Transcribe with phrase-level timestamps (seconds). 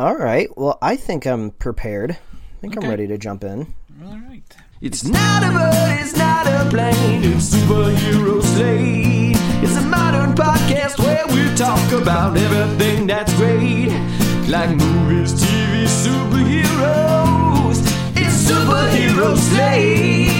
[0.00, 0.48] All right.
[0.56, 2.12] Well, I think I'm prepared.
[2.12, 3.74] I think I'm ready to jump in.
[4.02, 4.42] All right.
[4.80, 9.36] It's not a bird, it's not a plane, it's superhero slate.
[9.62, 13.90] It's a modern podcast where we talk about everything that's great,
[14.48, 17.76] like movies, TV, superheroes.
[18.16, 20.30] It's superhero slate.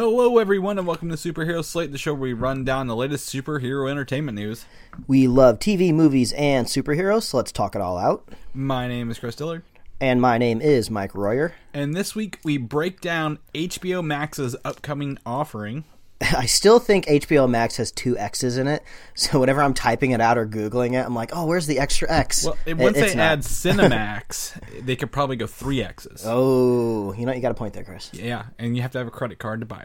[0.00, 3.30] Hello, everyone, and welcome to Superhero Slate, the show where we run down the latest
[3.30, 4.64] superhero entertainment news.
[5.06, 8.26] We love TV, movies, and superheroes, so let's talk it all out.
[8.54, 9.62] My name is Chris Dillard,
[10.00, 11.52] And my name is Mike Royer.
[11.74, 15.84] and this week we break down HBO Max's upcoming offering.
[16.22, 18.82] I still think HBO Max has two X's in it,
[19.14, 22.10] so whenever I'm typing it out or Googling it, I'm like, oh, where's the extra
[22.12, 22.44] X?
[22.44, 23.22] Well, It- once it's they not.
[23.22, 26.22] add Cinemax, they could probably go three X's.
[26.26, 28.10] Oh, you know, you got a point there, Chris.
[28.12, 29.80] Yeah, and you have to have a credit card to buy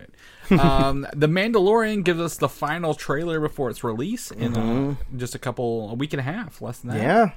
[0.49, 0.59] it.
[0.59, 5.39] Um, the Mandalorian gives us the final trailer before its release in uh, just a
[5.39, 6.97] couple, a week and a half, less than that.
[6.97, 7.07] Mm-hmm.
[7.07, 7.29] Yeah.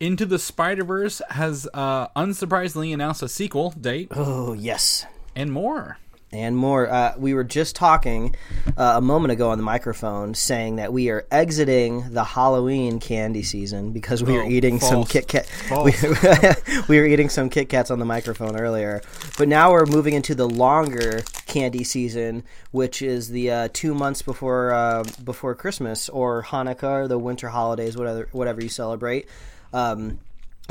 [0.00, 5.06] Into the Spider Verse has uh, unsurprisingly announced a sequel date Oh, yes.
[5.36, 5.98] and more.
[6.32, 6.88] And more.
[6.90, 8.34] Uh, we were just talking
[8.76, 13.42] uh, a moment ago on the microphone saying that we are exiting the Halloween candy
[13.42, 15.04] season because we are Oh, eating some.
[15.04, 15.46] Kit Kat.
[15.84, 15.92] We,
[16.88, 19.02] we were eating some Kit Kats on the microphone earlier,
[19.38, 24.22] but now we're moving into the longer candy season, which is the uh, two months
[24.22, 29.26] before uh, before Christmas or Hanukkah or the winter holidays, whatever whatever you celebrate.
[29.72, 30.18] Um,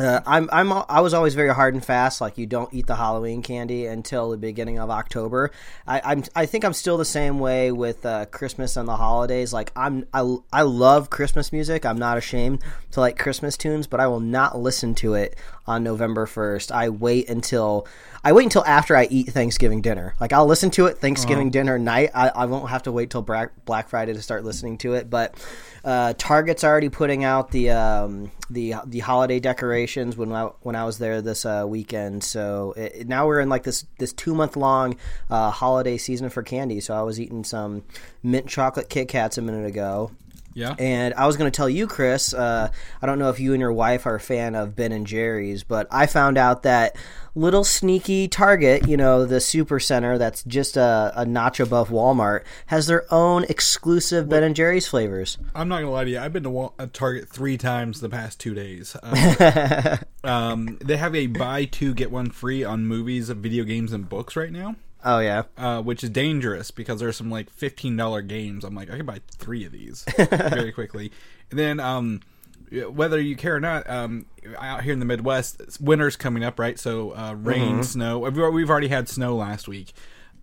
[0.01, 2.21] uh, I'm I'm I was always very hard and fast.
[2.21, 5.51] Like you don't eat the Halloween candy until the beginning of October.
[5.85, 9.53] I, I'm I think I'm still the same way with uh, Christmas and the holidays.
[9.53, 11.85] Like I'm I, I love Christmas music.
[11.85, 15.35] I'm not ashamed to like Christmas tunes, but I will not listen to it
[15.67, 16.71] on November first.
[16.71, 17.87] I wait until
[18.23, 20.15] I wait until after I eat Thanksgiving dinner.
[20.19, 22.11] Like I'll listen to it Thanksgiving dinner night.
[22.15, 25.09] I, I won't have to wait till Black Friday to start listening to it.
[25.09, 25.35] But
[25.83, 30.85] uh, Target's already putting out the um, the the holiday decorations when I when I
[30.85, 32.23] was there this uh, weekend.
[32.23, 34.97] So it, now we're in like this this two month long
[35.29, 36.79] uh, holiday season for candy.
[36.79, 37.83] So I was eating some
[38.21, 40.11] mint chocolate Kit Kats a minute ago.
[40.53, 40.75] Yeah.
[40.77, 42.33] And I was going to tell you, Chris.
[42.33, 42.69] Uh,
[43.01, 45.63] I don't know if you and your wife are a fan of Ben and Jerry's,
[45.63, 46.95] but I found out that
[47.35, 52.43] little sneaky Target, you know, the super center that's just a, a notch above Walmart,
[52.67, 55.37] has their own exclusive Ben and Jerry's flavors.
[55.55, 56.19] I'm not gonna lie to you.
[56.19, 58.95] I've been to Wal- uh, Target three times the past two days.
[59.01, 64.07] Uh, um, they have a buy two get one free on movies, video games, and
[64.09, 68.21] books right now, Oh yeah, uh, which is dangerous because there's some like fifteen dollar
[68.21, 68.63] games.
[68.63, 71.11] I'm like, I could buy three of these very quickly.
[71.49, 72.21] And then, um,
[72.89, 74.25] whether you care or not, um,
[74.59, 76.77] out here in the Midwest, winter's coming up, right?
[76.79, 78.19] So uh, rain, snow.
[78.19, 79.93] We've we've already had snow last week.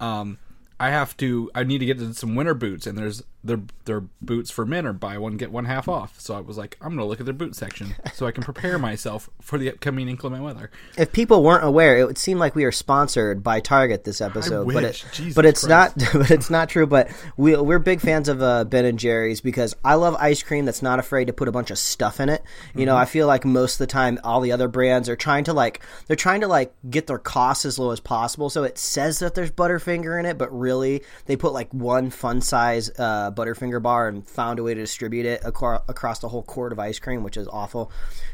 [0.00, 0.38] Um,
[0.80, 1.50] I have to.
[1.54, 4.92] I need to get some winter boots, and there's their their boots for men are
[4.92, 6.20] buy one get one half off.
[6.20, 8.78] So I was like, I'm gonna look at their boot section so I can prepare
[8.78, 10.70] myself for the upcoming inclement weather.
[10.96, 14.72] if people weren't aware, it would seem like we are sponsored by Target this episode,
[14.72, 15.96] but it, Jesus but it's Christ.
[15.96, 16.08] not.
[16.18, 16.86] But it's not true.
[16.86, 20.64] But we we're big fans of uh, Ben and Jerry's because I love ice cream
[20.64, 22.42] that's not afraid to put a bunch of stuff in it.
[22.74, 25.44] You know, I feel like most of the time all the other brands are trying
[25.44, 28.50] to like they're trying to like get their costs as low as possible.
[28.50, 32.40] So it says that there's Butterfinger in it, but really they put like one fun
[32.40, 36.42] size uh, Butterfinger bar and found a way to distribute it acro- across the whole
[36.42, 37.90] quart of ice cream, which is awful.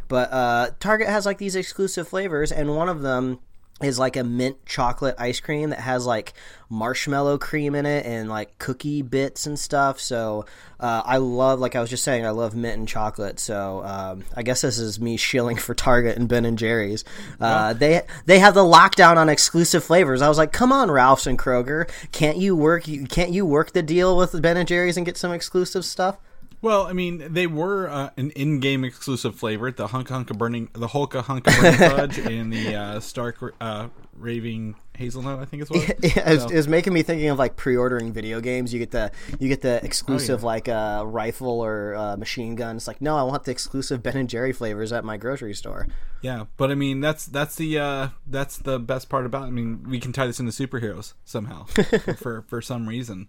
[0.09, 3.41] But uh, Target has like these exclusive flavors, and one of them
[3.83, 6.33] is like a mint chocolate ice cream that has like
[6.71, 9.99] marshmallow cream in it and like cookie bits and stuff.
[9.99, 10.47] So
[10.79, 13.41] uh, I love, like I was just saying, I love mint and chocolate.
[13.41, 17.05] So um, I guess this is me shilling for Target and Ben and Jerry's.
[17.41, 20.23] Uh, they they have the lockdown on exclusive flavors.
[20.23, 22.85] I was like, come on, Ralph's and Kroger, can't you work?
[23.09, 26.19] Can't you work the deal with Ben and Jerry's and get some exclusive stuff?
[26.65, 30.71] Well, I mean, they were uh, an in-game exclusive flavor, the Hunk Hunk of Burning,
[30.73, 35.41] the Holka Hunk of Burning Fudge, and the uh, Stark uh, Raving Hazelnut.
[35.41, 35.87] I think it's what.
[36.03, 38.73] Yeah, it was, So- it was making me thinking of like pre-ordering video games.
[38.73, 42.77] You get the you get the exclusive Oh, like uh, rifle or uh, machine gun.
[42.77, 45.87] It's like no, I want the exclusive Ben and Jerry flavors at my grocery store.
[46.23, 49.43] Yeah, but I mean that's that's the uh, that's the best part about.
[49.43, 49.49] It.
[49.49, 51.65] I mean, we can tie this into superheroes somehow
[52.17, 53.29] for for some reason.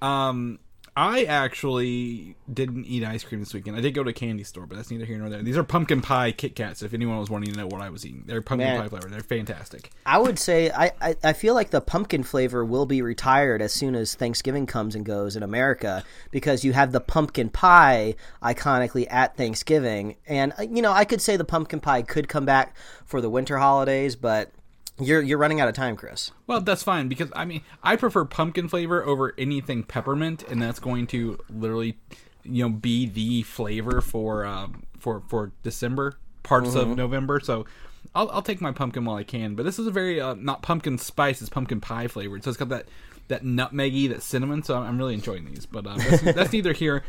[0.00, 0.60] Um,
[1.00, 3.74] I actually didn't eat ice cream this weekend.
[3.74, 5.42] I did go to a candy store, but that's neither here nor there.
[5.42, 6.82] These are pumpkin pie Kit Kats.
[6.82, 8.82] If anyone was wanting to know what I was eating, they're pumpkin Man.
[8.82, 9.08] pie flavor.
[9.08, 9.92] They're fantastic.
[10.04, 13.72] I would say I, I, I feel like the pumpkin flavor will be retired as
[13.72, 19.06] soon as Thanksgiving comes and goes in America because you have the pumpkin pie iconically
[19.08, 22.76] at Thanksgiving, and uh, you know I could say the pumpkin pie could come back
[23.06, 24.52] for the winter holidays, but
[25.00, 26.32] you're you're running out of time, Chris.
[26.46, 30.78] Well, that's fine because I mean I prefer pumpkin flavor over anything peppermint, and that's
[30.78, 31.98] going to literally,
[32.42, 37.40] you know, be the flavor for um, for for December, parts of November.
[37.40, 37.66] So
[38.14, 39.54] I'll I'll take my pumpkin while I can.
[39.54, 42.44] But this is a very uh, not pumpkin spice, it's pumpkin pie flavored.
[42.44, 42.86] So it's got that
[43.28, 44.62] that nutmeggy, that cinnamon.
[44.62, 45.66] So I'm really enjoying these.
[45.66, 47.04] But uh, that's, that's neither here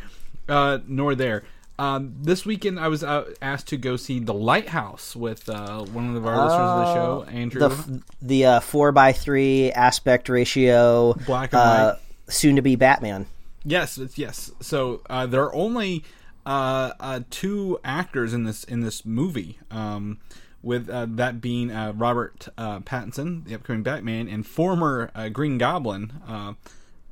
[0.48, 1.44] uh, nor there.
[1.82, 6.16] Um, this weekend, I was uh, asked to go see The Lighthouse with uh, one
[6.16, 7.60] of our listeners of the show, Andrew.
[7.60, 7.90] The f-
[8.22, 12.32] the uh, four by three aspect ratio, Black and uh, white.
[12.32, 13.26] soon to be Batman.
[13.66, 14.52] Yes, it's, yes.
[14.62, 16.04] So uh, there are only
[16.46, 20.20] uh, uh, two actors in this in this movie, um,
[20.62, 25.58] with uh, that being uh, Robert uh, Pattinson, the upcoming Batman, and former uh, Green
[25.58, 26.14] Goblin.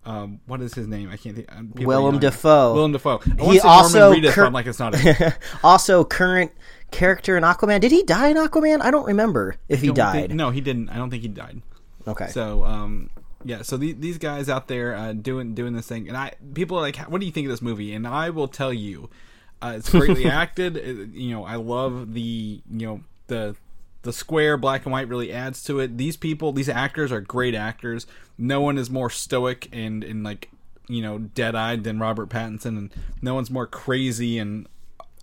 [0.06, 1.10] Um, what is his name?
[1.12, 1.48] I can't think.
[1.76, 2.20] people Willem.
[2.20, 2.74] Dafoe.
[2.74, 3.20] Willem Dafoe.
[3.20, 4.96] I He want to say also Norman Reedus, cur- like it's not.
[5.64, 6.52] also, current
[6.92, 7.82] character in Aquaman.
[7.82, 8.82] Did he die in Aquaman?
[8.82, 10.28] I don't remember if he died.
[10.30, 10.90] think- no, he didn't.
[10.90, 11.62] I don't think he died.
[12.08, 12.28] Okay.
[12.28, 13.10] So, um,
[13.44, 13.62] yeah.
[13.62, 16.82] So the, these guys out there uh, doing doing this thing, and I people are
[16.82, 19.10] like, "What do you think of this movie?" And I will tell you,
[19.62, 20.78] uh, it's greatly acted.
[20.78, 22.22] It- you know, I love the
[22.72, 23.56] you know the
[24.02, 25.98] the square black and white really adds to it.
[25.98, 28.08] These people, these actors are great actors.
[28.38, 30.50] No one is more stoic and and like
[30.88, 34.68] you know dead eyed than Robert Pattinson, and no one's more crazy and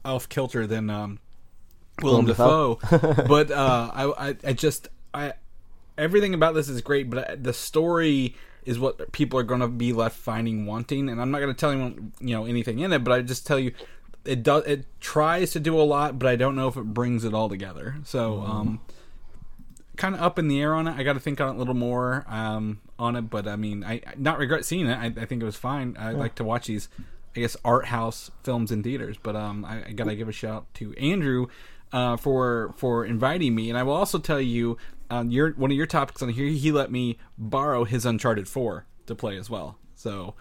[0.05, 1.19] off kilter than um,
[2.03, 2.79] Willem Dafoe.
[3.29, 5.35] but uh, I, I I just I
[5.97, 8.37] everything about this is great, but the story
[8.67, 11.09] is what people are going to be left finding wanting.
[11.09, 13.47] And I'm not going to tell you, you know, anything in it, but I just
[13.47, 13.73] tell you,
[14.27, 14.65] it does.
[14.67, 17.49] It tries to do a lot, but I don't know if it brings it all
[17.49, 17.97] together.
[18.05, 18.81] So, um,
[19.97, 20.97] kind of up in the air on it.
[20.97, 23.85] I got to think on it a little more um, on it, but I mean,
[23.85, 24.97] I I not regret seeing it.
[24.97, 25.97] I, I think it was fine.
[25.99, 26.89] I like to watch these,
[27.35, 29.17] I guess, art house films in theaters.
[29.23, 31.47] But um, I, I got to give a shout out to Andrew
[31.93, 34.77] uh, for for inviting me, and I will also tell you,
[35.11, 38.87] um, your one of your topics on here, he let me borrow his Uncharted Four
[39.07, 39.79] to play as well.
[39.95, 40.35] So.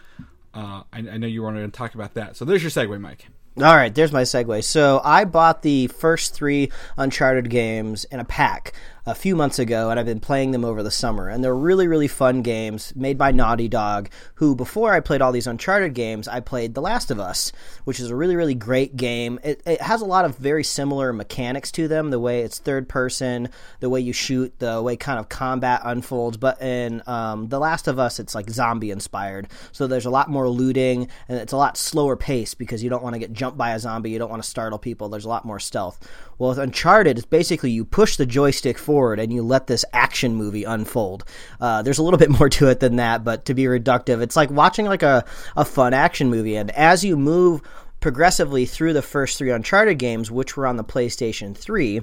[0.57, 2.37] Uh, I, I know you wanted to talk about that.
[2.37, 3.27] So there's your segue, Mike.
[3.57, 4.65] All right, there's my segue.
[4.65, 8.73] So I bought the first three Uncharted games in a pack
[9.07, 11.29] a few months ago, and I've been playing them over the summer.
[11.29, 15.31] And they're really, really fun games made by Naughty Dog, who before I played all
[15.31, 17.51] these Uncharted games, I played The Last of Us,
[17.83, 19.39] which is a really, really great game.
[19.43, 22.89] It, it has a lot of very similar mechanics to them, the way it's third
[22.89, 23.49] person,
[23.79, 26.37] the way you shoot, the way kind of combat unfolds.
[26.37, 29.49] But in um, The Last of Us, it's like zombie inspired.
[29.71, 33.03] So there's a lot more looting, and it's a lot slower pace because you don't
[33.03, 35.09] want to get jumped by a zombie, you don't want to startle people.
[35.09, 35.99] There's a lot more stealth.
[36.37, 40.35] Well, with Uncharted, it's basically you push the joystick forward and you let this action
[40.35, 41.23] movie unfold.
[41.61, 44.35] Uh, there's a little bit more to it than that, but to be reductive, it's
[44.35, 45.23] like watching like a,
[45.55, 46.55] a fun action movie.
[46.55, 47.61] And as you move
[47.99, 52.01] progressively through the first three Uncharted games, which were on the PlayStation 3,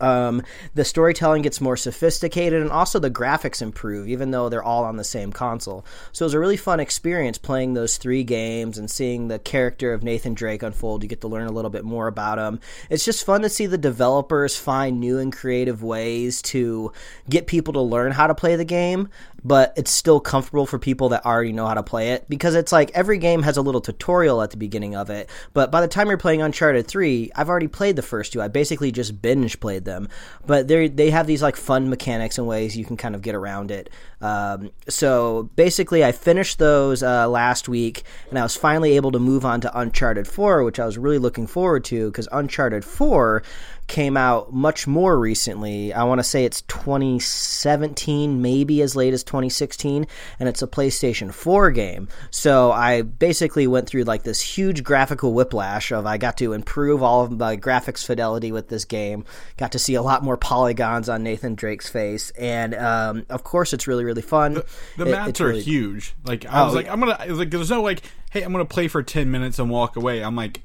[0.00, 0.42] um,
[0.74, 4.96] the storytelling gets more sophisticated and also the graphics improve, even though they're all on
[4.96, 5.84] the same console.
[6.12, 9.92] So it was a really fun experience playing those three games and seeing the character
[9.92, 11.02] of Nathan Drake unfold.
[11.02, 12.60] You get to learn a little bit more about him.
[12.88, 16.92] It's just fun to see the developers find new and creative ways to
[17.28, 19.08] get people to learn how to play the game,
[19.44, 22.72] but it's still comfortable for people that already know how to play it because it's
[22.72, 25.30] like every game has a little tutorial at the beginning of it.
[25.52, 28.42] But by the time you're playing Uncharted 3, I've already played the first two.
[28.42, 30.08] I basically just binge played them.
[30.46, 33.34] But they they have these like fun mechanics and ways you can kind of get
[33.34, 33.90] around it.
[34.20, 39.18] Um, so basically, I finished those uh, last week, and I was finally able to
[39.18, 43.42] move on to Uncharted 4, which I was really looking forward to because Uncharted 4
[43.90, 45.92] came out much more recently.
[45.92, 50.06] I want to say it's 2017, maybe as late as 2016,
[50.38, 52.08] and it's a PlayStation 4 game.
[52.30, 57.02] So I basically went through like this huge graphical whiplash of I got to improve
[57.02, 59.24] all of my graphics fidelity with this game,
[59.56, 63.72] got to see a lot more polygons on Nathan Drake's face, and um, of course
[63.72, 64.62] it's really really fun.
[64.96, 66.14] The It- maps are really- huge.
[66.24, 67.18] Like I was Oh, like, I'm gonna.
[67.34, 70.22] Like there's no like, hey, I'm gonna play for ten minutes and walk away.
[70.22, 70.62] I'm like,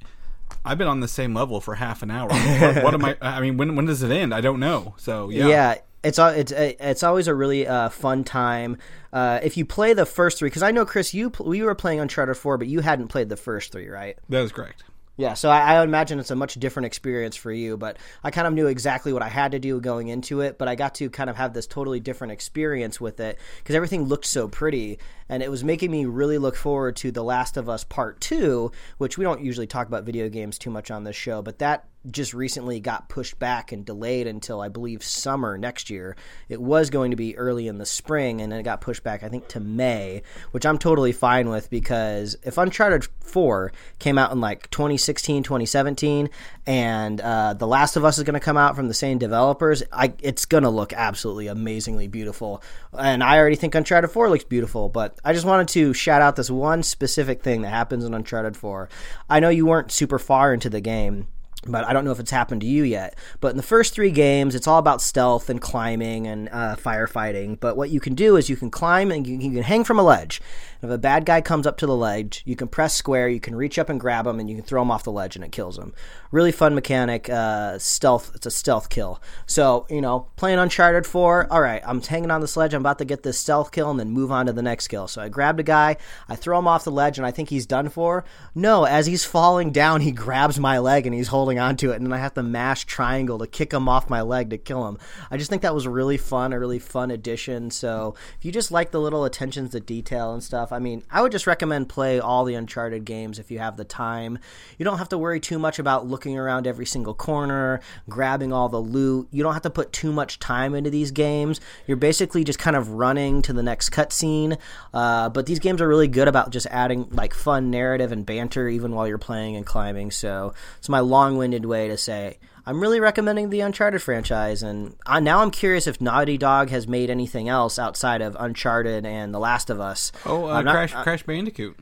[0.66, 2.30] I've been on the same level for half an hour.
[2.30, 3.18] what, what am I?
[3.22, 4.34] I mean, when when does it end?
[4.34, 4.96] I don't know.
[4.98, 8.78] So yeah, Yeah, it's it's it's always a really uh, fun time.
[9.14, 11.76] Uh, if you play the first three, because I know Chris, you pl- we were
[11.76, 14.18] playing Uncharted Four, but you hadn't played the first three, right?
[14.30, 14.84] that is correct.
[15.18, 18.48] Yeah, so I, I imagine it's a much different experience for you, but I kind
[18.48, 21.10] of knew exactly what I had to do going into it, but I got to
[21.10, 25.42] kind of have this totally different experience with it because everything looked so pretty, and
[25.42, 29.18] it was making me really look forward to The Last of Us Part 2, which
[29.18, 32.34] we don't usually talk about video games too much on this show, but that just
[32.34, 36.16] recently got pushed back and delayed until I believe summer next year.
[36.50, 39.24] It was going to be early in the spring, and then it got pushed back,
[39.24, 40.22] I think, to May,
[40.52, 46.30] which I'm totally fine with because if Uncharted 4 came out in like 2016, 2017,
[46.68, 49.84] and uh, The Last of Us is going to come out from the same developers,
[49.92, 52.62] I, it's going to look absolutely amazingly beautiful.
[52.98, 56.36] And I already think Uncharted 4 looks beautiful, but I just wanted to shout out
[56.36, 58.90] this one specific thing that happens in Uncharted 4.
[59.30, 61.28] I know you weren't super far into the game
[61.66, 63.16] but I don't know if it's happened to you yet.
[63.40, 67.60] But in the first three games, it's all about stealth and climbing and uh, firefighting.
[67.60, 70.00] But what you can do is you can climb and you, you can hang from
[70.00, 70.42] a ledge.
[70.86, 73.56] If a bad guy comes up to the ledge, you can press square, you can
[73.56, 75.52] reach up and grab him, and you can throw him off the ledge, and it
[75.52, 75.94] kills him.
[76.32, 77.30] Really fun mechanic.
[77.30, 78.32] Uh, stealth.
[78.36, 79.22] It's a stealth kill.
[79.46, 81.48] So you know, playing Uncharted Four.
[81.52, 82.74] All right, I'm hanging on this ledge.
[82.74, 85.08] I'm about to get this stealth kill, and then move on to the next kill.
[85.08, 85.98] So I grabbed a guy,
[86.30, 88.26] I throw him off the ledge, and I think he's done for.
[88.54, 92.06] No, as he's falling down, he grabs my leg and he's holding onto it, and
[92.06, 94.98] then I have to mash triangle to kick him off my leg to kill him.
[95.32, 97.72] I just think that was really fun, a really fun addition.
[97.72, 101.22] So if you just like the little attentions to detail and stuff, I mean, I
[101.22, 104.38] would just recommend play all the Uncharted games if you have the time.
[104.78, 107.80] You don't have to worry too much about looking around every single corner,
[108.10, 109.28] grabbing all the loot.
[109.32, 111.62] You don't have to put too much time into these games.
[111.88, 114.58] You're basically just kind of running to the next cutscene.
[114.94, 118.68] Uh, but these games are really good about just adding like fun narrative and banter
[118.68, 120.12] even while you're playing and climbing.
[120.12, 125.20] So it's my long-winded way to say I'm really recommending the Uncharted franchise, and uh,
[125.20, 129.40] now I'm curious if Naughty Dog has made anything else outside of Uncharted and The
[129.40, 130.12] Last of Us.
[130.26, 131.78] Oh, uh, not- Crash Crash Bandicoot.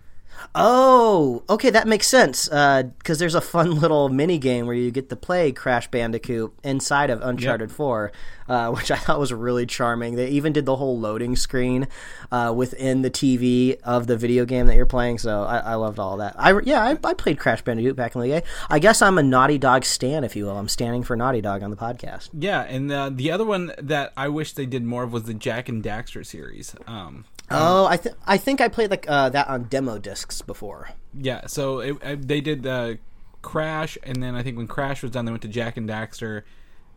[0.55, 2.47] Oh, okay, that makes sense.
[2.47, 7.09] Because there's a fun little mini game where you get to play Crash Bandicoot inside
[7.09, 8.11] of Uncharted Four,
[8.47, 10.15] uh, which I thought was really charming.
[10.15, 11.87] They even did the whole loading screen
[12.31, 15.17] uh, within the TV of the video game that you're playing.
[15.17, 16.35] So I, I loved all that.
[16.37, 18.43] I yeah, I, I played Crash Bandicoot back in the day.
[18.69, 20.57] I guess I'm a Naughty Dog stan, if you will.
[20.57, 22.29] I'm standing for Naughty Dog on the podcast.
[22.37, 25.33] Yeah, and uh, the other one that I wish they did more of was the
[25.33, 26.75] Jak and Daxter series.
[26.85, 30.89] Um, Oh, I th- I think I played like uh, that on demo discs before.
[31.13, 32.95] yeah, so it, they did uh,
[33.41, 36.43] Crash, and then I think when Crash was done, they went to Jak and Daxter,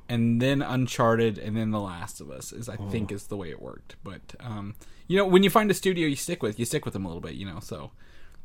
[0.08, 2.52] and then Uncharted, and then The Last of Us.
[2.52, 3.96] Is I think is the way it worked.
[4.04, 4.76] But um,
[5.08, 7.08] you know, when you find a studio you stick with, you stick with them a
[7.08, 7.34] little bit.
[7.34, 7.90] You know, so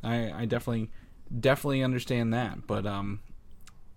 [0.04, 0.90] I, I definitely
[1.40, 2.68] definitely understand that.
[2.68, 3.22] But um,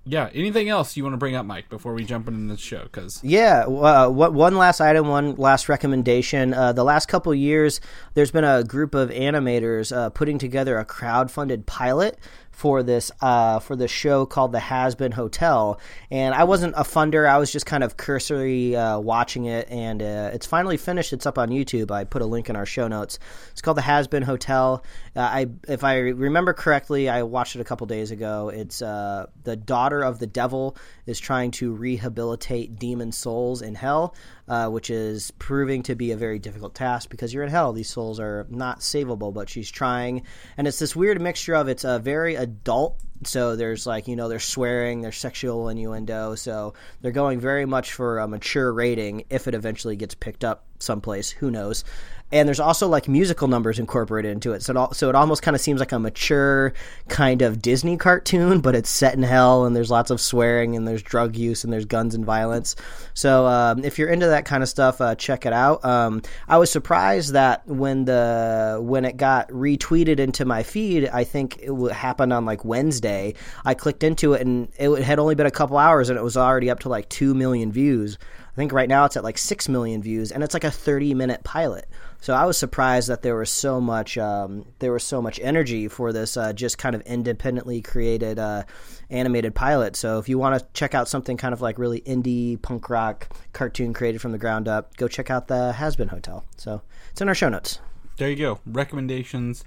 [0.06, 2.82] yeah, anything else you want to bring up, Mike, before we jump into the show?
[2.84, 3.64] Because Yeah.
[3.64, 6.52] Uh, what one last item, one last recommendation.
[6.52, 7.80] Uh, the last couple years,
[8.12, 12.18] there's been a group of animators uh, putting together a crowd-funded pilot
[12.54, 15.80] for this uh, for this show called The Hazbin Hotel.
[16.11, 19.68] And I wasn't a funder; I was just kind of cursory uh, watching it.
[19.68, 21.12] And uh, it's finally finished.
[21.12, 21.90] It's up on YouTube.
[21.90, 23.18] I put a link in our show notes.
[23.50, 24.84] It's called The Hazbin Hotel.
[25.16, 28.50] Uh, I, if I remember correctly, I watched it a couple days ago.
[28.50, 34.14] It's uh, the daughter of the devil is trying to rehabilitate demon souls in hell,
[34.48, 37.72] uh, which is proving to be a very difficult task because you're in hell.
[37.72, 40.22] These souls are not savable, but she's trying,
[40.56, 43.00] and it's this weird mixture of it's a very adult.
[43.24, 46.34] So there's like you know there's swearing, there's sexual innuendo.
[46.34, 49.24] So they're going very much for a mature rating.
[49.30, 51.84] If it eventually gets picked up someplace, who knows?
[52.33, 54.62] And there's also like musical numbers incorporated into it.
[54.62, 56.73] So it, so it almost kind of seems like a mature
[57.09, 60.87] kind of Disney cartoon, but it's set in hell, and there's lots of swearing, and
[60.87, 62.76] there's drug use, and there's guns and violence.
[63.14, 65.85] So um, if you're into that kind of stuff, uh, check it out.
[65.85, 71.25] Um, I was surprised that when the when it got retweeted into my feed, I
[71.25, 73.35] think it happened on like Wednesday.
[73.64, 76.37] I clicked into it, and it had only been a couple hours, and it was
[76.37, 78.19] already up to like two million views.
[78.54, 81.12] I think right now it's at like 6 million views and it's like a 30
[81.14, 81.88] minute pilot.
[82.25, 85.88] So I was surprised that there was so much um, there was so much energy
[85.88, 88.62] for this uh, just kind of independently created uh,
[89.11, 89.95] animated pilot.
[89.95, 93.28] So if you want to check out something kind of like really indie punk rock
[93.52, 96.47] cartoon created from the ground up, go check out the Hazbin Hotel.
[96.57, 97.81] So it's in our show notes.
[98.16, 98.59] there you go.
[98.64, 99.62] Recommendations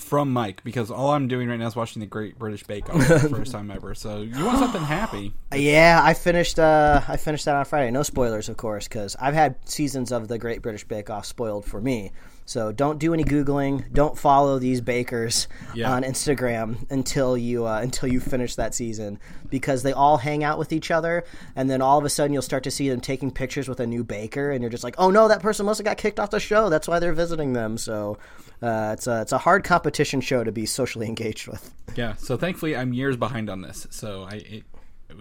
[0.00, 3.02] from Mike because all I'm doing right now is watching the Great British Bake Off
[3.06, 3.94] for the first time ever.
[3.94, 5.32] So you want something happy?
[5.54, 6.60] Yeah, I finished.
[6.60, 7.90] Uh, I finished that on Friday.
[7.90, 11.64] No spoilers, of course, because I've had seasons of the Great British Bake Off spoiled
[11.64, 12.12] for me.
[12.50, 13.92] So don't do any googling.
[13.92, 15.92] Don't follow these bakers Yeah.
[15.92, 20.58] on Instagram until you uh, until you finish that season, because they all hang out
[20.58, 21.22] with each other,
[21.54, 23.86] and then all of a sudden you'll start to see them taking pictures with a
[23.86, 26.30] new baker, and you're just like, oh no, that person must have got kicked off
[26.30, 26.68] the show.
[26.68, 27.78] That's why they're visiting them.
[27.78, 28.18] So
[28.60, 31.72] uh, it's a it's a hard competition show to be socially engaged with.
[31.94, 32.14] Yeah.
[32.16, 34.64] So thankfully, I'm years behind on this, so I it,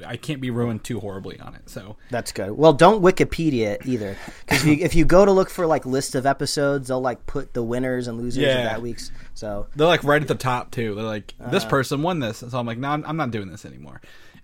[0.05, 1.69] I can't be ruined too horribly on it.
[1.69, 2.51] So That's good.
[2.51, 5.85] Well, don't Wikipedia it either, because if you, if you go to look for like
[5.85, 8.57] list of episodes, they'll like put the winners and losers Yeah.
[8.59, 9.11] of that week's.
[9.33, 10.95] So they're like right at the top too.
[10.95, 11.69] They're like this Uh-huh.
[11.69, 14.01] person won this, so I'm like, no, I'm, I'm not doing this anymore.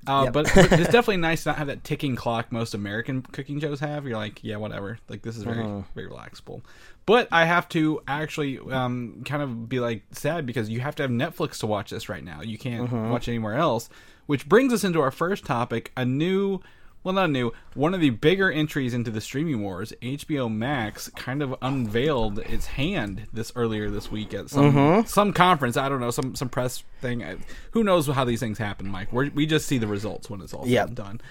[0.08, 0.34] Uh, Yep.
[0.34, 3.80] but, but it's definitely nice to not have that ticking clock most American cooking shows
[3.80, 4.06] have.
[4.06, 5.00] You're like, yeah, whatever.
[5.10, 5.82] Like this is very Uh-huh.
[5.96, 6.62] very relaxable.
[7.08, 11.04] But I have to actually um, kind of be like sad because you have to
[11.04, 12.42] have Netflix to watch this right now.
[12.42, 13.10] You can't Uh-huh.
[13.12, 13.90] watch anywhere else.
[14.25, 16.62] Which brings us into our first topic: a new
[17.03, 17.51] well, not new.
[17.75, 22.65] One of the bigger entries into the streaming wars, HBO Max, kind of unveiled its
[22.65, 25.05] hand this earlier this week at some Mm-hmm.
[25.08, 25.77] some conference.
[25.77, 27.24] I don't know, some some press thing.
[27.24, 27.38] I-
[27.72, 29.13] Who knows how these things happen, Mike?
[29.13, 30.96] We're, we just see the results when it's all Yep.
[30.96, 31.22] done.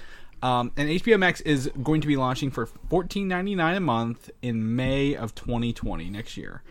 [0.44, 4.30] Um, and HBO Max is going to be launching for fourteen ninety nine a month
[4.42, 6.62] in May of 2020 next year.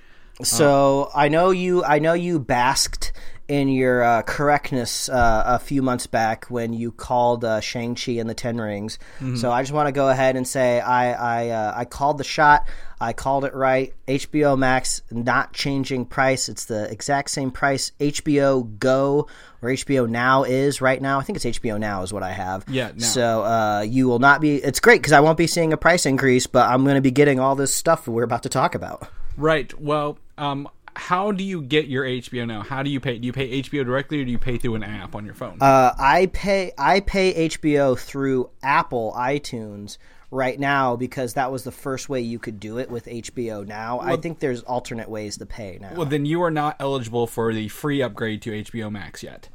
[0.44, 1.84] So I know you.
[1.84, 3.12] I know you basked
[3.53, 8.13] in your uh, correctness uh, a few months back when you called uh, Shang Chi
[8.13, 8.98] and the Ten Rings.
[9.36, 12.24] So I just want to go ahead and say I I, uh, I called the
[12.24, 12.67] shot.
[13.00, 13.93] I called it right.
[14.07, 16.50] HBO Max not changing price.
[16.50, 19.27] It's the exact same price HBO Go
[19.62, 21.19] or HBO Now is right now.
[21.19, 22.65] I think it's HBO Now is what I have.
[22.67, 23.05] Yeah, Now.
[23.05, 24.55] So uh, you will not be.
[24.55, 27.12] It's great because I won't be seeing a price increase, but I'm going to be
[27.12, 29.07] getting all this stuff we're about to talk about.
[29.38, 29.79] Right.
[29.79, 32.62] Well, um, how do you get your HBO now?
[32.62, 33.18] How do you pay?
[33.18, 35.58] Do you pay HBO directly, or do you pay through an app on your phone?
[35.62, 39.98] Uh, I pay I pay HBO through Apple iTunes
[40.32, 44.00] right now because that was the first way you could do it with HBO now.
[44.00, 45.94] I think there's alternate ways to pay now.
[45.96, 49.50] well, then you are not eligible for the free upgrade to HBO Max yet,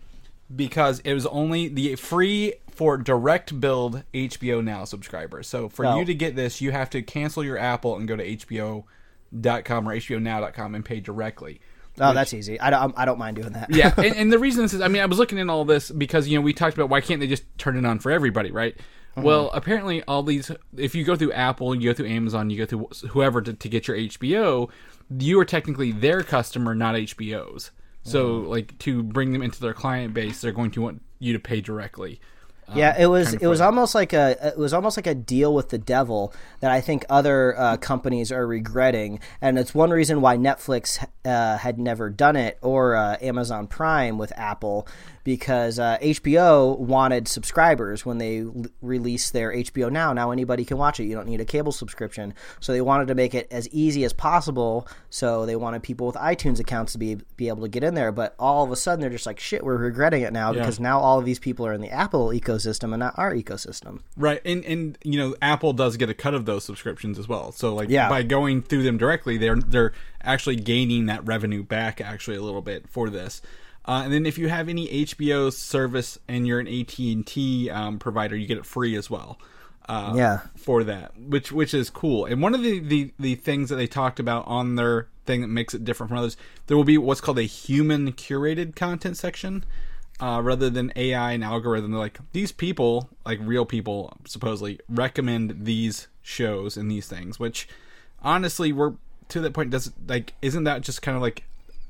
[0.55, 5.49] because it was only the free for direct billed HBO Now subscribers.
[5.49, 5.99] So for Oh.
[5.99, 8.25] you to get this, you have to cancel your Apple and go to
[9.35, 11.61] HBO.com or HBONow.com and pay directly.
[12.01, 12.61] oh, that's easy.
[12.61, 13.71] I don't I don't mind doing that.
[13.71, 15.91] yeah, and, and the reason this is, I mean, I was looking in all this
[15.91, 18.51] because you know we talked about why can't they just turn it on for everybody,
[18.51, 18.77] right?
[19.19, 19.23] Mm-hmm.
[19.23, 22.67] Well, apparently, all these, if you go through Apple, you go through Amazon, you go
[22.67, 24.71] through whoever to, to get your HBO,
[25.19, 27.73] you are technically their customer, not HBO's.
[28.05, 28.49] So, mm-hmm.
[28.49, 31.61] like, to bring them into their client base, they're going to want you to pay
[31.61, 32.21] directly.
[32.75, 35.71] Yeah, it was it was almost like a it was almost like a deal with
[35.71, 40.37] the devil that I think other uh, companies are regretting, and it's one reason why
[40.37, 44.87] Netflix uh, had never done it or uh, Amazon Prime with Apple
[45.25, 50.13] because uh, HBO wanted subscribers when they l- released their HBO Now.
[50.13, 51.05] Now anybody can watch it.
[51.05, 54.13] You don't need a cable subscription, so they wanted to make it as easy as
[54.13, 54.89] possible.
[55.11, 58.13] So they wanted people with iTunes accounts to be be able to get in there.
[58.13, 60.99] But all of a sudden they're just like, shit, we're regretting it now because now
[61.01, 64.01] all of these people are in the Apple ecosystem and not our ecosystem.
[64.17, 67.53] Right, and and you know Apple does get a cut of those subscriptions as well.
[67.53, 68.09] So like Yeah.
[68.09, 72.63] by going through them directly, they're they're actually gaining that revenue back actually a little
[72.63, 73.41] bit for this.
[73.87, 77.71] Uh, and then if you have any HBO service and you're an AT and T
[77.71, 79.39] um, provider, you get it free as well.
[79.89, 80.41] Uh, Yeah.
[80.57, 82.27] for that, which which is cool.
[82.27, 85.49] And one of the, the the things that they talked about on their thing that
[85.49, 89.65] makes it different from others, there will be what's called a human curated content section,
[90.21, 91.93] uh, rather than AI and algorithm.
[91.93, 97.39] They're like these people, like real people, supposedly recommend these shows and these things.
[97.39, 97.69] Which,
[98.23, 98.95] honestly, we're
[99.29, 99.71] to that point.
[99.71, 101.45] Does like isn't that just kind of like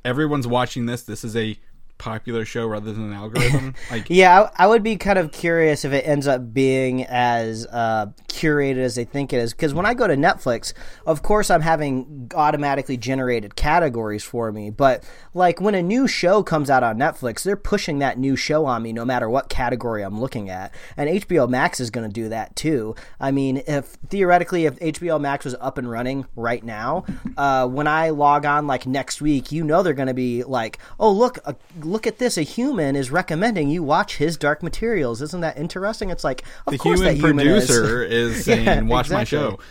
[0.04, 1.02] everyone's watching this?
[1.02, 1.58] This is a
[1.98, 3.74] popular show rather than an algorithm.
[3.90, 7.66] like Yeah, I, I would be kind of curious if it ends up being as
[7.66, 9.52] uh, curated as they think it is.
[9.52, 10.72] Because when I go to Netflix,
[11.06, 14.70] of course, I'm having automatically generated categories for me.
[14.70, 18.66] But like when a new show comes out on Netflix, they're pushing that new show
[18.66, 20.72] on me no matter what category I'm looking at.
[20.96, 22.94] And HBO Max is going to do that too.
[23.20, 27.04] I mean, if theoretically, if HBO Max was up and running right now,
[27.36, 30.78] uh, when I log on like next week, you know they're going to be like,
[31.00, 31.54] oh look, uh,
[31.88, 35.22] look at this, a human is recommending you watch his Dark Materials.
[35.22, 36.10] Isn't that interesting?
[36.10, 39.58] It's like, of the course human that human producer is, saying, Yeah, "Watch my show."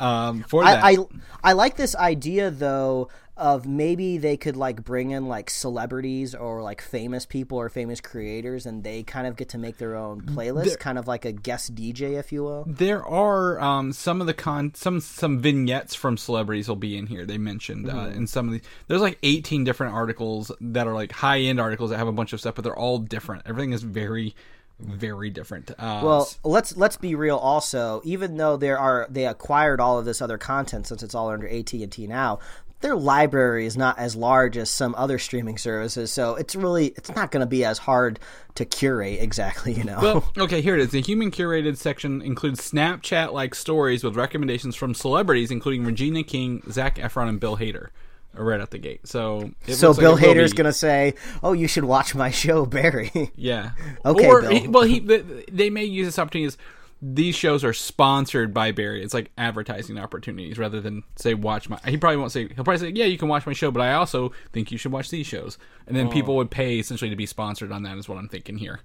[0.00, 0.96] Um, for that, I, I
[1.44, 6.62] I like this idea though of maybe they could like bring in like celebrities or
[6.62, 10.22] like famous people or famous creators and they kind of get to make their own
[10.22, 12.64] playlist, kind of like a guest DJ, if you will.
[12.66, 17.06] There are um, some of the con some some vignettes from celebrities will be in
[17.06, 17.26] here.
[17.26, 18.62] They mentioned uh, in some of these.
[18.88, 22.32] There's like 18 different articles that are like high end articles that have a bunch
[22.32, 23.42] of stuff, but they're all different.
[23.46, 24.34] Everything is very
[24.78, 25.70] very different.
[25.70, 27.36] Uh, Well, let's let's be real.
[27.36, 31.30] Also, even though there are they acquired all of this other content since it's all
[31.30, 32.40] under AT and T now,
[32.80, 36.12] their library is not as large as some other streaming services.
[36.12, 38.18] So it's really it's not going to be as hard
[38.56, 39.72] to curate exactly.
[39.72, 39.98] You know.
[40.00, 40.90] Well, okay, here it is.
[40.90, 46.62] The human curated section includes Snapchat like stories with recommendations from celebrities, including Regina King,
[46.70, 47.88] Zac Efron, and Bill Hader,
[48.36, 49.06] are right out the gate.
[49.08, 52.14] So, it so like Bill will Hader's be- going to say, "Oh, you should watch
[52.14, 53.70] my show, Barry." Yeah.
[54.04, 54.50] Okay, Or, Bill.
[54.50, 55.00] he- well, he
[55.50, 56.58] they may use this opportunity as
[57.02, 59.02] these shows are sponsored by Barry.
[59.02, 61.78] It's like advertising opportunities rather than say watch my.
[61.86, 62.48] He probably won't say.
[62.48, 64.92] He'll probably say, yeah, you can watch my show, but I also think you should
[64.92, 65.58] watch these shows.
[65.86, 66.10] And then Oh.
[66.10, 67.98] people would pay essentially to be sponsored on that.
[67.98, 68.80] Is what I'm thinking here.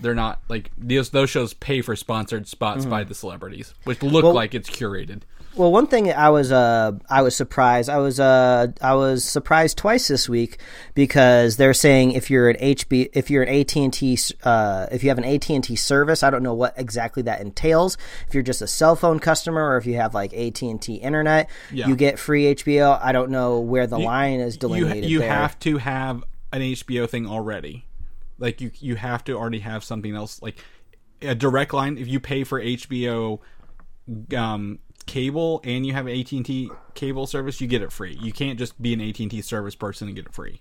[0.00, 2.90] They're not like those those shows pay for sponsored spots mm-hmm.
[2.90, 5.22] by the celebrities, which look Well- like it's curated.
[5.54, 7.90] Well, one thing I was uh I was surprised.
[7.90, 10.58] I was uh I was surprised twice this week
[10.94, 15.02] because they're saying if you're an HB if you're an AT and T uh if
[15.02, 17.98] you have an AT and T service, I don't know what exactly that entails.
[18.28, 20.94] If you're just a cell phone customer or if you have like AT and T
[20.94, 21.86] internet, Yeah.
[21.86, 22.98] you get free HBO.
[23.02, 25.10] I don't know where the line is You delineated.
[25.10, 25.28] you there.
[25.28, 27.84] have to have an HBO thing already.
[28.38, 30.64] Like you you have to already have something else like
[31.20, 33.40] a direct line if you pay for HBO
[34.34, 38.18] um cable and you have an AT&T cable service, you get it free.
[38.20, 40.60] You can't just be an AT&T service person and get it free.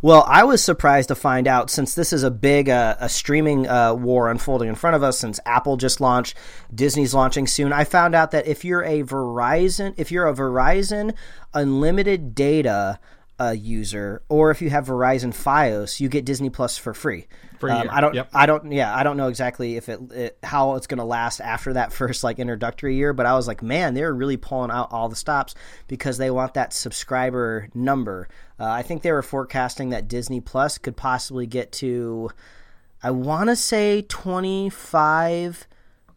[0.00, 3.66] Well, I was surprised to find out since this is a big uh, a streaming
[3.66, 5.18] uh, war unfolding in front of us.
[5.18, 6.36] Since Apple just launched,
[6.74, 7.72] Disney's launching soon.
[7.72, 11.14] I found out that if you're a Verizon, if you're a Verizon
[11.54, 12.98] unlimited data
[13.40, 17.26] uh, user, or if you have Verizon FiOS, you get Disney Plus for free.
[17.58, 17.88] For Um.
[17.90, 18.14] I don't.
[18.14, 18.30] Yep.
[18.34, 18.72] I don't.
[18.72, 21.92] Yeah, I don't know exactly if it, it how it's going to last after that
[21.92, 23.12] first like introductory year.
[23.12, 25.54] But I was like, man, they're really pulling out all the stops
[25.88, 28.28] because they want that subscriber number.
[28.60, 32.30] Uh, I think they were forecasting that Disney Plus could possibly get to,
[33.02, 35.66] I want to say twenty five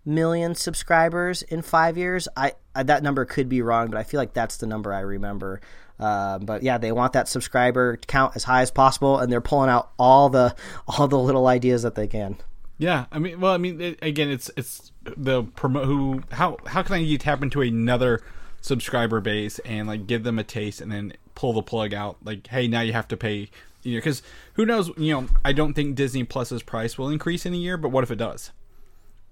[0.06, 2.28] million subscribers in five years.
[2.38, 5.00] I, I that number could be wrong, but I feel like that's the number I
[5.00, 5.62] remember.
[6.00, 9.70] Uh, but yeah, they want that subscriber count as high as possible, and they're pulling
[9.70, 10.56] out all the
[10.88, 12.38] all the little ideas that they can.
[12.78, 16.84] Yeah, I mean, well, I mean, it, again, it's it's the promote who how how
[16.84, 18.22] can I tap into another
[18.62, 22.48] subscriber base and like give them a taste and then pull the plug out like,
[22.48, 23.50] hey, now you have to pay,
[23.84, 27.46] you know, because who knows, you know, I don't think Disney Plus's price will increase
[27.46, 28.52] in a year, but what if it does?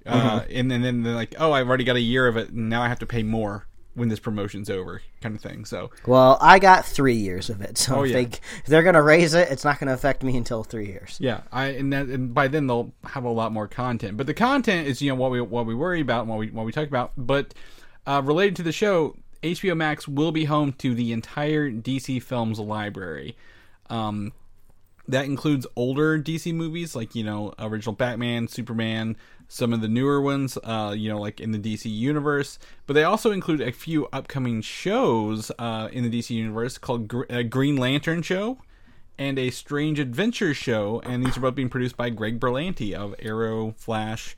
[0.05, 2.69] Uh, and then then they're like, oh, I've already got a year of it, and
[2.69, 5.65] now I have to pay more when this promotion's over, kind of thing.
[5.65, 8.17] So Well, I got three years of it, so Oh, if, yeah.
[8.17, 10.87] they, if they're going to raise it, it's not going to affect me until three
[10.87, 11.17] years.
[11.19, 14.17] Yeah, I and, that, and by then they'll have a lot more content.
[14.17, 16.49] But the content is you know what we what we worry about and what we
[16.49, 17.11] what we talk about.
[17.17, 17.53] But
[18.05, 22.59] uh, related to the show, HBO Max will be home to the entire DC Films
[22.59, 23.37] library.
[23.89, 24.33] Um,
[25.07, 30.21] that includes older DC movies like you know original Batman, Superman, some of the newer
[30.21, 32.59] ones, uh, you know like in the DC universe.
[32.87, 37.23] But they also include a few upcoming shows uh, in the DC universe called Gr-
[37.29, 38.59] uh, Green Lantern Show
[39.17, 43.13] and a Strange Adventure Show, and these are both being produced by Greg Berlanti of
[43.19, 44.35] Arrow, Flash,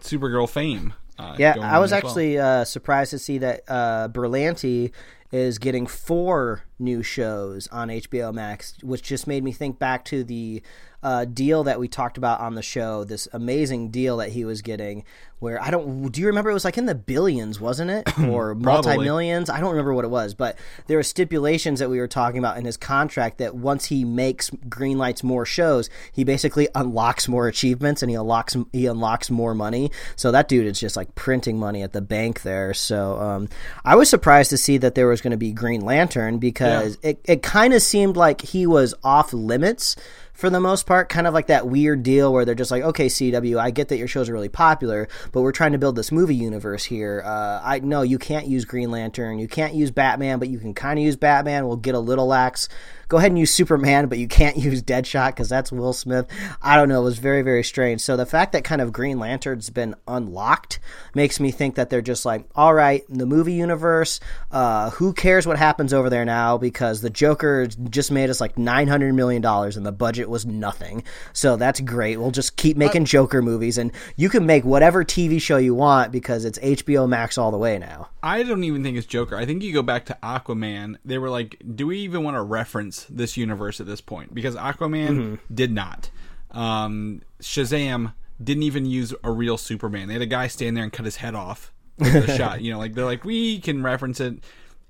[0.00, 0.92] Supergirl fame.
[1.18, 2.10] Uh, Yeah, I was as well.
[2.10, 4.92] actually uh, surprised to see that uh, Berlanti
[5.30, 10.22] is getting four new shows on HBO Max, which just made me think back to
[10.24, 10.62] the
[11.02, 13.04] uh, deal that we talked about on the show.
[13.04, 15.04] This amazing deal that he was getting,
[15.40, 16.10] where I don't.
[16.12, 16.50] Do you remember?
[16.50, 19.50] It was like in the billions, wasn't it, or multi millions?
[19.50, 22.56] I don't remember what it was, but there were stipulations that we were talking about
[22.56, 27.48] in his contract that once he makes green lights more shows, he basically unlocks more
[27.48, 29.90] achievements and he unlocks he unlocks more money.
[30.14, 32.72] So that dude is just like printing money at the bank there.
[32.72, 33.48] So um,
[33.84, 37.20] I was surprised to see that there was going to be Green Lantern because it
[37.24, 39.96] it kind of seemed like he was off limits
[40.42, 43.06] for the most part, kind of like that weird deal where they're just like, okay,
[43.06, 46.10] CW, I get that your shows are really popular, but we're trying to build this
[46.10, 47.22] movie universe here.
[47.24, 50.74] Uh, I know you can't use Green Lantern, you can't use Batman, but you can
[50.74, 51.68] kind of use Batman.
[51.68, 52.68] We'll get a little lax.
[53.12, 56.26] Go ahead and use Superman, but you can't use Deadshot because that's Will Smith.
[56.62, 57.02] I don't know.
[57.02, 58.00] It was very, very strange.
[58.00, 60.80] So the fact that kind of Green Lantern's been unlocked
[61.14, 64.18] makes me think that they're just like, all right, in the movie universe,
[64.50, 68.56] uh, who cares what happens over there now because the Joker just made us like
[68.56, 71.04] $900 million and the budget was nothing.
[71.34, 72.16] So that's great.
[72.16, 76.12] We'll just keep making Joker movies and you can make whatever TV show you want
[76.12, 78.08] because it's HBO Max all the way now.
[78.22, 79.36] I don't even think it's Joker.
[79.36, 80.96] I think you go back to Aquaman.
[81.04, 84.32] They were like, do we even want to reference this universe at this point?
[84.34, 85.54] Because Aquaman Mm-hmm.
[85.54, 86.10] did not.
[86.52, 90.08] Um, Shazam didn't even use a real Superman.
[90.08, 92.60] They had a guy stand there and cut his head off with a shot.
[92.62, 94.34] You know, like they're like, we can reference it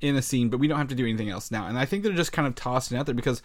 [0.01, 1.67] in a scene, but we don't have to do anything else now.
[1.67, 3.43] And I think they're just kind of tossing out there because,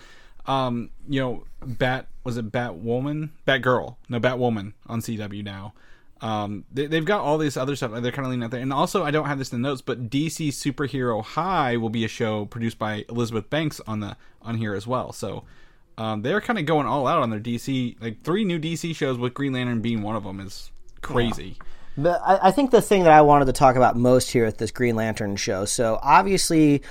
[0.48, 5.74] um, you know, Bat was it Batwoman, Batgirl, no Batwoman on CW now.
[6.22, 7.92] Um, they, they've got all this other stuff.
[7.92, 9.82] They're kind of leaning out there, and also I don't have this in the notes,
[9.82, 14.58] but DC Superhero High will be a show produced by Elizabeth Banks on the on
[14.58, 15.12] here as well.
[15.12, 15.44] So
[15.98, 18.02] um, they're kind of going all out on their DC.
[18.02, 21.58] Like three new DC shows with Green Lantern being one of them is crazy.
[21.98, 24.60] But I, I think the thing that I wanted to talk about most here at
[24.60, 25.66] this Green Lantern show.
[25.66, 26.84] So obviously,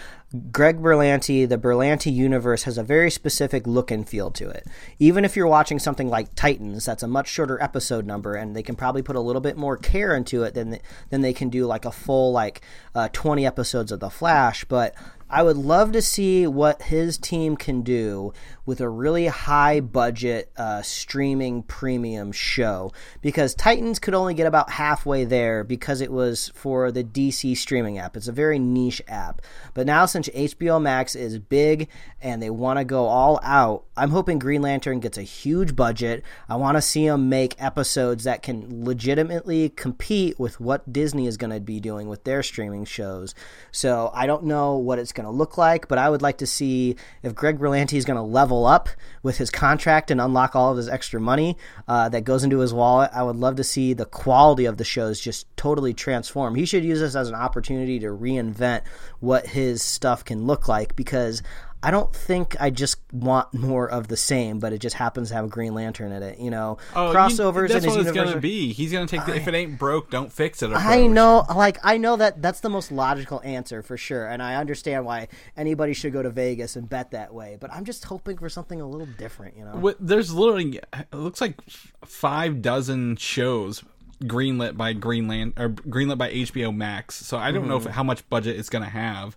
[0.50, 4.66] Greg Berlanti, the Berlanti universe has a very specific look and feel to it.
[4.98, 8.64] Even if you're watching something like Titans, that's a much shorter episode number, and they
[8.64, 11.66] can probably put a little bit more care into it than than they can do
[11.66, 12.60] like a full like
[12.94, 14.64] uh, 20 episodes of The Flash.
[14.64, 14.96] But
[15.30, 18.32] I would love to see what his team can do
[18.66, 24.70] with a really high budget uh, streaming premium show because Titans could only get about
[24.70, 28.16] halfway there because it was for the DC streaming app.
[28.16, 29.40] It's a very niche app.
[29.72, 31.88] But now, since HBO Max is big
[32.20, 36.24] and they want to go all out, I'm hoping Green Lantern gets a huge budget.
[36.48, 41.36] I want to see them make episodes that can legitimately compete with what Disney is
[41.36, 43.34] going to be doing with their streaming shows.
[43.70, 46.46] So I don't know what it's going to look like, but I would like to
[46.46, 48.88] see if Greg Berlanti is going to level up
[49.22, 51.56] with his contract and unlock all of his extra money
[51.88, 53.10] uh, that goes into his wallet.
[53.12, 56.54] I would love to see the quality of the shows just totally transform.
[56.54, 58.82] He should use this as an opportunity to reinvent
[59.20, 61.42] what his stuff can look like because
[61.82, 65.34] I don't think I just want more of the same, but it just happens to
[65.34, 66.38] have a Green Lantern in it.
[66.38, 68.30] You know, Oh, you- crossovers that's in his what it's universe.
[68.30, 68.72] gonna be.
[68.72, 70.70] He's gonna take the if it ain't broke, don't fix it.
[70.72, 74.56] I know, like I know that that's the most logical answer for sure, and I
[74.56, 77.56] understand why anybody should go to Vegas and bet that way.
[77.60, 79.72] But I'm just hoping for something a little different, you know.
[79.76, 81.60] What, there's literally it looks like
[82.04, 83.84] five dozen shows
[84.24, 87.16] greenlit by Greenland or greenlit by HBO Max.
[87.16, 87.88] So I don't know Mm-hmm.
[87.90, 89.36] if, how much budget it's gonna have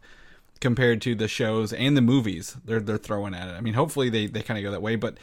[0.59, 3.51] compared to the shows and the movies they're they're throwing at it.
[3.53, 5.17] I mean, hopefully they they kind of go that way, but.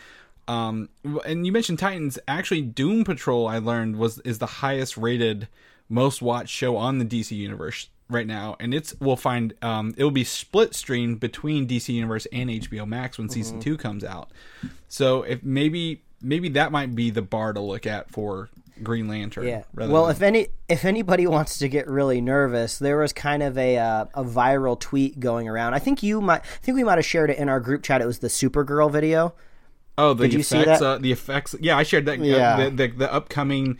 [0.49, 0.91] Um,
[1.25, 2.21] and you mentioned Titans.
[2.29, 5.49] Actually, Doom Patrol, I learned was is the highest rated,
[5.89, 10.05] most watched show on the DC universe right now, and it's we'll find um it
[10.05, 13.35] will be split streamed between DC Universe and HBO Max when Mm-hmm.
[13.35, 14.31] season two comes out.
[14.89, 18.49] So if maybe maybe that might be the bar to look at for
[18.83, 19.47] Green Lantern.
[19.47, 19.63] Yeah.
[19.75, 23.57] Well, than- if any if anybody wants to get really nervous, there was kind of
[23.57, 25.75] a uh, a viral tweet going around.
[25.75, 28.01] I think you might I think we might have shared it in our group chat.
[28.01, 29.35] It was the Supergirl video.
[29.99, 30.87] oh the did you see effects, that?
[30.87, 31.55] uh, the effects.
[31.61, 32.19] Yeah, I shared that.
[32.19, 32.37] Yeah.
[32.37, 33.79] Yeah, the, the, the upcoming.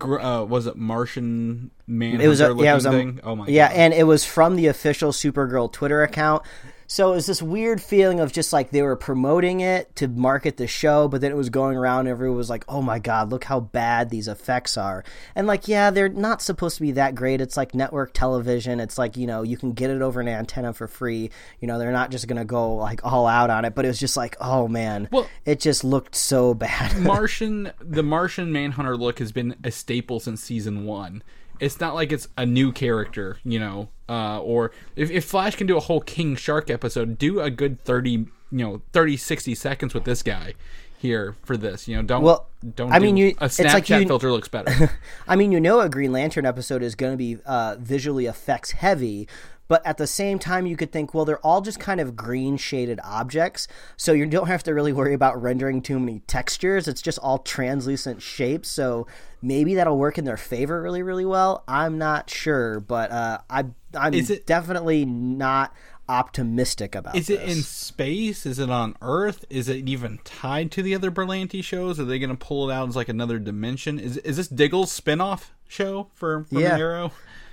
[0.00, 2.20] Uh, was it Martian Man?
[2.20, 3.18] It was a, yeah, it was a, thing.
[3.24, 3.52] Oh my god.
[3.52, 3.76] yeah, god!
[3.76, 6.44] and it was from the official Supergirl Twitter account.
[6.86, 10.56] So it was this weird feeling of just like they were promoting it to market
[10.56, 12.00] the show, but then it was going around.
[12.00, 15.68] And everyone was like, "Oh my god, look how bad these effects are!" And like,
[15.68, 17.40] yeah, they're not supposed to be that great.
[17.40, 18.80] It's like network television.
[18.80, 21.30] It's like you know you can get it over an antenna for free.
[21.60, 23.74] You know they're not just gonna go like all out on it.
[23.74, 26.96] But it was just like, oh man, Well- it just looked so bad.
[27.00, 31.22] Martian, the Martian Manhunter look has been a staple since season one.
[31.62, 33.88] It's not like it's a new character, you know.
[34.08, 37.80] Uh, or if, if Flash can do a whole King Shark episode, do a good
[37.80, 40.54] thirty, you know, 30, 60 seconds with this guy
[40.98, 41.86] here for this.
[41.88, 42.92] You know, don't Well, don't.
[42.92, 44.90] I mean, do- you- a it's like Snapchat you- filter looks better.
[45.28, 48.72] I mean, you know, a Green Lantern episode is going to be uh, visually effects
[48.72, 49.28] heavy,
[49.68, 52.56] but at the same time, you could think, well, they're all just kind of green
[52.56, 56.86] shaded objects, so you don't have to really worry about rendering too many textures.
[56.88, 59.06] It's just all translucent shapes, so
[59.42, 61.64] maybe that'll work in their favor really, really well.
[61.68, 65.74] I'm not sure, but uh, I, I'm it- definitely not
[66.08, 68.44] optimistic about Is it in space?
[68.46, 69.44] Is it on Earth?
[69.50, 71.98] Is it even tied to the other Berlanti shows?
[71.98, 73.98] Are they going to pull it out as like another dimension?
[73.98, 76.76] Is is this Diggle's spinoff show for from Yeah.
[76.78, 77.12] Arrow?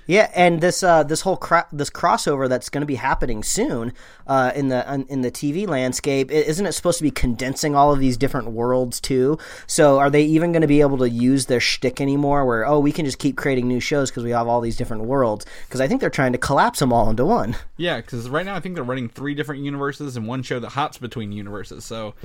[0.09, 3.93] Yeah, and this uh, this whole cro- this crossover that's going to be happening soon
[4.25, 7.99] uh, in the in the TV landscape, isn't it supposed to be condensing all of
[7.99, 9.37] these different worlds too?
[9.67, 12.43] So are they even going to be able to use their shtick anymore?
[12.43, 15.03] Where oh, we can just keep creating new shows because we have all these different
[15.03, 15.45] worlds?
[15.67, 17.55] Because I think they're trying to collapse them all into one.
[17.77, 20.69] Yeah, because right now I think they're running three different universes and one show that
[20.69, 21.85] hops between universes.
[21.85, 22.15] So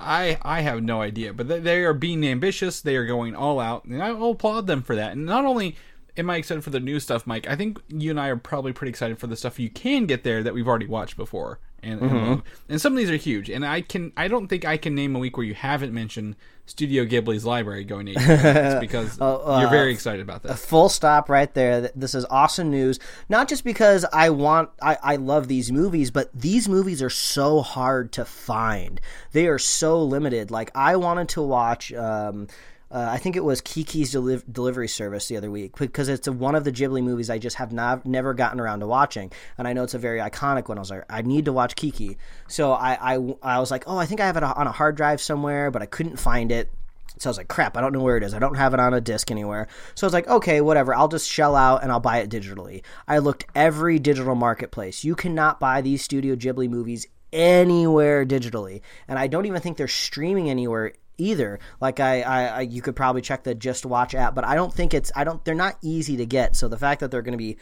[0.00, 2.80] I I have no idea, but they, they are being ambitious.
[2.80, 5.12] They are going all out, and I will applaud them for that.
[5.12, 5.76] And not only
[6.16, 8.72] am I excited for the new stuff, Mike, I think you and I are probably
[8.72, 11.58] pretty excited for the stuff you can get there that we've already watched before.
[11.82, 12.42] And and, love.
[12.68, 13.48] and some of these are huge.
[13.48, 16.34] And I can I don't think I can name a week where you haven't mentioned
[16.64, 20.64] Studio Ghibli's library going to HBO Max because you're very excited about this.
[20.64, 22.98] full stop right there this is awesome news
[23.28, 27.60] not just because i want I, I love these movies but these movies are so
[27.60, 29.00] hard to find
[29.30, 32.48] they are so limited like i wanted to watch um,
[32.96, 36.32] uh, I think it was Kiki's deli- delivery service the other week because it's a,
[36.32, 39.68] one of the Ghibli movies I just have not, never gotten around to watching, and
[39.68, 40.78] I know it's a very iconic one.
[40.78, 42.16] I was like, I need to watch Kiki,
[42.48, 44.96] so I, I, I was like, oh, I think I have it on a hard
[44.96, 46.70] drive somewhere, but I couldn't find it.
[47.18, 48.32] So I was like, crap, I don't know where it is.
[48.32, 49.68] I don't have it on a disc anywhere.
[49.94, 50.94] So I was like, okay, whatever.
[50.94, 52.82] I'll just shell out and I'll buy it digitally.
[53.08, 55.04] I looked every digital marketplace.
[55.04, 58.82] You cannot buy these Studio Ghibli movies anywhere digitally.
[59.08, 61.58] And I don't even think they're streaming anywhere either.
[61.80, 64.72] Like I, I, I you could probably check the Just Watch app, but I don't
[64.72, 66.56] think it's I don't they're not easy to get.
[66.56, 67.56] So the fact that they're going to be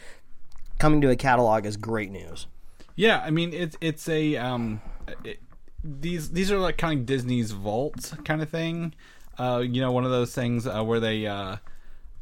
[0.79, 2.47] coming to a catalog is great news.
[2.95, 4.81] Yeah, I mean it's it's a um,
[5.23, 5.39] it,
[5.83, 8.93] these these are like kind of Disney's vault kind of thing.
[9.37, 11.57] Uh, you know, one of those things uh, where they uh,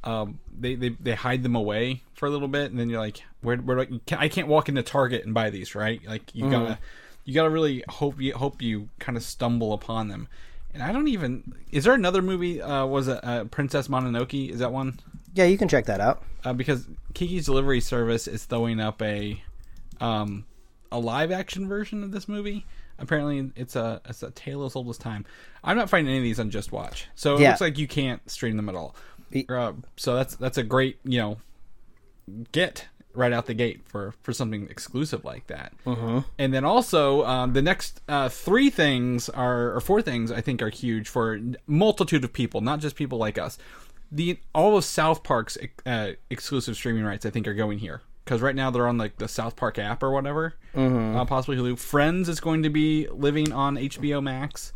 [0.04, 3.24] um, they, they they hide them away for a little bit, and then you're like,
[3.42, 6.02] where where do I, can, I can't walk into Target and buy these, right?
[6.06, 6.80] Like you gotta
[7.26, 10.28] you got to really hope you hope you kind of stumble upon them.
[10.74, 11.54] And I don't even.
[11.72, 12.62] Is there another movie?
[12.62, 14.50] Uh, was it uh, Princess Mononoke?
[14.52, 15.00] Is that one?
[15.36, 16.24] Yeah, you can check that out.
[16.44, 19.42] Uh, because Kiki's Delivery Service is throwing up a
[20.02, 20.46] um,
[20.92, 22.66] a live action version of this movie.
[23.00, 25.26] Apparently, it's a it's a tale as old as time.
[25.64, 27.50] I'm not finding any of these on Just Watch, so it Yeah.
[27.50, 28.96] looks like you can't stream them at all.
[29.50, 31.38] Uh, so that's that's a great you know
[32.52, 35.74] get right out the gate for for something exclusive like that.
[36.40, 40.62] And then also um, the next uh, three things are or four things I think
[40.62, 43.58] are huge for multitude of people, not just people like us.
[44.12, 48.42] The all of South Park's uh, exclusive streaming rights I think are going here because
[48.42, 50.56] right now they're on like the South Park app or whatever,
[51.18, 51.78] uh, possibly Hulu.
[51.80, 54.72] Friends is going to be living on HBO Max.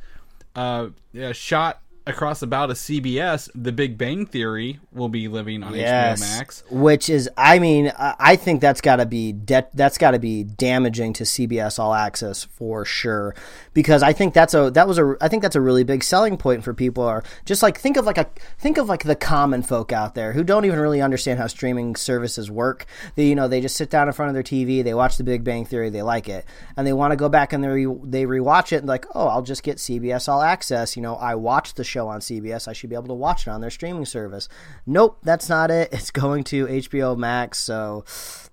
[0.56, 5.76] Uh, yeah, shot across about a CBS, The Big Bang Theory will be living on
[5.76, 6.64] Yes, HBO Max.
[6.70, 10.44] which is, I mean, I think that's got to be de- that's got to be
[10.44, 13.36] damaging to CBS All Access for sure,
[13.74, 16.38] because I think that's a that was a I think that's a really big selling
[16.38, 17.04] point for people.
[17.04, 20.34] Are just like think of like a think of like the common folk out there
[20.34, 22.86] who don't even really understand how streaming services work.
[23.16, 25.24] They you know they just sit down in front of their TV, they watch The
[25.24, 28.00] Big Bang Theory, they like it, and they want to go back and they re-
[28.04, 30.96] they rewatch it and like oh I'll just get CBS All Access.
[30.96, 33.50] You know I watched the show on CBS, I should be able to watch it
[33.50, 34.50] on their streaming service.
[34.86, 35.90] Nope, that's not it.
[35.98, 38.06] It's going to HBO Max, so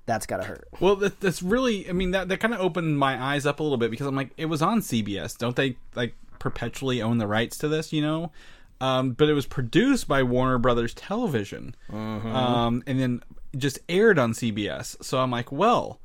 [0.07, 0.67] that's gotta hurt.
[0.81, 3.63] Well, that, that's really, I mean, that, that kind of opened my eyes up a
[3.63, 5.37] little bit because I'm like, it was on CBS.
[5.37, 8.33] Don't they, like, perpetually own the rights to this, you know?
[8.81, 11.75] Um, but it was produced by Warner Brothers Television.
[11.91, 13.23] Um, and then
[13.57, 15.03] just aired on CBS.
[15.03, 16.01] So I'm like, well,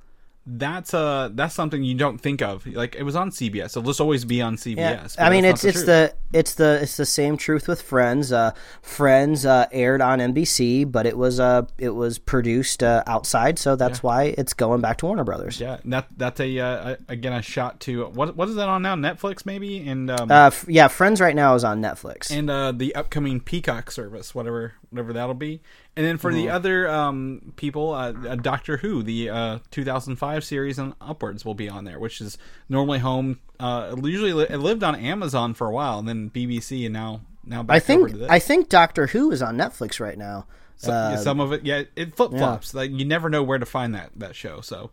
[0.51, 2.65] that's uh that's something you don't think of.
[2.65, 3.65] Like it was on CBS.
[3.67, 4.75] It'll just always be on CBS.
[5.17, 8.31] Yeah, I mean it's not it's the it's the it's the same truth with Friends.
[8.31, 13.59] Uh, Friends uh, aired on NBC, but it was uh it was produced uh, outside,
[13.59, 15.59] so that's why it's going back to Warner Brothers.
[15.59, 18.95] Yeah, that that's a uh, again a shot to what what is that on now?
[18.95, 22.31] Netflix maybe and um, Uh, f- yeah, Friends right now is on Netflix.
[22.31, 25.61] and uh, the upcoming Peacock service, whatever whatever that'll be.
[25.99, 30.79] And then for the other um, people, uh, uh, Doctor Who, the uh, 2005 series
[30.79, 32.37] and upwards will be on there, which is
[32.69, 33.41] normally home.
[33.59, 37.19] Uh, usually li- it lived on Amazon for a while, and then BBC, and now
[37.43, 38.29] now back I think over to this.
[38.29, 40.45] I think Doctor Who is on Netflix right now.
[40.77, 42.73] So- Uh, some of it, yeah, it flip flops.
[42.73, 44.61] Like you never know where to find that that show.
[44.61, 44.91] So.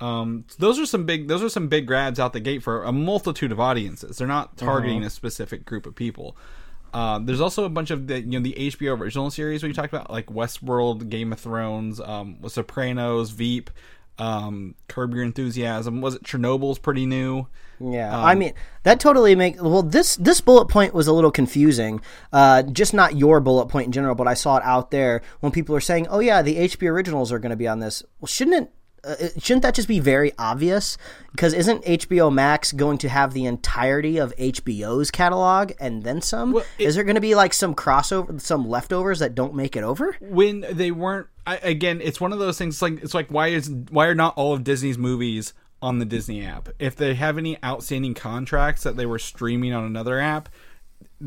[0.00, 2.90] Um, those are some big those are some big grabs out the gate for a
[2.90, 4.16] multitude of audiences.
[4.16, 6.36] They're not targeting a specific group of people.
[6.92, 9.92] Uh, there's also a bunch of the you know the HBO original series we talked
[9.92, 13.70] about, like Westworld, Game of Thrones, um, Sopranos, Veep,
[14.18, 16.00] um, Curb Your Enthusiasm.
[16.00, 17.46] Was it Chernobyl's pretty new?
[17.80, 19.82] Yeah, I mean that totally make well.
[19.82, 22.02] This this bullet point was a little confusing.
[22.30, 25.50] Uh, just not your bullet point in general, but I saw it out there when
[25.50, 28.26] people are saying, "Oh yeah, the HBO originals are going to be on this." Well,
[28.26, 28.72] shouldn't it?
[29.02, 30.98] Uh, shouldn't that just be very obvious?
[31.32, 36.52] Because isn't HBO Max going to have the entirety of HBO's catalog and then some?
[36.52, 39.76] Well, it- Is there going to be like some crossover, some leftovers that don't make
[39.76, 40.16] it over?
[40.20, 43.70] when they weren't I, again it's one of those things like it's like why is
[43.90, 47.56] why are not all of disney's movies on the disney app if they have any
[47.64, 50.48] outstanding contracts that they were streaming on another app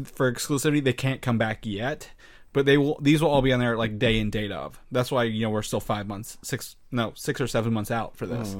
[0.05, 2.11] for exclusivity they can't come back yet
[2.53, 4.79] but they will these will all be on there like day and date of.
[4.91, 8.15] That's why you know we're still five months six no six or seven months out
[8.15, 8.55] for this.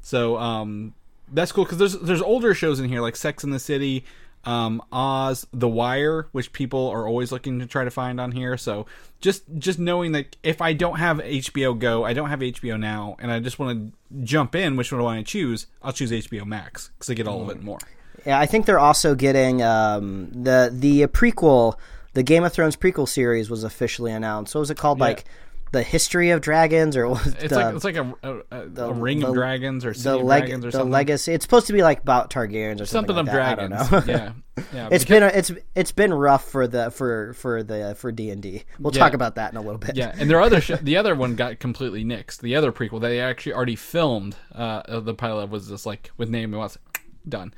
[0.00, 0.94] So um
[1.32, 4.04] that's cool because there's there's older shows in here like sex in the city
[4.44, 8.56] um oz the wire which people are always looking to try to find on here.
[8.56, 8.86] So
[9.20, 13.14] just just knowing that if i don't have hbo go i don't have hbo now
[13.20, 15.66] and i just want to jump in which one do i want to choose?
[15.82, 17.78] I'll choose hbo max because i get all of it and more.
[18.26, 21.74] Yeah, I think they're also getting um, the the prequel,
[22.14, 24.54] the Game of Thrones prequel series was officially announced.
[24.54, 25.00] What was it called?
[25.00, 25.24] Like
[25.72, 28.92] the History of Dragons, or was it's the, like it's like a, a, a, a
[28.92, 31.32] ring the- of dragons or city the leg dragons or the something legacy.
[31.32, 33.58] It's supposed to be like about Targaryens or something, something of like that.
[33.58, 34.12] I dragons don't know.
[34.12, 34.32] yeah
[34.74, 38.12] yeah It's because- been a, it's it's been rough for the for for the for
[38.12, 38.64] D and D.
[38.78, 39.96] We'll talk about that in a little bit.
[39.96, 42.42] Yeah, and their other sh- the other one got completely nixed.
[42.42, 46.28] The other prequel that they actually already filmed, uh, the pilot was just like with
[46.28, 46.76] name Naomi Watts
[47.28, 47.54] done.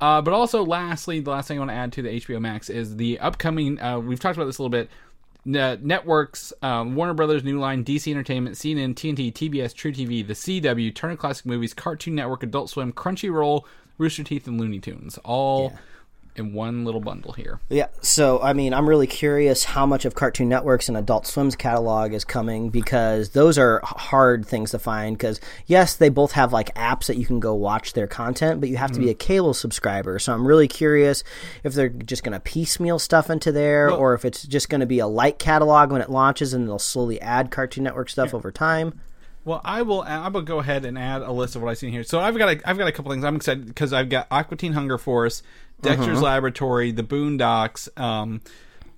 [0.00, 2.70] Uh, but also, lastly, the last thing I want to add to the HBO Max
[2.70, 3.80] is the upcoming.
[3.80, 4.88] Uh, we've talked about this a little bit.
[5.46, 10.94] N- networks, um, Warner Brothers, New Line, DC Entertainment, CNN, TNT, TBS, truTV, The CW,
[10.94, 13.62] Turner Classic Movies, Cartoon Network, Adult Swim, Crunchyroll,
[13.96, 15.72] Rooster Teeth, and Looney Tunes, all
[16.38, 17.60] in one little bundle here.
[17.68, 21.56] Yeah, so I mean, I'm really curious how much of Cartoon Network's and Adult Swim's
[21.56, 25.16] catalog is coming because those are hard things to find.
[25.16, 28.68] Because yes, they both have like apps that you can go watch their content, but
[28.68, 29.12] you have to be mm-hmm.
[29.12, 30.18] a cable subscriber.
[30.18, 31.24] So I'm really curious
[31.64, 34.86] if they're just going to piecemeal stuff into there, or if it's just going to
[34.86, 38.50] be a light catalog when it launches, and they'll slowly add Cartoon Network stuff over
[38.50, 39.00] time.
[39.44, 40.02] Well, I will.
[40.02, 42.04] I will go ahead and add a list of what I've seen here.
[42.04, 43.24] So I've got a, I've got a couple things.
[43.24, 45.42] I'm excited because I've got Aqua Teen Hunger Force,
[45.80, 48.40] Dexter's Laboratory, The Boondocks, um,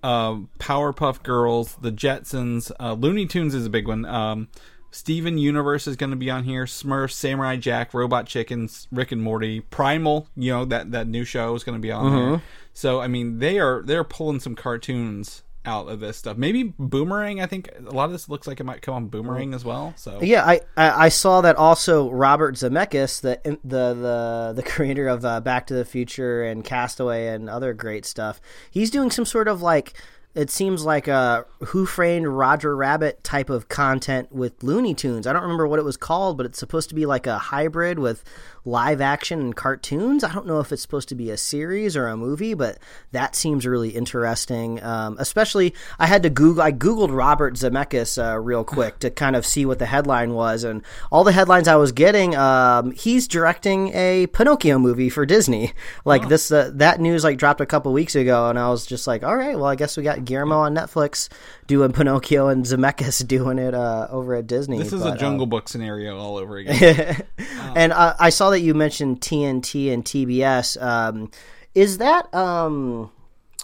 [0.02, 4.04] uh, Powerpuff Girls, The Jetsons, uh, Looney Tunes is a big one.
[4.06, 4.48] Um,
[4.90, 6.64] Steven Universe is going to be on here.
[6.64, 10.26] Smurfs, Samurai Jack, Robot Chickens, Rick and Morty, Primal.
[10.36, 12.42] You know that that new show is going to be on there.
[12.72, 16.36] So I mean, they are they're pulling some cartoons out of this stuff.
[16.36, 17.40] Maybe Boomerang.
[17.40, 19.92] I think a lot of this looks like it might come on Boomerang as well.
[19.96, 22.10] So Yeah, I, I saw that also.
[22.10, 27.28] Robert Zemeckis, the the the the creator of uh, Back to the Future and Castaway
[27.28, 28.40] and other great stuff,
[28.70, 29.94] he's doing some sort of like
[30.34, 35.26] it seems like a Who Framed Roger Rabbit type of content with Looney Tunes.
[35.26, 37.98] I don't remember what it was called, but it's supposed to be like a hybrid
[37.98, 38.22] with
[38.64, 40.22] live action and cartoons.
[40.24, 42.78] I don't know if it's supposed to be a series or a movie, but
[43.12, 44.82] that seems really interesting.
[44.82, 46.62] Um, especially, I had to Google.
[46.62, 50.64] I googled Robert Zemeckis uh, real quick to kind of see what the headline was,
[50.64, 55.72] and all the headlines I was getting, um, he's directing a Pinocchio movie for Disney.
[56.04, 59.06] Like this, uh, that news like dropped a couple weeks ago, and I was just
[59.06, 61.28] like, all right, well, I guess we got Guillermo on Netflix
[61.66, 64.78] doing Pinocchio and Zemeckis doing it uh, over at Disney.
[64.78, 67.22] this is But, a Jungle Book scenario all over again.
[67.76, 70.80] and uh, I saw that you mentioned TNT and TBS.
[70.82, 71.30] Um,
[71.74, 73.10] is that um,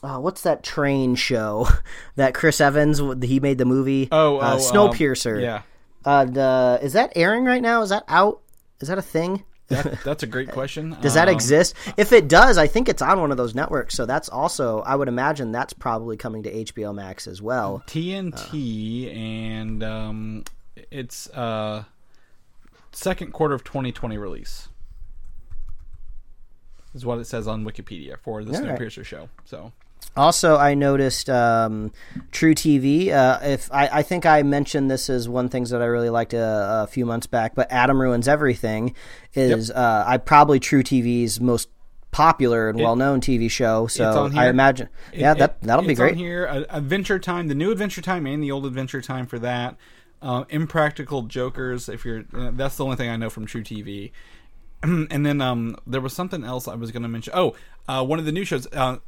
[0.03, 1.69] uh, what's that train show
[2.17, 4.09] that Chris Evans he made the movie?
[4.13, 5.37] Oh, uh, oh, Snowpiercer.
[5.37, 5.63] um, yeah.
[6.05, 7.83] Uh, the, is that airing right now?
[7.83, 8.41] Is that out?
[8.81, 9.43] Is that a thing?
[9.69, 10.97] That, that's a great question.
[11.03, 11.75] Does that Um, exist?
[11.97, 13.97] If it does, I think it's on one of those networks.
[13.97, 17.83] So that's also, I would imagine that's probably coming to HBO Max as well.
[17.89, 20.45] TNT and um,
[20.93, 21.83] it's uh,
[22.93, 24.69] second quarter of 2020 release.
[26.97, 28.79] Is what it says on Wikipedia for the All right.
[28.79, 29.29] Snowpiercer show.
[29.45, 29.73] So
[30.17, 31.93] Also, I noticed um,
[32.33, 33.11] truTV.
[33.13, 36.33] Uh, if I, I think I mentioned this as one things that I really liked
[36.35, 38.95] a, a few months back, but Adam ruins everything
[39.35, 41.69] is uh, I probably truTV's most
[42.13, 43.87] popular and well known TV show.
[43.89, 46.13] So on I imagine, yeah, It- that that'll be great.
[46.13, 49.39] On here, uh, Adventure Time, the new Adventure Time, and the old Adventure Time for
[49.41, 49.77] that.
[50.23, 51.91] Uh, Impractical Jokers.
[51.91, 54.13] If you're, uh, that's the only thing I know from truTV.
[54.83, 57.33] and then um, there was something else I was going to mention.
[57.37, 57.55] Oh,
[57.89, 58.67] uh, one of the new shows.
[58.73, 58.99] Uh,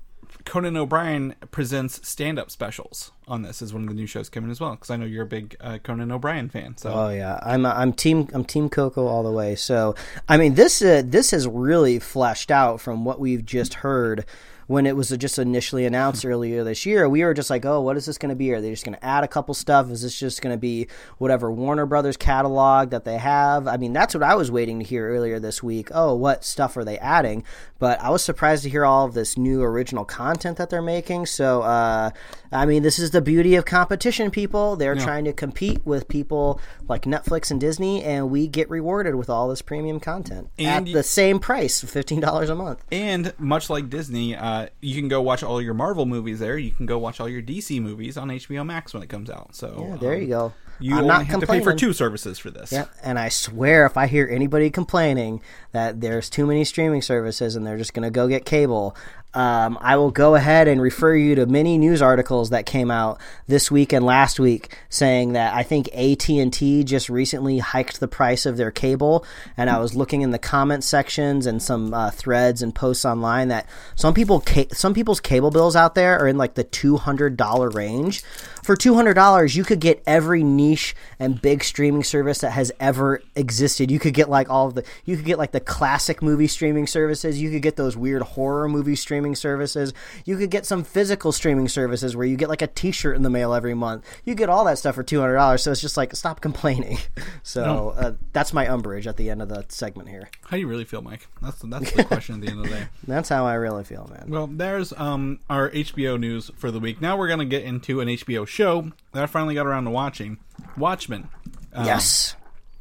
[0.44, 3.62] Conan O'Brien presents stand-up specials on this.
[3.62, 5.56] Is one of the new shows coming as well because I know you're a big
[5.60, 6.76] uh, Conan O'Brien fan.
[6.76, 9.54] So Oh yeah, I'm I'm team I'm team Coco all the way.
[9.54, 9.94] So
[10.28, 14.24] I mean this uh, this has really fleshed out from what we've just heard
[14.68, 17.08] when it was just initially announced earlier this year.
[17.08, 18.52] We were just like, oh, what is this going to be?
[18.52, 19.90] Are they just going to add a couple stuff?
[19.90, 23.66] Is this just going to be whatever Warner Brothers catalog that they have?
[23.66, 25.88] I mean, that's what I was waiting to hear earlier this week.
[25.92, 27.44] Oh, what stuff are they adding?
[27.78, 31.26] But I was surprised to hear all of this new original content that they're making.
[31.26, 32.10] So uh,
[32.52, 34.76] I mean, this is the beauty of competition, people.
[34.76, 39.30] They're trying to compete with people like Netflix and Disney, and we get rewarded with
[39.30, 42.84] all this premium content And at y- the same price, fifteen dollars a month.
[42.92, 46.58] And much like Disney, uh, you can go watch all your Marvel movies there.
[46.58, 49.54] You can go watch all your DC movies on HBO Max when it comes out.
[49.54, 50.52] So Yeah, there um, you go.
[50.80, 52.70] You I'm only not have to pay for two services for this.
[52.70, 55.42] Yeah, and I swear if I hear anybody complaining
[55.72, 58.96] that there's too many streaming services and they're just going to go get cable,
[59.34, 63.20] um, I will go ahead and refer you to many news articles that came out
[63.46, 68.46] this week and last week saying that I think AT&T just recently hiked the price
[68.46, 69.26] of their cable
[69.56, 73.48] and I was looking in the comment sections and some uh, threads and posts online
[73.48, 77.74] that some people ca- some people's cable bills out there are in like the $200
[77.74, 78.22] range.
[78.62, 83.90] For $200 you could get every niche and big streaming service that has ever existed.
[83.90, 86.86] You could get like all of the you could get like the classic movie streaming
[86.86, 89.92] services, you could get those weird horror movie streaming services.
[90.24, 93.30] You could get some physical streaming services where you get like a t-shirt in the
[93.30, 94.04] mail every month.
[94.24, 95.60] You get all that stuff for $200.
[95.60, 96.98] So it's just like stop complaining.
[97.42, 100.28] So uh, that's my umbrage at the end of the segment here.
[100.42, 101.26] How do you really feel, Mike?
[101.40, 102.86] That's that's the question at the end of the day.
[103.06, 104.26] That's how I really feel, man.
[104.28, 107.00] Well, there's um our HBO news for the week.
[107.00, 110.38] Now we're gonna get into an HBO show that I finally got around to watching,
[110.76, 111.28] Watchmen.
[111.72, 112.36] Um, yes.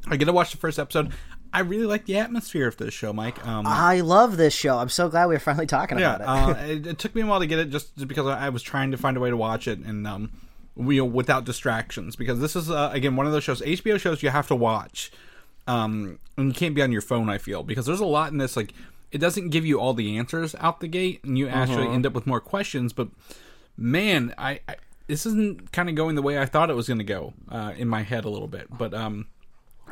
[0.06, 1.12] I get to watch the first episode.
[1.52, 3.44] I really like the atmosphere of this show, Mike.
[3.46, 4.78] Um, I love this show.
[4.78, 6.60] I'm so glad we're finally talking yeah, about it.
[6.60, 8.48] uh, it, it took me a while to get it, just, just because I I
[8.50, 10.30] was trying to find a way to watch it and um,
[10.78, 12.16] we without distractions.
[12.16, 15.10] Because this is uh, again one of those shows, HBO shows you have to watch,
[15.66, 17.28] um, and you can't be on your phone.
[17.28, 18.56] I feel because there's a lot in this.
[18.56, 18.72] Like
[19.10, 22.12] it doesn't give you all the answers out the gate, and you actually end up
[22.12, 22.92] with more questions.
[22.92, 23.08] But
[23.76, 24.76] man, I, I
[25.06, 27.72] this isn't kind of going the way I thought it was going to go uh,
[27.76, 28.66] in my head a little bit.
[28.70, 29.26] But um,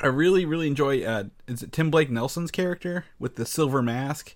[0.03, 1.03] I really, really enjoy.
[1.05, 4.35] Uh, is it Tim Blake Nelson's character with the silver mask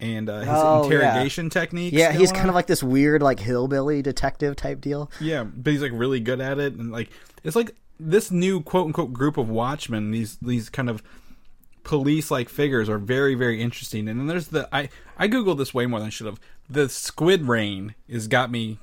[0.00, 0.96] and uh, his Oh, yeah.
[0.98, 1.96] interrogation techniques?
[1.96, 2.48] yeah, he's kind on?
[2.50, 5.10] of like this weird like hillbilly detective type deal.
[5.20, 7.10] yeah, but he's like really good at it, and like
[7.42, 11.02] it's like this new quote unquote group of watchmen, these these kind of
[11.84, 14.08] police like figures are very very interesting.
[14.08, 16.38] And then there's the I I googled this way more than I should have.
[16.68, 18.78] The squid rain has got me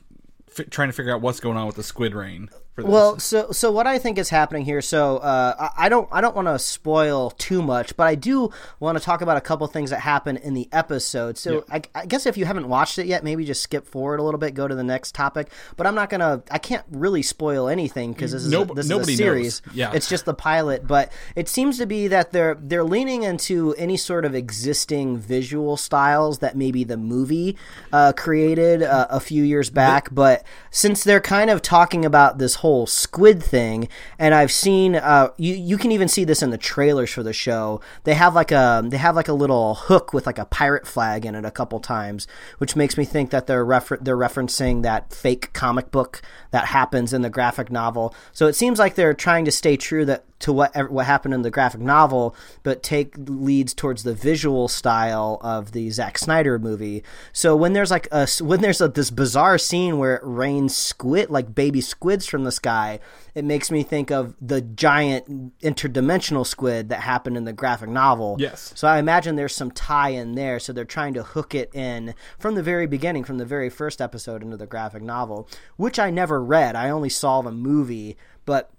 [0.57, 2.49] f- trying to figure out what's going on with the squid rain.
[2.77, 4.81] Well, so so what I think is happening here.
[4.81, 8.49] So uh, I don't I don't want to spoil too much, but I do
[8.79, 11.37] want to talk about a couple things that happen in the episode.
[11.37, 14.23] So I, I guess if you haven't watched it yet, maybe just skip forward a
[14.23, 15.49] little bit, go to the next topic.
[15.77, 16.43] But I'm not gonna.
[16.51, 19.61] I can't really spoil anything because this is Nob- a, this nobody is a series.
[19.67, 19.75] knows.
[19.75, 19.91] Yeah.
[19.93, 20.85] it's just the pilot.
[20.85, 25.77] But it seems to be that they're they're leaning into any sort of existing visual
[25.77, 27.55] styles that maybe the movie
[27.93, 30.13] uh, created uh, a few years back.
[30.13, 33.87] But since they're kind of talking about this whole squid thing,
[34.17, 37.31] and I've seen uh, you you can even see this in the trailers for the
[37.31, 37.79] show.
[38.05, 41.27] They have like a they have like a little hook with like a pirate flag
[41.27, 42.25] in it a couple times,
[42.57, 47.13] which makes me think that they're refer- they're referencing that fake comic book that happens
[47.13, 48.15] in the graphic novel.
[48.31, 51.41] So it seems like they're trying to stay true that to what what happened in
[51.41, 57.03] the graphic novel, but take leads towards the visual style of the Zack Snyder movie.
[57.33, 61.31] So when there's like a when there's a, this bizarre scene where it rains squid
[61.31, 62.99] like baby squids from the sky,
[63.33, 68.35] it makes me think of the giant interdimensional squid that happened in the graphic novel.
[68.37, 68.71] Yes.
[68.75, 70.59] So I imagine there's some tie in there.
[70.59, 73.99] So they're trying to hook it in from the very beginning, from the very first
[73.99, 76.75] episode into the graphic novel, which I never read.
[76.75, 78.15] I only saw the movie,
[78.45, 78.69] but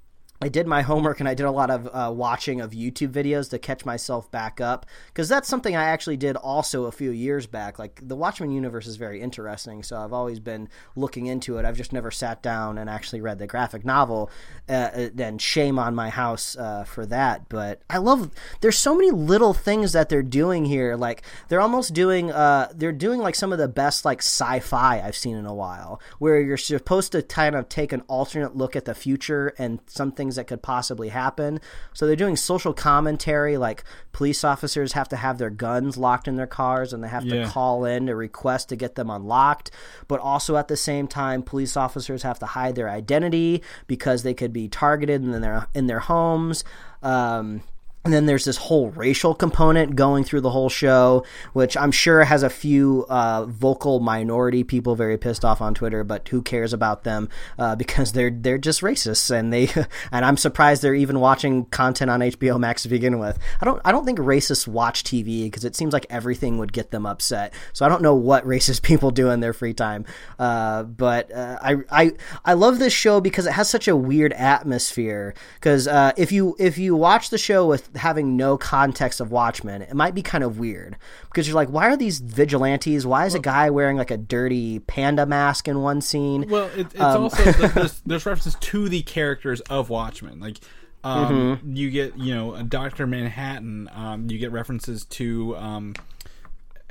[0.41, 3.51] I did my homework and I did a lot of uh, watching of YouTube videos
[3.51, 7.47] to catch myself back up because that's something I actually did also a few years
[7.47, 7.79] back.
[7.79, 11.65] Like the Watchmen universe is very interesting, so I've always been looking into it.
[11.65, 14.31] I've just never sat down and actually read the graphic novel.
[14.69, 17.49] Uh, and shame on my house uh, for that.
[17.49, 18.31] But I love.
[18.61, 20.97] There's so many little things that they're doing here.
[20.97, 22.31] Like they're almost doing.
[22.31, 26.01] Uh, they're doing like some of the best like sci-fi I've seen in a while,
[26.19, 30.26] where you're supposed to kind of take an alternate look at the future and something
[30.27, 31.61] things that could possibly happen.
[31.95, 36.35] So they're doing social commentary, like police officers have to have their guns locked in
[36.35, 37.45] their cars and they have Yeah.
[37.45, 39.71] to call in to request to get them unlocked.
[40.09, 44.35] But also at the same time, police officers have to hide their identity because they
[44.35, 46.65] could be targeted in their in their homes.
[47.03, 47.63] Um,
[48.07, 52.23] and then there's this whole racial component going through the whole show, which I'm sure
[52.23, 56.05] has a few uh, vocal minority people very pissed off on Twitter.
[56.05, 57.29] But who cares about them?
[57.59, 59.69] Uh, because they're they're just racists, and they
[60.13, 63.41] and I'm surprised they're even watching content on HBO Max to begin with.
[63.61, 66.93] I don't I don't think racists watch TV because it seems like everything would get
[66.93, 67.53] them upset.
[67.73, 70.05] So I don't know what racist people do in their free time.
[70.39, 72.13] Uh, but uh, I I
[72.45, 75.35] I love this show because it has such a weird atmosphere.
[75.55, 79.83] Because uh, if you if you watch the show with having no context of Watchmen,
[79.83, 83.07] it might be kind of weird because you're like, why are these vigilantes?
[83.07, 86.49] Why is a guy wearing like a dirty panda mask in one scene?
[86.49, 90.41] Well, it, it's Um, also there's, there's references to the characters of Watchmen.
[90.41, 90.59] Like,
[91.05, 91.77] um, Mm-hmm.
[91.77, 93.89] you get you know a Doctor Manhattan.
[93.95, 95.95] Um, you get references to um,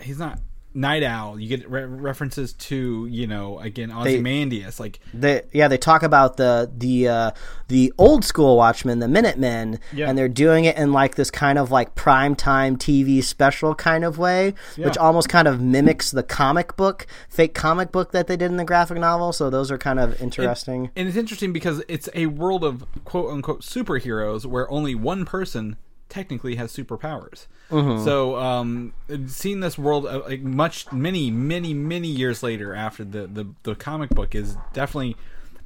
[0.02, 0.40] he's not
[0.76, 1.40] Night Owl.
[1.40, 4.80] You get re- references to you know again Ozymandias.
[4.80, 7.32] Like, they yeah they talk about the the uh,
[7.70, 10.10] the old school Watchmen, the Minutemen, Yeah.
[10.10, 14.18] and they're doing it in like this kind of like primetime TV special kind of
[14.18, 18.52] way, which almost kind of mimics the comic book, fake comic book that they did
[18.52, 19.32] in the graphic novel.
[19.34, 20.92] So those are kind of interesting.
[20.96, 25.78] and it's interesting because it's a world of quote unquote superheroes where only one person
[26.10, 27.48] technically has superpowers.
[27.70, 28.04] Mm-hmm.
[28.04, 28.94] So, um,
[29.28, 33.76] seeing this world uh, like much, many, many, many years later after the the, the
[33.76, 35.16] comic book is definitely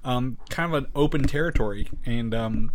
[0.03, 2.71] um, kind of an open territory, and um,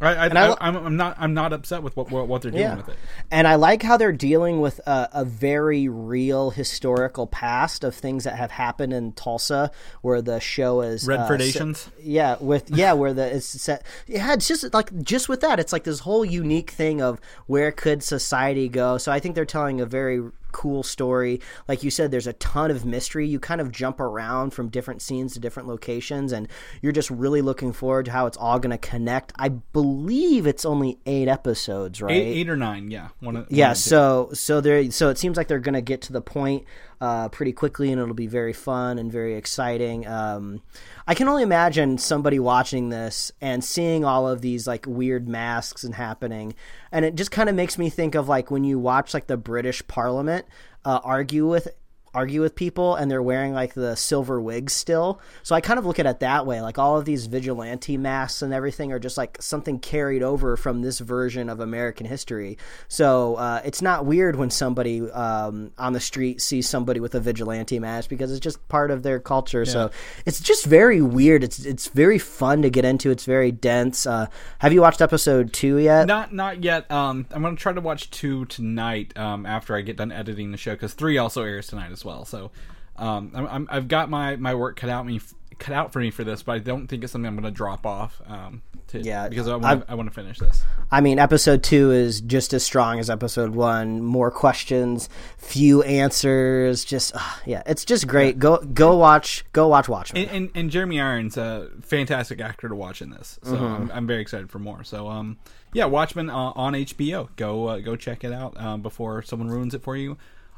[0.00, 2.62] I, I, I- I, am I'm not I'm not upset with what what, they're doing
[2.62, 2.76] Yeah.
[2.76, 2.96] with it.
[3.30, 8.24] And I like how they're dealing with a, a very real historical past of things
[8.24, 9.70] that have happened in Tulsa,
[10.02, 13.84] where the show is Red uh, set- yeah, with yeah, where the it's set.
[14.06, 17.70] Yeah, it's just like just with that, it's like this whole unique thing of where
[17.72, 18.96] could society go.
[18.98, 20.22] So I think they're telling a very
[20.52, 21.40] cool story.
[21.68, 23.26] Like you said, there's a ton of mystery.
[23.26, 26.48] You kind of jump around from different scenes to different locations, and
[26.82, 29.32] you're just really looking forward to how it's all going to connect.
[29.36, 32.12] I believe it's only eight episodes, right?
[32.12, 33.74] Eight, eight or nine, yeah, one, yeah two.
[33.74, 36.64] so so there so it seems like they're gonna get to the point
[37.00, 40.06] uh, pretty quickly and it'll be very fun and very exciting.
[40.06, 40.62] Um,
[41.06, 45.82] i can only imagine somebody watching this and seeing all of these like weird masks
[45.82, 46.54] and happening
[46.92, 49.36] and it just kind of makes me think of like when you watch like the
[49.36, 50.46] british parliament
[50.84, 51.68] uh, argue with
[52.12, 55.20] argue with people and they're wearing like the silver wigs still.
[55.42, 56.60] So I kind of look at it that way.
[56.60, 60.82] Like all of these vigilante masks and everything are just like something carried over from
[60.82, 62.58] this version of American history.
[62.88, 67.20] So uh, it's not weird when somebody um, on the street sees somebody with a
[67.20, 69.64] vigilante mask because it's just part of their culture.
[69.64, 69.90] So
[70.26, 71.44] it's just very weird.
[71.44, 73.10] It's it's very fun to get into.
[73.10, 74.06] It's very dense.
[74.06, 74.26] Uh,
[74.58, 76.06] have you watched episode two yet?
[76.06, 76.90] Not not yet.
[76.90, 79.16] Um, I'm gonna try to watch two tonight.
[79.16, 82.24] Um, after I get done editing the show because three also airs tonight as well.
[82.24, 82.50] So,
[82.96, 85.20] um, I'm, I'm, I've got my my work cut out me
[85.58, 87.86] cut out for me for this, but I don't think it's something I'm gonna drop
[87.86, 88.20] off.
[88.26, 90.64] Um, to, Yeah, because I want to finish this.
[90.90, 94.02] I mean, episode two is just as strong as episode one.
[94.02, 96.84] More questions, few answers.
[96.84, 98.38] Just uh, yeah, it's just great.
[98.40, 100.22] Go go watch go watch Watchmen.
[100.22, 103.38] And, and, and Jeremy Irons, a fantastic actor to watch in this.
[103.44, 103.64] So Mm-hmm.
[103.64, 104.82] I'm, I'm very excited for more.
[104.82, 105.38] So um,
[105.72, 107.28] yeah, Watchmen uh, on HBO.
[107.36, 110.16] Go uh, go check it out uh, before someone ruins it for you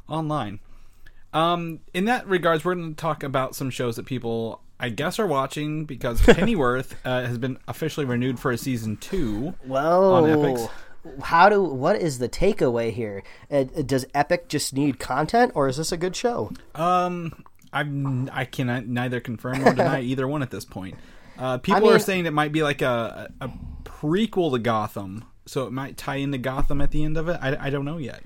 [0.09, 0.61] online.
[1.33, 5.19] Um, in that regards, we're going to talk about some shows that people, I guess,
[5.19, 9.55] are watching because Pennyworth uh, has been officially renewed for a season two.
[9.65, 10.15] Whoa.
[10.15, 10.71] on Epix.
[11.23, 13.25] How do what is the takeaway here?
[13.51, 16.53] Uh, does Epic just need content, or is this a good show?
[16.77, 20.97] Um, I'm I cannot neither confirm nor deny either one at this point.
[21.37, 23.53] Uh, people mean- are saying it might be like a, a a
[23.83, 27.39] prequel to Gotham, so it might tie into Gotham at the end of it.
[27.43, 28.23] I, I don't know yet.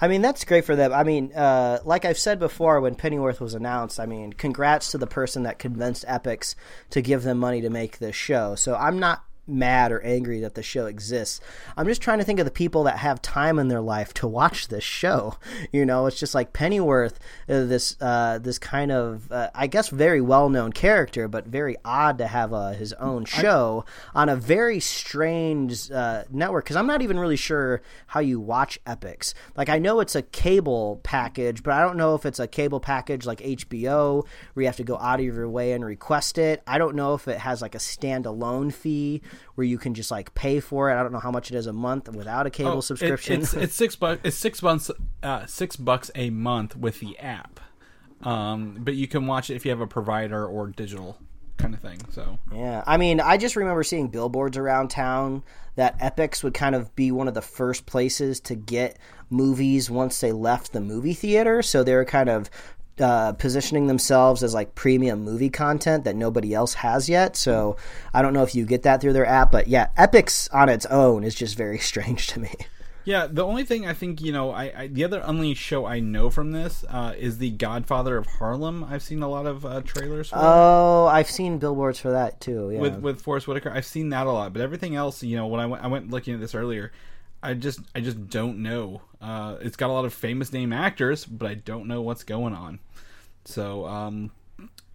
[0.00, 0.92] I mean, that's great for them.
[0.92, 4.98] I mean, uh, like I've said before, when Pennyworth was announced, I mean, congrats to
[4.98, 6.54] the person that convinced Epix
[6.90, 8.54] to give them money to make this show.
[8.54, 11.40] So I'm not mad or angry that the show exists.
[11.76, 14.28] I'm just trying to think of the people that have time in their life to
[14.28, 15.36] watch this show.
[15.72, 19.88] You know, it's just like Pennyworth, uh, this uh, this kind of, uh, I guess,
[19.88, 23.84] very well known character, but very odd to have uh, his own show
[24.14, 26.64] on a very strange uh, network.
[26.64, 29.34] Because I'm not even really sure how you watch Epix.
[29.56, 32.80] Like, I know it's a cable package, but I don't know if it's a cable
[32.80, 34.24] package like HBO
[34.54, 36.62] where you have to go out of your way and request it.
[36.66, 39.22] I don't know if it has like a standalone fee
[39.54, 40.94] where you can just like pay for it.
[40.98, 43.42] I don't know how much it is a month without a cable Oh, It- subscription.
[43.42, 44.20] it's it's six bucks.
[44.24, 44.90] It's six months.
[45.22, 47.60] Uh, six bucks a month with the app.
[48.22, 51.16] Um, but you can watch it if you have a provider or digital
[51.56, 51.98] kind of thing.
[52.10, 55.42] So Yeah, I mean, I just remember seeing billboards around town
[55.76, 58.98] that Epix would kind of be one of the first places to get
[59.30, 61.62] movies once they left the movie theater.
[61.62, 62.50] So they were kind of
[63.00, 67.36] uh, positioning themselves as like premium movie content that nobody else has yet.
[67.36, 67.76] So
[68.14, 70.86] I don't know if you get that through their app, but yeah, Epix on its
[70.86, 72.52] own is just very strange to me.
[73.04, 76.00] yeah, the only thing I think you know, I, I the other only show I
[76.00, 78.84] know from this uh, is the Godfather of Harlem.
[78.84, 80.36] I've seen a lot of uh, trailers for.
[80.38, 82.70] Oh, I've seen billboards for that too.
[82.70, 82.80] Yeah.
[82.80, 83.70] with with Forest Whitaker.
[83.70, 86.10] I've seen that a lot, but everything else, you know, when I went, I went
[86.10, 86.92] looking at this earlier,
[87.42, 89.02] I just I just don't know.
[89.20, 92.54] Uh, it's got a lot of famous name actors, but I don't know what's going
[92.54, 92.78] on.
[93.44, 94.30] So, um,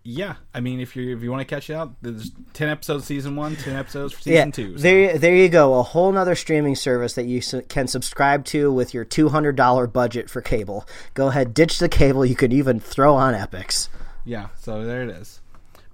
[0.04, 3.06] yeah, I mean, if you if you want to catch it out, there's ten episodes
[3.06, 4.78] season one, ten episodes for season two.
[4.78, 4.84] So.
[4.84, 5.80] There, there you go.
[5.80, 9.56] A whole nother streaming service that you su- can subscribe to with your two hundred
[9.56, 10.88] dollar budget for cable.
[11.16, 12.24] Go ahead, ditch the cable.
[12.24, 13.90] You can even throw on Epix.
[14.24, 15.42] Yeah, so there it is.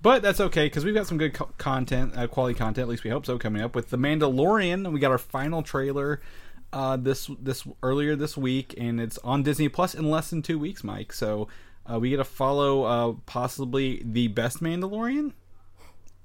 [0.02, 2.84] But that's okay because we've got some good co- content, uh, quality content.
[2.84, 3.38] At least we hope so.
[3.38, 6.20] Coming up with the Mandalorian, we got our final trailer
[6.74, 10.60] uh, this this earlier this week, and it's on Disney Plus in less than two
[10.60, 11.14] weeks, Mike.
[11.14, 11.48] So
[11.92, 15.34] uh, we get to follow uh, possibly the best Mandalorian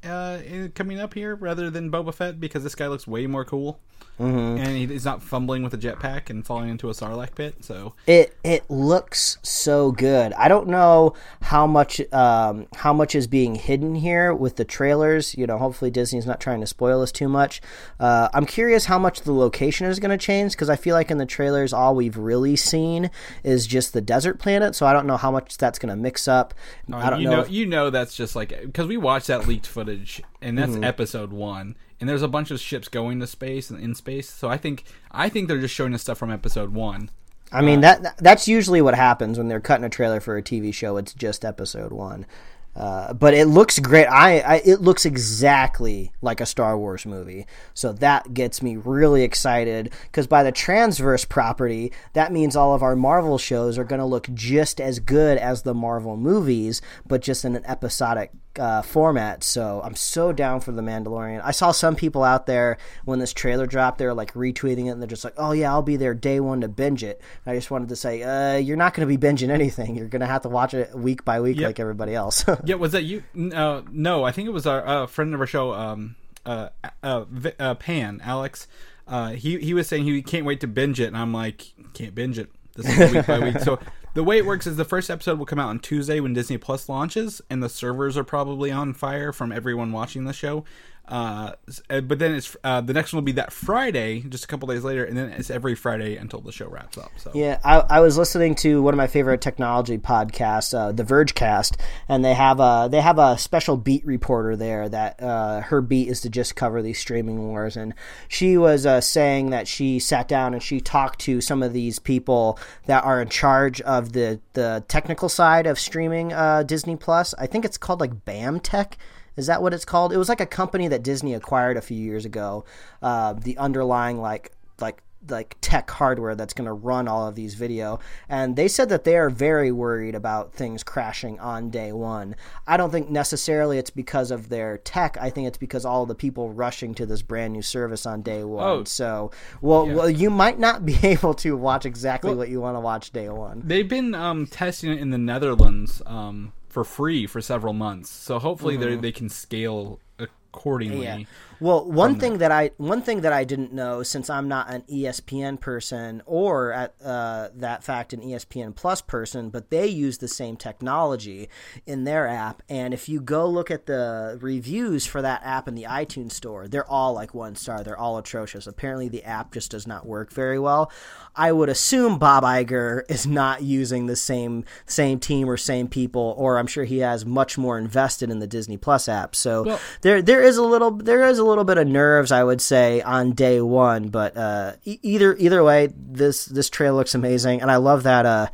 [0.06, 3.44] uh, in- coming up here rather than Boba Fett because this guy looks way more
[3.44, 3.80] cool.
[4.18, 4.56] Mm-hmm.
[4.64, 7.56] And he's not fumbling with a jetpack and falling into a sarlacc pit.
[7.60, 10.32] So It it looks so good.
[10.34, 15.34] I don't know how much um, how much is being hidden here with the trailers.
[15.36, 17.60] You know, hopefully Disney's not trying to spoil us too much.
[18.00, 21.10] Uh, I'm curious how much the location is going to change because I feel like
[21.10, 23.10] in the trailers all we've really seen
[23.44, 24.74] is just the desert planet.
[24.74, 26.54] So I don't know how much that's going to mix up.
[26.90, 27.36] I don't you know.
[27.36, 29.95] know, if- you know that's just like because we watched that leaked footage,
[30.42, 30.72] and Mm-hmm.
[30.72, 34.28] that's episode one, and there's a bunch of ships going to space and in space.
[34.30, 37.10] So I think I think they're just showing us stuff from episode one.
[37.52, 40.74] I mean that that's usually what happens when they're cutting a trailer for a TV
[40.74, 40.96] show.
[40.96, 42.26] It's just episode one,
[42.74, 44.06] uh, but it looks great.
[44.06, 49.22] I, I it looks exactly like a Star Wars movie, so that gets me really
[49.22, 49.92] excited.
[50.10, 54.04] Because by the transverse property, that means all of our Marvel shows are going to
[54.04, 59.42] look just as good as the Marvel movies, but just in an episodic uh, format.
[59.44, 61.40] So I'm so down for the Mandalorian.
[61.44, 65.00] I saw some people out there when this trailer dropped, they're like retweeting it, and
[65.02, 67.56] they're just like, "Oh yeah, I'll be there day one to binge it." And I
[67.56, 69.96] just wanted to say, uh, you're not going to be binging anything.
[69.96, 71.66] You're going to have to watch it week by week Yep.
[71.66, 72.44] like everybody else.
[72.64, 73.22] Yeah, was that you?
[73.54, 76.70] Uh, no, I think it was our uh, friend of our show, um, uh,
[77.02, 77.24] uh,
[77.60, 78.66] uh, Pan Alex.
[79.06, 82.14] Uh, he he was saying he can't wait to binge it, and I'm like, can't
[82.14, 82.50] binge it.
[82.76, 83.58] This is week by week.
[83.60, 83.78] So
[84.14, 86.58] the way it works is the first episode will come out on Tuesday when Disney
[86.58, 90.64] Plus launches, and the servers are probably on fire from everyone watching the show.
[91.08, 91.52] Uh,
[91.88, 94.66] uh, but then it's uh, the next one will be that Friday, just a couple
[94.66, 97.12] days later, and then it's every Friday until the show wraps up.
[97.16, 101.04] So Yeah, I, I was listening to one of my favorite technology podcasts, uh, the
[101.04, 101.78] Vergecast,
[102.08, 106.08] and they have a they have a special beat reporter there that uh, her beat
[106.08, 107.94] is to just cover these streaming wars, and
[108.26, 112.00] she was uh, saying that she sat down and she talked to some of these
[112.00, 116.32] people that are in charge of the the technical side of streaming
[116.66, 117.32] Disney Plus.
[117.38, 118.94] I think it's called like BAMTech.
[119.36, 120.12] Is that what it's called?
[120.12, 122.64] It was like a company that Disney acquired a few years ago.
[123.02, 127.54] Uh, the underlying like like like tech hardware that's going to run all of these
[127.54, 132.36] video and they said that they are very worried about things crashing on day one
[132.64, 136.14] i don't think necessarily it's because of their tech i think it's because all the
[136.14, 138.84] people rushing to this brand new service on day one Oh.
[138.84, 142.80] so well, well you might not be able to watch exactly what you want to
[142.80, 147.40] watch day one they've been um, testing it in the Netherlands um, for free for
[147.40, 148.10] several months.
[148.10, 149.00] So hopefully they mm-hmm.
[149.00, 151.04] they can scale accordingly.
[151.04, 151.22] Yeah.
[151.60, 154.82] Well, one thing that I one thing that I didn't know since I'm not an
[154.82, 160.28] ESPN person or at uh, that fact an ESPN Plus person, but they use the
[160.28, 161.48] same technology
[161.86, 162.62] in their app.
[162.68, 166.68] And if you go look at the reviews for that app in the iTunes store,
[166.68, 167.82] they're all like one star.
[167.82, 168.66] They're all atrocious.
[168.66, 170.90] Apparently, the app just does not work very well.
[171.34, 176.34] I would assume Bob Iger is not using the same same team or same people,
[176.36, 179.34] or I'm sure he has much more invested in the Disney Plus app.
[179.34, 182.42] So Well- there there is a little there is a little bit of nerves I
[182.44, 187.14] would say on day one, but uh, e- either either way, this this trail looks
[187.14, 188.46] amazing, and I love that uh,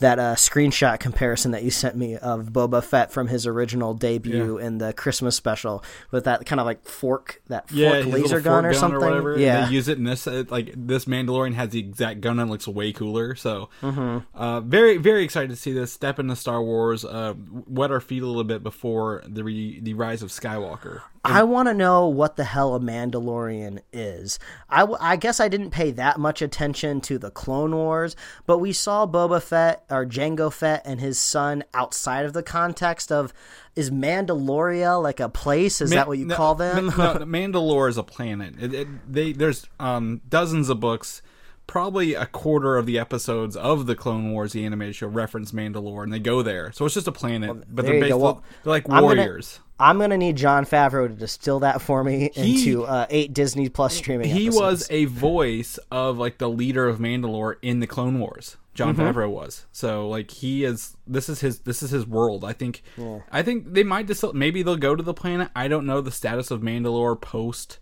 [0.00, 4.56] that uh, screenshot comparison that you sent me of Boba Fett from his original debut
[4.56, 5.82] in the Christmas special
[6.12, 9.02] with that kind of like fork that fork Yeah, laser gun fork or something.
[9.02, 9.38] Or whatever.
[9.40, 10.28] yeah, they use it in this.
[10.28, 13.34] uh, Like this Mandalorian has the exact gun and looks way cooler.
[13.34, 14.18] So, Mm-hmm.
[14.40, 17.04] uh, very very excited to see this step into Star Wars.
[17.04, 17.34] Uh,
[17.66, 21.00] wet our feet a little bit before the re- the rise of Skywalker.
[21.24, 24.38] I want to know what the hell a Mandalorian is.
[24.68, 28.16] I, w- I guess I didn't pay that much attention to the Clone Wars,
[28.46, 33.10] but we saw Boba Fett or Jango Fett and his son outside of the context
[33.12, 33.32] of
[33.76, 35.80] is Mandaloria like a place?
[35.80, 36.86] Is Ma- that what you no, call them?
[36.86, 38.54] No, Mandalore is a planet.
[38.60, 41.22] It, it, they there's um, dozens of books.
[41.68, 46.02] Probably a quarter of the episodes of the Clone Wars, the animated show, reference Mandalore,
[46.02, 46.72] and they go there.
[46.72, 49.60] So it's just a planet, but they're basically Well, they're like I'm gonna- warriors.
[49.78, 53.68] I'm gonna need Jon Favreau to distill that for me He- into uh, eight Disney
[53.68, 54.28] Plus streaming.
[54.28, 54.60] he episodes.
[54.60, 58.56] was a voice of like the leader of Mandalore in the Clone Wars.
[58.74, 59.02] Jon Mm-hmm.
[59.18, 59.66] Favreau was.
[59.70, 62.44] So like he is this is his this is his world.
[62.44, 62.82] I think
[63.30, 65.50] I think they might just maybe they'll go to the planet.
[65.54, 67.78] I don't know the status of Mandalore post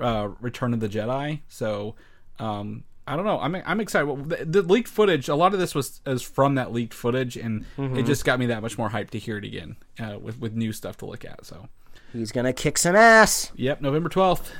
[0.00, 1.40] uh, Return of the Jedi.
[1.48, 1.94] So
[2.38, 3.40] um I don't know.
[3.40, 4.06] I'm I'm excited.
[4.06, 5.28] Well, the, the leaked footage.
[5.28, 7.96] A lot of this was is from that leaked footage, and Mm-hmm.
[7.98, 10.54] it just got me that much more hyped to hear it again uh, with with
[10.54, 11.44] new stuff to look at.
[11.44, 11.68] So
[12.12, 13.50] He's gonna kick some ass.
[13.56, 14.52] Yep, November twelfth.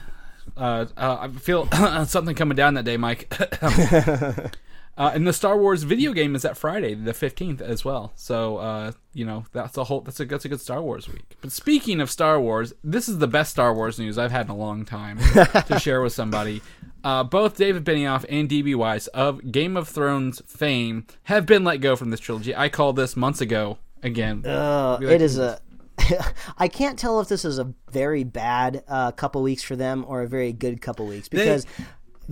[0.57, 1.69] Uh, uh, I feel
[2.07, 3.33] something coming down that day, Mike.
[3.63, 8.13] uh, and the Star Wars video game is that Friday, the fifteenth, as well.
[8.17, 11.37] So uh, you know that's a whole that's a that's a good Star Wars week.
[11.41, 14.51] But speaking of Star Wars, this is the best Star Wars news I've had in
[14.51, 15.19] a long time
[15.67, 16.63] to share with somebody.
[17.03, 21.79] Uh, both David Benioff and DB Weiss of Game of Thrones fame have been let
[21.79, 22.55] go from this trilogy.
[22.55, 23.79] I called this months ago.
[24.03, 25.61] Again, Uh, like it is a.
[26.59, 30.23] I can't tell if this is a very bad uh, couple weeks for them or
[30.23, 31.85] a very good couple weeks because they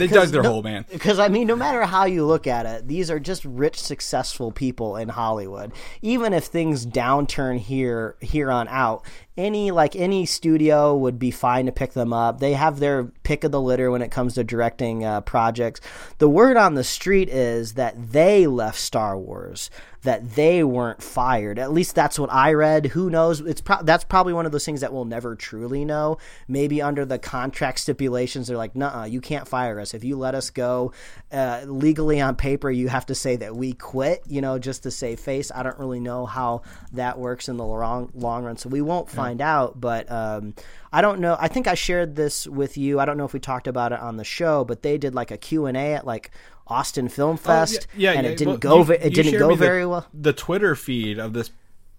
[0.07, 0.85] dug their no- hole, man.
[0.91, 4.53] Because I mean, no matter how you look at it, these are just rich, successful
[4.53, 5.73] people in Hollywood.
[6.03, 9.05] Even if things downturn here here on out,
[9.37, 12.41] any like any studio would be fine to pick them up.
[12.41, 15.81] They have their pick of the litter when it comes to directing uh, projects.
[16.19, 19.71] The word on the street is that they left Star Wars.
[20.03, 21.59] That they weren't fired.
[21.59, 22.87] At least that's what I read.
[22.87, 23.41] Who knows?
[23.41, 26.19] It's pro- that's probably one of those things that we'll never truly know.
[26.47, 29.95] Maybe under the contract stipulations, they're like, "Nah, you can't fire us.
[29.95, 30.93] If you let us go
[31.33, 34.23] uh, legally on paper, you have to say that we quit.
[34.27, 35.51] You know, just to save face.
[35.53, 39.11] I don't really know how that works in the long long run, so we won't
[39.11, 39.81] find out.
[39.81, 40.55] But um,
[40.93, 41.37] I don't know.
[41.39, 43.01] I think I shared this with you.
[43.01, 45.31] I don't know if we talked about it on the show, but they did like
[45.31, 46.31] a Q and A at like
[46.69, 48.79] Austin Film Fest, Oh, yeah, yeah, and it didn't Well, go.
[48.79, 50.07] you- ve- it didn't go the- very well.
[50.13, 51.51] The Twitter feed of this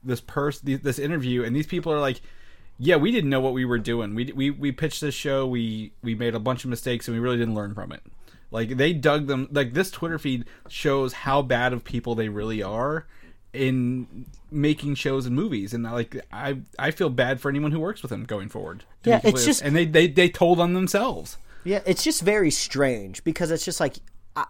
[0.03, 2.21] this person this interview, and these people are like,
[2.77, 4.15] "Yeah, we didn't know what we were doing.
[4.15, 5.45] We we we pitched this show.
[5.47, 8.01] We we made a bunch of mistakes, and we really didn't learn from it."
[8.51, 9.47] Like they dug them.
[9.51, 13.05] Like this Twitter feed shows how bad of people they really are
[13.53, 18.03] in making shows and movies and like i i feel bad for anyone who works
[18.03, 21.81] with them going forward Yeah, it's just- and they they they told on themselves Yeah,
[21.87, 23.95] it's just very strange because it's just like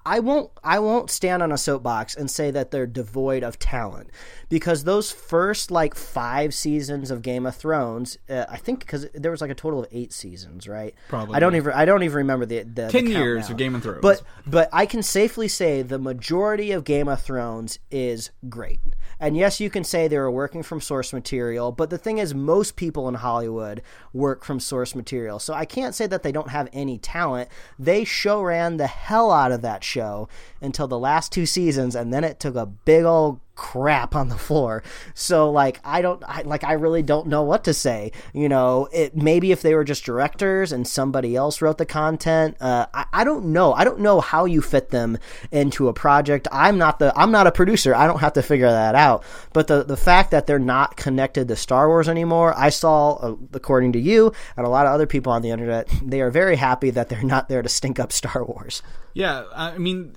[0.06, 4.10] I, won't I won't stand on a soapbox and say that they're devoid of talent
[4.50, 9.32] because those first like five seasons of Game of Thrones, uh, I think because there
[9.32, 10.96] was like a total of eight seasons, right?
[11.08, 11.36] Probably.
[11.36, 13.52] I don't even I don't even remember the the the Ten count years now.
[13.54, 14.02] of Game of Thrones.
[14.02, 18.80] But but I can safely say the majority of Game of Thrones is great.
[19.20, 22.34] And yes, you can say they were working from source material, but the thing is,
[22.34, 23.82] most people in Hollywood
[24.14, 25.40] work from source material.
[25.40, 27.50] So I can't say that they don't have any talent.
[27.78, 30.30] They show ran the hell out of that show
[30.62, 34.38] until the last two seasons, and then it took a big old crap on the
[34.38, 34.82] floor.
[35.14, 38.14] So like I don't I, like I really don't know what to say.
[38.34, 42.56] You know, it maybe if they were just directors and somebody else wrote the content.
[42.62, 43.74] Uh, I, I don't know.
[43.74, 45.18] I don't know how you fit them
[45.52, 46.48] into a project.
[46.54, 47.94] I'm not the I'm not a producer.
[47.94, 49.26] I don't have to figure that out.
[49.52, 53.36] But the the fact that they're not connected to Star Wars anymore, I saw uh,
[53.54, 56.56] according to you and a lot of other people on the internet, they are very
[56.56, 58.82] happy that they're not there to stink up Star Wars.
[59.14, 60.16] Yeah, I mean,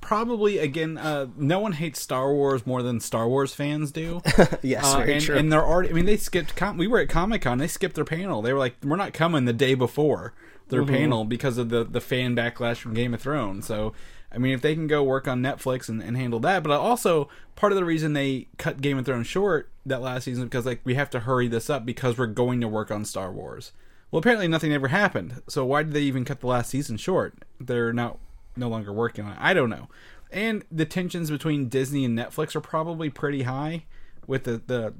[0.00, 4.20] probably again, uh, no one hates Star Wars more than Star Wars fans do.
[4.62, 5.36] Yes, Uh, very and, true.
[5.36, 5.90] and they're already.
[5.90, 6.56] I mean, they skipped.
[6.56, 7.58] Com- we were at Comic Con.
[7.58, 8.42] They skipped their panel.
[8.42, 10.34] They were like, "We're not coming the day before
[10.68, 10.94] their Mm-hmm.
[10.94, 13.92] panel because of the the fan backlash from Game of Thrones." So,
[14.30, 17.28] I mean, if they can go work on Netflix and, and handle that, but also
[17.56, 20.66] part of the reason they cut Game of Thrones short that last season is because
[20.66, 23.72] like we have to hurry this up because we're going to work on Star Wars.
[24.10, 25.40] Well, apparently nothing ever happened.
[25.48, 27.34] So why did they even cut the last season short?
[27.58, 28.18] They're not
[28.56, 29.38] no longer working on it.
[29.40, 29.88] I don't know.
[30.30, 33.84] And the tensions between Disney and Netflix are probably pretty high
[34.26, 34.94] with the, the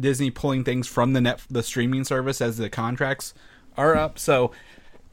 [0.00, 3.32] Disney pulling things from the net the streaming service as the contracts
[3.76, 4.18] are up.
[4.18, 4.52] So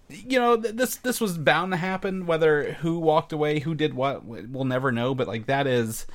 [0.09, 3.93] you know th- this this was bound to happen whether who walked away who did
[3.93, 6.05] what we'll never know but like that is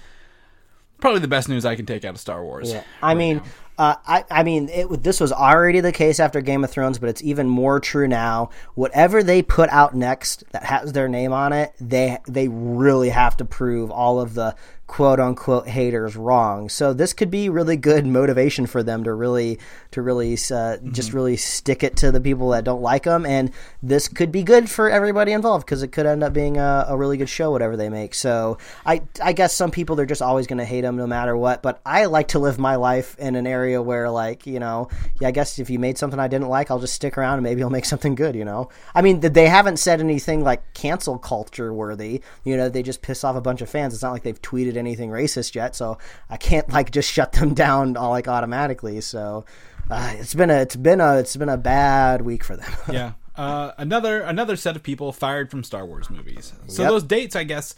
[1.01, 3.41] probably the best news i can take out of star wars Yeah, I mean,
[3.79, 7.11] uh, I, I mean, it, this was already the case after Game of Thrones, but
[7.11, 8.51] it's even more true now.
[8.75, 13.37] Whatever they put out next that has their name on it, they they really have
[13.37, 14.55] to prove all of the
[14.87, 16.69] quote unquote haters wrong.
[16.69, 19.59] So this could be really good motivation for them to really
[19.91, 23.51] to really uh, just really stick it to the people that don't like them, and
[23.83, 26.97] this could be good for everybody involved because it could end up being a, a
[26.97, 28.15] really good show, whatever they make.
[28.15, 31.37] So I I guess some people they're just always going to hate them no matter
[31.37, 34.89] what, but I like to live my life in an area where like you know
[35.21, 37.43] yeah I guess if you made something I didn't like, I'll just stick around and
[37.43, 38.37] maybe I'll make something good.
[38.37, 42.21] You know, I mean they haven't said anything like cancel culture worthy.
[42.45, 43.93] You know, they just piss off a bunch of fans.
[43.93, 45.99] It's not like they've tweeted anything racist yet, so
[46.31, 49.01] I can't like just shut them down all like automatically.
[49.01, 49.45] So.
[49.89, 52.73] Uh, it's been a it's been a it's been a bad week for them.
[52.93, 56.91] yeah uh, another another set of people fired from star wars movies so Yep.
[56.91, 57.73] those dates i guess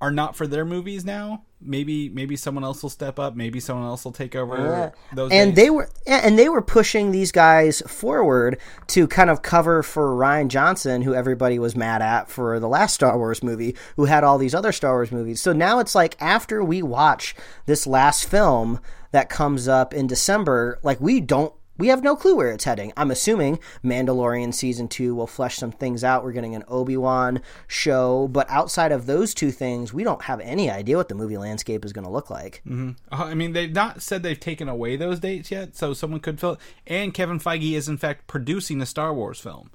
[0.00, 3.86] are not for their movies now maybe maybe someone else will step up maybe someone
[3.86, 5.56] else will take over those and dates.
[5.56, 10.48] they were and they were pushing these guys forward to kind of cover for Rian
[10.48, 14.38] Johnson, who everybody was mad at for the last Star Wars movie, who had all
[14.38, 15.40] these other Star Wars movies.
[15.40, 17.34] So now it's like after we watch
[17.66, 18.80] this last film
[19.12, 22.92] that comes up in December, like we don't we have no clue where it's heading.
[22.96, 26.22] I'm assuming Mandalorian season two will flesh some things out.
[26.22, 30.40] We're getting an Obi Wan show, but outside of those two things, we don't have
[30.40, 32.62] any idea what the movie landscape is going to look like.
[33.10, 36.38] Uh, I mean, they've not said they've taken away those dates yet, so someone could
[36.38, 36.52] fill.
[36.52, 36.58] It.
[36.86, 39.70] And Kevin Feige is in fact producing a Star Wars film,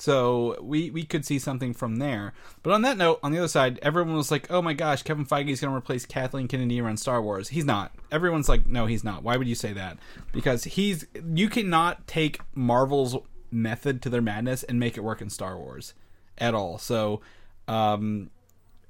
[0.00, 2.32] so we we could see something from there.
[2.62, 5.26] But on that note, on the other side, everyone was like, "Oh my gosh, Kevin
[5.26, 7.92] Feige is going to replace Kathleen Kennedy around Star Wars." He's not.
[8.10, 9.98] Everyone's like, "No, he's not." Why would you say that?
[10.32, 13.16] Because he's you cannot take Marvel's
[13.50, 15.94] method to their madness and make it work in Star Wars
[16.38, 16.78] at all.
[16.78, 17.20] So.
[17.66, 18.30] um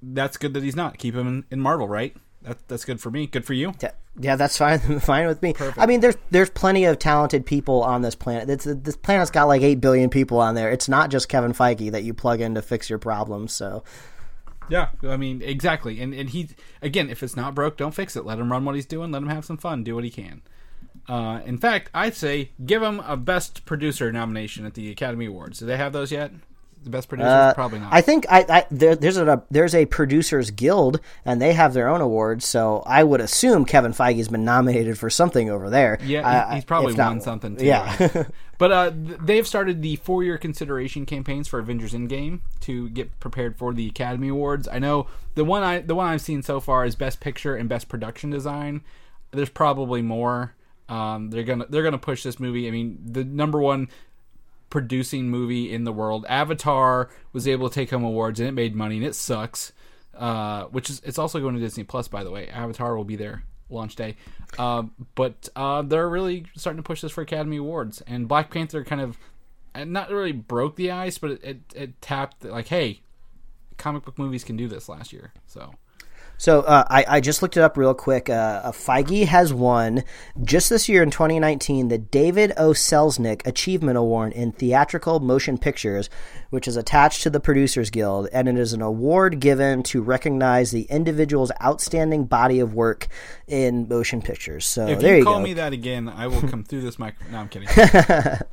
[0.01, 0.97] that's good that he's not.
[0.97, 2.17] Keep him in, in Marvel, right?
[2.49, 3.27] That, that's good for me.
[3.27, 3.75] Good for you.
[4.19, 4.79] Yeah, that's fine.
[5.01, 5.55] Fine with me.
[5.77, 8.49] I mean, there's there's plenty of talented people on this planet.
[8.51, 10.71] It's, this planet's got like eight billion people on there.
[10.71, 13.53] It's not just Kevin Feige that you plug in to fix your problems.
[13.53, 13.85] So
[14.69, 16.01] Yeah, I mean exactly.
[16.01, 16.49] And and he
[16.83, 18.25] again, if it's not broke, don't fix it.
[18.25, 19.13] Let him run what he's doing.
[19.13, 19.85] Let him have some fun.
[19.85, 20.43] Do what he can.
[21.07, 25.61] Uh, in fact, I'd say give him a best producer nomination at the Academy Awards.
[25.61, 26.33] Do they have those yet?
[26.85, 27.93] The best producer, uh, probably not.
[27.93, 31.89] I think I, I there, there's a there's a producers guild and they have their
[31.89, 32.47] own awards.
[32.47, 35.99] So I would assume Kevin Feige's been nominated for something over there.
[36.03, 37.65] yeah, I- he's probably if not- won something too.
[37.65, 37.97] Yeah.
[38.15, 38.27] right?
[38.59, 43.57] but uh, they've started the For Your Consideration campaigns for Avengers Endgame to get prepared
[43.59, 44.67] for the Academy Awards.
[44.69, 47.69] I know the one I the one I've seen so far is Best Picture and
[47.69, 48.83] Best Production Design.
[49.33, 50.55] There's probably more.
[50.89, 52.67] Um, they're gonna they're gonna push this movie.
[52.67, 53.89] I mean, the number one
[54.71, 58.75] producing movie in the world, Avatar, was able to take home awards and it made
[58.75, 59.73] money and it sucks.
[60.17, 62.49] Uh, which is it's also going to Disney Plus, by the way.
[62.49, 64.17] Avatar will be there launch day.
[64.59, 68.83] Uh, but uh, they're really starting to push this for Academy Awards, and Black Panther
[68.83, 69.19] kind of
[69.75, 73.01] uh, not really broke the ice, but it, it, it tapped like, hey,
[73.77, 75.33] comic book movies can do this last year.
[75.47, 75.73] So
[76.39, 78.31] So uh, I, I just looked it up real quick.
[78.31, 80.05] Uh, uh, Feige has won
[80.43, 82.71] just this year in 2019 the David O.
[82.71, 86.09] Selznick Achievement Award in Theatrical Motion Pictures,
[86.51, 90.71] which is attached to the Producers Guild, and it is an award given to recognize
[90.71, 93.07] the individual's outstanding body of work
[93.47, 94.65] in motion pictures.
[94.67, 95.43] So if there you you call go.
[95.43, 97.15] me that again, I will come through this mic.
[97.31, 97.69] No, I'm kidding.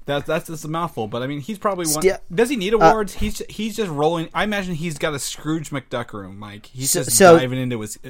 [0.06, 1.08] that's that's just a mouthful.
[1.08, 2.02] But I mean, he's probably one.
[2.02, 3.14] Sti- does he need awards?
[3.16, 4.30] he's he's just rolling.
[4.34, 6.66] I imagine he's got a Scrooge McDuck room, Mike.
[6.68, 8.10] He's So- just so- diving into his uh,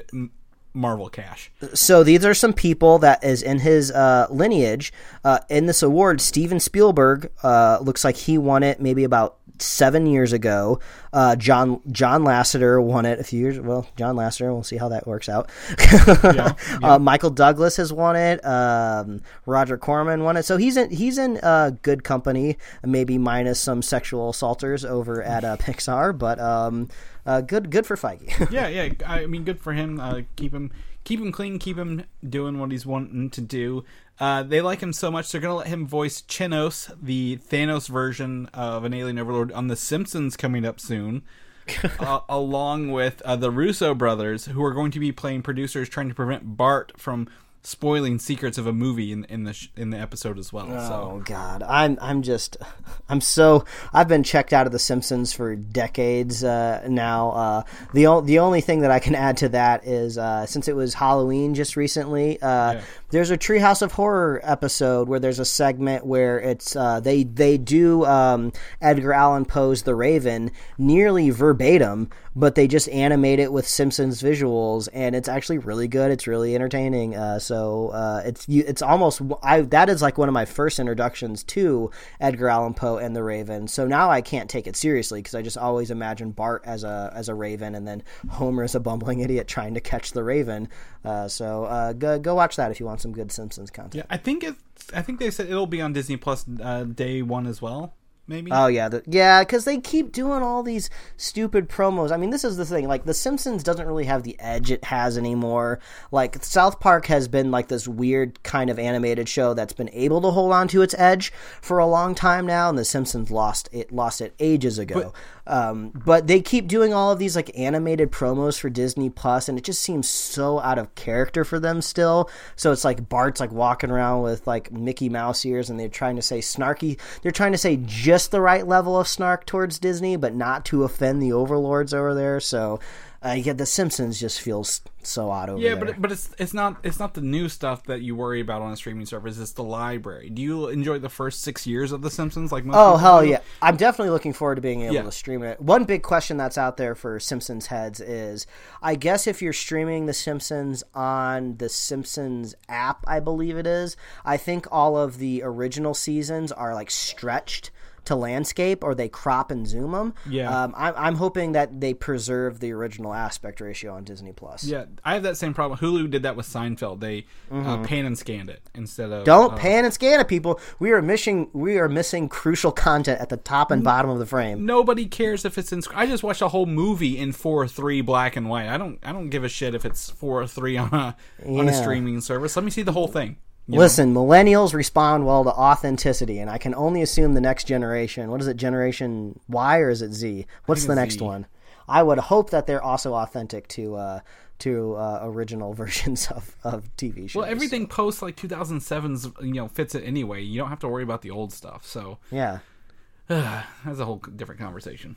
[0.73, 1.51] Marvel cash.
[1.73, 4.91] so these are some people that is in his uh, lineage.
[5.23, 10.05] Uh, in this award, Steven Spielberg uh, looks like he won it maybe about seven
[10.05, 10.79] years ago.
[11.13, 13.59] Uh, John John Lasseter won it a few years.
[13.59, 14.51] Well, John Lasseter.
[14.53, 15.49] We'll see how that works out.
[16.83, 18.45] Uh, Michael Douglas has won it.
[18.45, 20.43] Um, Roger Corman won it.
[20.43, 22.57] So he's in he's in uh, good company.
[22.83, 26.89] Maybe minus some sexual assaulters over at uh, Pixar, but um,
[27.25, 28.49] uh, good good for Feige.
[28.51, 28.93] yeah, yeah.
[29.05, 29.99] I mean, good for him.
[29.99, 30.71] Uh, keep him,
[31.03, 31.59] keep him clean.
[31.59, 33.83] Keep him doing what he's wanting to do.
[34.20, 38.47] Uh, they like him so much, they're gonna let him voice Chinos, the Thanos version
[38.53, 41.24] of an alien overlord, on The Simpsons coming up soon.
[41.99, 46.09] uh, along with uh, the Russo brothers, who are going to be playing producers trying
[46.09, 47.28] to prevent Bart from
[47.63, 50.68] spoiling secrets of a movie in, in the sh- in the episode as well.
[50.70, 50.88] Oh
[51.18, 52.57] So God, I'm I'm just
[53.09, 57.32] I'm so I've been checked out of The Simpsons for decades uh, now.
[57.32, 57.63] Uh,
[57.93, 60.76] the o- the only thing that I can add to that is uh, since it
[60.76, 62.82] was Halloween just recently, uh,
[63.16, 67.57] there's a Treehouse of Horror episode where there's a segment where it's uh, they they
[67.57, 68.51] do um,
[68.82, 74.89] Edgar Allan Poe's The Raven nearly verbatim, but they just animate it with Simpsons visuals,
[74.91, 76.11] and it's actually really good.
[76.11, 77.16] It's really entertaining.
[77.16, 80.78] Uh, so uh, it's you, it's almost I that is like one of my first
[80.78, 83.70] introductions to Edgar Allan Poe and The Raven.
[83.70, 87.13] So now I can't take it seriously because I just always imagine Bart as a
[87.16, 90.68] as a Raven, and then Homer as a bumbling idiot trying to catch the Raven.
[91.05, 93.95] Uh, so uh, go go watch that if you want some good Simpsons content.
[93.95, 94.55] yeah, I think it.
[94.91, 97.93] I think they said it'll be on Disney Plus uh, day one as well.
[98.27, 98.51] Maybe.
[98.51, 102.11] Oh yeah, the, yeah, because they keep doing all these stupid promos.
[102.11, 102.87] I mean, this is the thing.
[102.87, 105.79] Like, The Simpsons doesn't really have the edge it has anymore.
[106.11, 110.21] Like, South Park has been like this weird kind of animated show that's been able
[110.21, 111.31] to hold on to its edge
[111.61, 115.13] for a long time now, and The Simpsons lost it lost it ages ago.
[115.47, 119.57] Um, but they keep doing all of these like animated promos for Disney Plus, and
[119.57, 122.29] it just seems so out of character for them still.
[122.55, 126.15] So it's like Bart's like walking around with like Mickey Mouse ears, and they're trying
[126.15, 126.99] to say snarky.
[127.21, 130.83] They're trying to say just the right level of snark towards Disney, but not to
[130.83, 132.39] offend the overlords over there.
[132.39, 132.79] So.
[133.26, 135.86] Uh, yeah, The Simpsons just feels so odd over Yeah, there.
[135.86, 138.71] but but it's it's not it's not the new stuff that you worry about on
[138.71, 139.39] a streaming service.
[139.39, 140.30] It's the library.
[140.30, 142.51] Do you enjoy the first six years of The Simpsons?
[142.51, 143.30] Like most Oh hell do?
[143.30, 143.39] yeah!
[143.63, 145.01] I'm definitely looking forward to being able Yeah.
[145.03, 145.59] to stream it.
[145.59, 148.45] One big question that's out there for Simpsons heads is,
[148.82, 153.97] I guess if you're streaming The Simpsons on the Simpsons app, I believe it is.
[154.23, 157.71] I think all of the original seasons are like stretched
[158.05, 160.13] to landscape, or they crop and zoom them.
[160.29, 160.63] Yeah.
[160.63, 164.63] um, I'm, I'm hoping that they preserve the original aspect ratio on Disney Plus.
[164.63, 165.79] Yeah, I have that same problem.
[165.79, 166.99] Hulu did that with Seinfeld.
[166.99, 169.23] They uh, pan and scanned it instead of Mm-hmm.
[169.25, 170.59] Don't uh, pan and scan it, people.
[170.79, 174.25] We are missing we are missing crucial content at the top and bottom of the
[174.25, 174.65] frame.
[174.65, 175.81] Nobody cares if it's in.
[175.81, 178.67] sc- I just watched a whole movie in four three black and white.
[178.67, 178.99] I don't.
[179.03, 182.55] I don't give a shit if it's four three on a on a streaming service.
[182.55, 183.37] Let me see the whole thing.
[183.68, 183.80] You know?
[183.80, 188.30] Listen, millennials respond well to authenticity, and I can only assume the next generation.
[188.30, 190.45] What is it, Generation Y or is it Z?
[190.66, 191.26] What's the next Z.
[191.26, 191.47] one?
[191.88, 194.20] I would hope that they're also authentic to uh,
[194.59, 197.36] to uh, original versions of, of TV shows.
[197.41, 200.41] Well, everything post like 2007's you know fits it anyway.
[200.41, 201.86] You don't have to worry about the old stuff.
[201.86, 202.59] So Yeah.
[203.28, 205.16] that's a whole different conversation.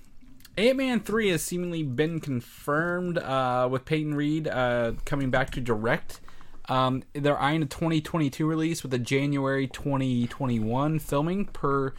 [0.57, 5.61] Ant Man 3 has seemingly been confirmed uh, with Peyton Reed uh, coming back to
[5.61, 6.21] direct.
[6.69, 11.95] Um, they're eyeing a 2022 release with a January 2021 filming per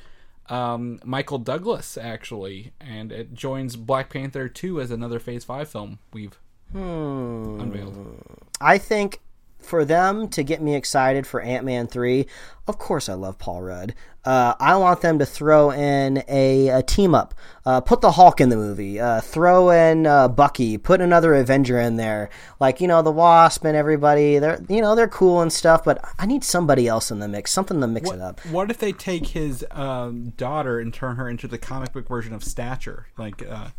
[0.47, 2.74] um, Michael Douglas, actually.
[2.80, 6.39] And it joins Black Panther 2 as another Phase 5 film we've
[6.72, 7.59] Hmm.
[7.59, 8.24] unveiled.
[8.61, 9.22] I think
[9.60, 12.26] for them to get me excited for Ant Man 3,
[12.68, 13.93] of course I love Paul Rudd.
[14.26, 17.34] Uh, I want them to throw in a, a team up.
[17.66, 18.99] Uh, put the Hulk in the movie.
[18.99, 20.78] Uh, throw in uh, Bucky.
[20.78, 22.30] Put another Avenger in there.
[22.60, 24.38] Like, you know, the Wasp and everybody.
[24.38, 27.51] They're, you know, they're cool and stuff, but I need somebody else in the mix.
[27.51, 28.45] Something to mix it up.
[28.47, 32.34] What if they take his um, daughter and turn her into the comic book version
[32.34, 33.07] of Stature?
[33.18, 33.70] Like, uh,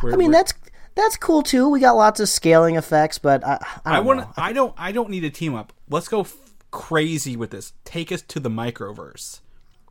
[0.00, 0.54] where, I mean, where- that's
[0.94, 1.68] that's cool too.
[1.68, 4.28] We got lots of scaling effects, but I, I want.
[4.36, 4.74] I don't.
[4.76, 5.72] I don't need a team up.
[5.88, 6.36] Let's go f-
[6.70, 7.72] crazy with this.
[7.84, 9.40] Take us to the microverse.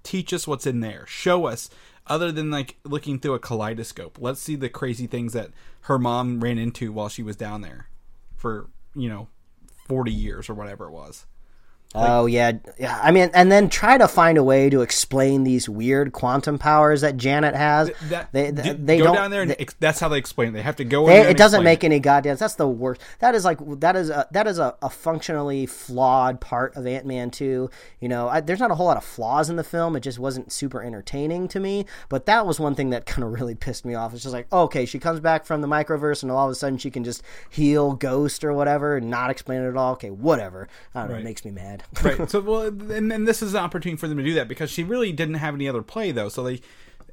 [0.04, 1.06] Teach us what's in there.
[1.08, 1.70] Show us
[2.08, 4.18] other than like looking through a kaleidoscope.
[4.20, 5.52] Let's see the crazy things that
[5.82, 7.88] her mom ran into while she was down there
[8.36, 9.28] for you know
[9.88, 11.26] forty years or whatever it was.
[11.96, 13.00] Oh yeah, yeah.
[13.02, 17.02] I mean, and then try to find a way to explain these weird quantum powers
[17.02, 17.92] that Janet has.
[18.10, 19.16] That they they, they go don't.
[19.16, 20.52] down there and they- ex- that's how they explain it.
[20.54, 21.04] They have to go.
[21.04, 21.88] in They, there it doesn't make it.
[21.88, 22.38] any goddamn.
[22.38, 23.02] That's the worst.
[23.20, 27.06] That is like that is a that is a, a functionally flawed part of Ant
[27.06, 27.70] Man two.
[28.00, 29.96] You know, I, there's not a whole lot of flaws in the film.
[29.96, 31.86] It just wasn't super entertaining to me.
[32.10, 34.14] But that was one thing that kind of really pissed me off.
[34.14, 36.56] It's just like, oh, okay, she comes back from the microverse, and all of a
[36.56, 39.94] sudden she can just heal Ghost or whatever, and not explain it at all.
[39.94, 40.68] Okay, whatever.
[40.96, 41.18] I don't know.
[41.18, 41.83] It makes me mad.
[42.04, 42.30] right.
[42.30, 44.84] So well, and then this is an opportunity for them to do that because she
[44.84, 46.30] really didn't have any other play though.
[46.30, 46.62] So they,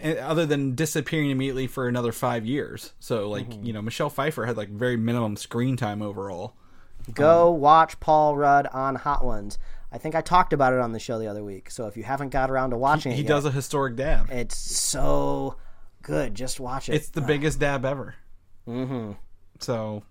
[0.00, 2.92] eh, other than disappearing immediately for another five years.
[3.00, 3.64] So like Mm-hmm.
[3.66, 6.54] you know, Michelle Pfeiffer had like very minimum screen time overall.
[7.14, 9.58] Go watch Paul Rudd on Hot Ones.
[9.92, 11.70] I think I talked about it on the show the other week.
[11.70, 14.30] So if you haven't got around to watching He it, does yet, a historic dab.
[14.30, 15.56] it's so
[16.02, 16.34] good.
[16.34, 16.94] Just watch it.
[16.94, 18.14] It's the biggest dab ever.
[18.68, 19.12] Mm-hmm.
[19.58, 20.04] So,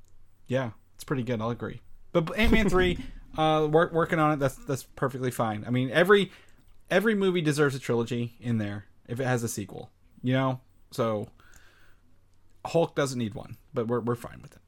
[0.48, 1.42] yeah, it's pretty good.
[1.42, 1.82] I'll agree.
[2.12, 2.98] But Ant Man three,
[3.40, 4.40] uh, work, working on it.
[4.40, 5.64] That's that's perfectly fine.
[5.66, 6.32] I mean, every
[6.92, 9.90] every movie deserves a trilogy in there if it has a sequel.
[10.22, 10.60] You know,
[10.92, 11.30] so
[12.66, 14.62] Hulk doesn't need one, but we're we're fine with it.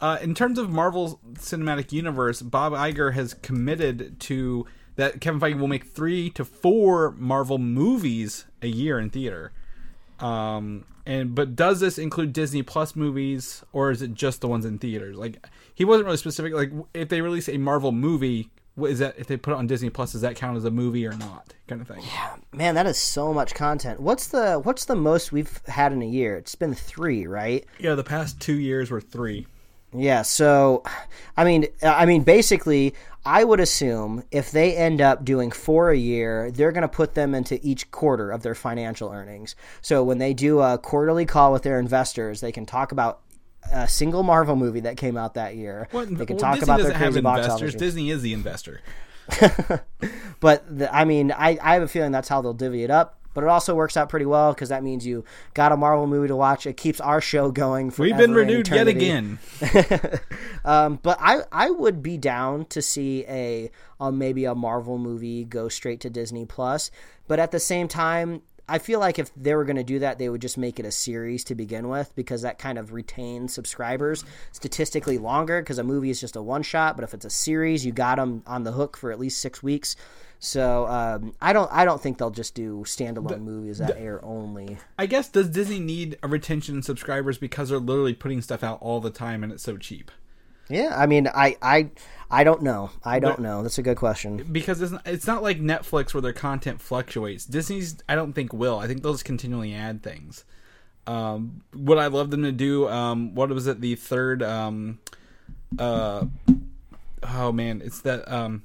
[0.00, 4.66] Uh, in terms of Marvel Cinematic Universe, Bob Iger has committed to
[4.96, 9.52] that Kevin Feige will make three to four Marvel movies a year in theater.
[10.20, 14.64] Um, and but does this include Disney Plus movies or is it just the ones
[14.64, 15.16] in theaters?
[15.16, 16.54] Like he wasn't really specific.
[16.54, 19.14] Like if they release a Marvel movie, what is that?
[19.18, 21.52] If they put it on Disney Plus, does that count as a movie or not?
[21.68, 22.02] Kind of thing.
[22.02, 24.00] Yeah, Man, that is so much content.
[24.00, 26.36] What's the what's the most we've had in a year?
[26.36, 27.64] It's been three, right?
[27.78, 29.46] Yeah, the past two years were three.
[29.96, 30.22] Yeah.
[30.22, 30.82] So,
[31.36, 32.94] I mean, I mean, basically,
[33.26, 37.14] I would assume if they end up doing four a year, they're going to put
[37.14, 39.56] them into each quarter of their financial earnings.
[39.80, 43.20] So when they do a quarterly call with their investors, they can talk about
[43.72, 45.88] a single Marvel movie that came out that year.
[45.92, 47.70] Well, they can well, talk Disney about their crazy box investors.
[47.70, 47.80] office.
[47.80, 48.82] Disney is the investor.
[50.44, 53.18] But the, I mean, I, I have a feeling that's how they'll divvy it up.
[53.34, 56.28] But it also works out pretty well because that means you got a Marvel movie
[56.28, 56.66] to watch.
[56.66, 57.92] It keeps our show going.
[57.98, 59.38] We've been renewed yet again.
[60.64, 63.70] Um, but I, I would be down to see a,
[64.00, 66.90] a maybe a Marvel movie go straight to Disney Plus.
[67.28, 70.18] But at the same time, I feel like if they were going to do that,
[70.18, 73.52] they would just make it a series to begin with because that kind of retains
[73.52, 75.60] subscribers statistically longer.
[75.60, 78.16] Because a movie is just a one shot, but if it's a series, you got
[78.16, 79.96] them on the hook for at least six weeks.
[80.44, 84.76] So um, I don't I don't think they'll just do standalone movies that air only.
[84.98, 88.76] I guess does Disney need a retention of subscribers because they're literally putting stuff out
[88.82, 90.10] all the time and it's so cheap?
[90.68, 91.90] Yeah, I mean I I
[92.30, 92.90] I don't know.
[93.02, 93.62] I don't know.
[93.62, 94.46] That's a good question.
[94.52, 97.46] because it's not, it's not like Netflix where their content fluctuates.
[97.46, 98.78] Disney's I don't think will.
[98.78, 100.44] I think they'll just continually add things.
[101.06, 102.86] Um, would I love them to do?
[102.88, 103.80] Um, what was it?
[103.80, 104.42] The third.
[104.42, 104.98] Um,
[105.78, 106.26] uh,
[107.22, 108.62] oh man, it's that um,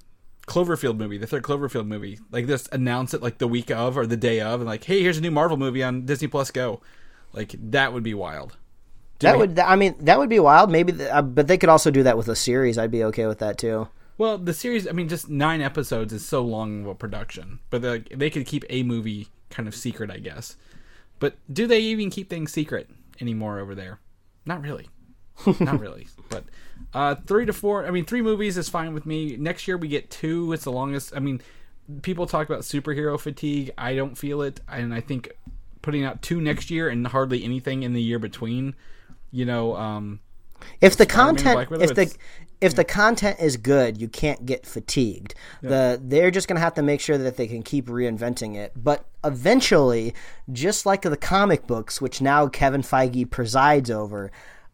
[0.50, 1.18] Cloverfield movie.
[1.18, 2.20] The third Cloverfield movie.
[2.32, 5.02] Like just announce it like the week of or the day of, and like, hey,
[5.02, 6.52] here's a new Marvel movie on Disney Plus.
[6.52, 6.82] Go.
[7.34, 8.58] Like that would be wild.
[9.20, 10.72] Do That we- would, I mean, that would be wild.
[10.72, 12.78] Maybe, th- uh, but they could also do that with a series.
[12.78, 13.88] I'd be okay with that too.
[14.18, 17.82] Well, the series, I mean, just nine episodes is so long of a production, but
[17.82, 20.56] they they could keep a movie kind of secret, I guess.
[21.20, 22.90] But do they even keep things secret
[23.22, 24.00] anymore over there?
[24.46, 24.90] Not really.
[25.60, 26.08] Not really.
[26.30, 26.46] But
[26.94, 29.38] uh, three to four, I mean, three movies is fine with me.
[29.38, 30.52] Next year we get two.
[30.54, 31.14] It's the longest.
[31.16, 31.42] I mean,
[32.02, 33.72] people talk about superhero fatigue.
[33.78, 34.60] I don't feel it.
[34.68, 35.32] And I think
[35.82, 38.76] putting out two next year and hardly anything in the year between,
[39.32, 40.20] you know, um,
[40.82, 42.14] If the content, Widow, if the
[42.60, 45.34] if the content is good, you can't get fatigued.
[45.62, 48.74] The they're just gonna have to make sure that they can keep reinventing it.
[48.76, 50.14] But eventually,
[50.52, 54.32] just like the comic books, which now Kevin Feige presides over.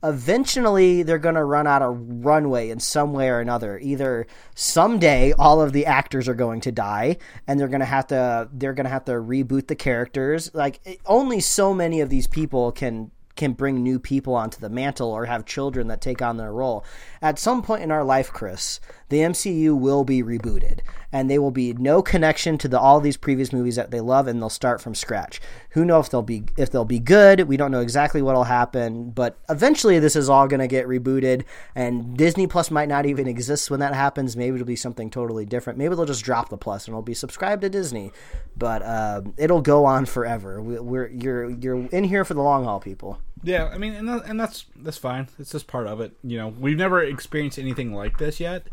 [0.08, 3.80] Eventually, they're going to run out of runway in some way or another.
[3.80, 8.08] Either someday all of the actors are going to die, and they're going to have
[8.08, 10.52] to they're going to have to reboot the characters.
[10.54, 14.70] Like it- only so many of these people can can bring new people onto the
[14.70, 16.86] mantle or have children that take on their role.
[17.22, 18.80] At some point in our life, Chris,
[19.10, 20.80] the MCU will be rebooted
[21.12, 24.28] and they will be no connection to the all these previous movies that they love
[24.28, 25.40] and they'll start from scratch.
[25.70, 27.42] Who knows if they'll be if they'll be good?
[27.48, 31.44] We don't know exactly what'll happen, but eventually this is all going to get rebooted
[31.76, 34.36] and Disney Plus might not even exist when that happens.
[34.36, 35.80] Maybe it'll be something totally different.
[35.80, 38.12] Maybe they'll just drop the plus and it'll be subscribed to Disney.
[38.58, 40.62] But um, it'll go on forever.
[40.62, 43.20] We, we're you're you're in here for the long haul, people.
[43.44, 45.28] Yeah, I mean, and, and that's that's fine.
[45.38, 46.14] It's just part of it.
[46.24, 48.68] You know, we've never experienced anything like this yet.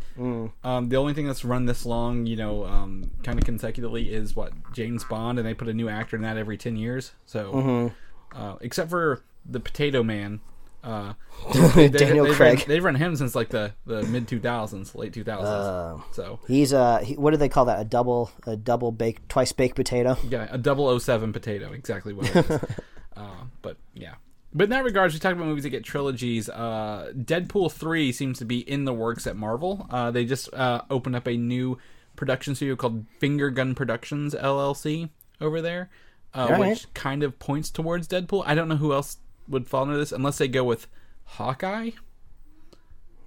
[0.63, 4.35] Um, the only thing that's run this long, you know, um, kind of consecutively is
[4.35, 7.11] what James Bond, and they put a new actor in that every ten years.
[7.25, 7.91] So,
[8.35, 10.39] uh, except for the Potato Man,
[10.83, 11.13] uh,
[11.75, 12.59] they, Daniel they've Craig.
[12.59, 16.03] Run, they've run him since like the, the mid two thousands, late two thousands.
[16.11, 17.79] so He's a he, what do they call that?
[17.79, 20.17] A double, a double baked, twice baked potato.
[20.27, 22.49] Yeah, a 007 potato, exactly what it is.
[23.17, 24.15] uh, but yeah.
[24.53, 26.47] But in that regards, we talked about movies that get trilogies.
[26.47, 29.87] Uh, Deadpool 3 seems to be in the works at Marvel.
[29.89, 31.77] Uh, they just uh, opened up a new
[32.15, 35.09] production studio called Finger Gun Productions LLC
[35.41, 35.89] over there,
[36.33, 36.59] uh, right.
[36.59, 38.43] which kind of points towards Deadpool.
[38.45, 39.17] I don't know who else
[39.47, 40.87] would fall under this unless they go with
[41.25, 41.91] Hawkeye.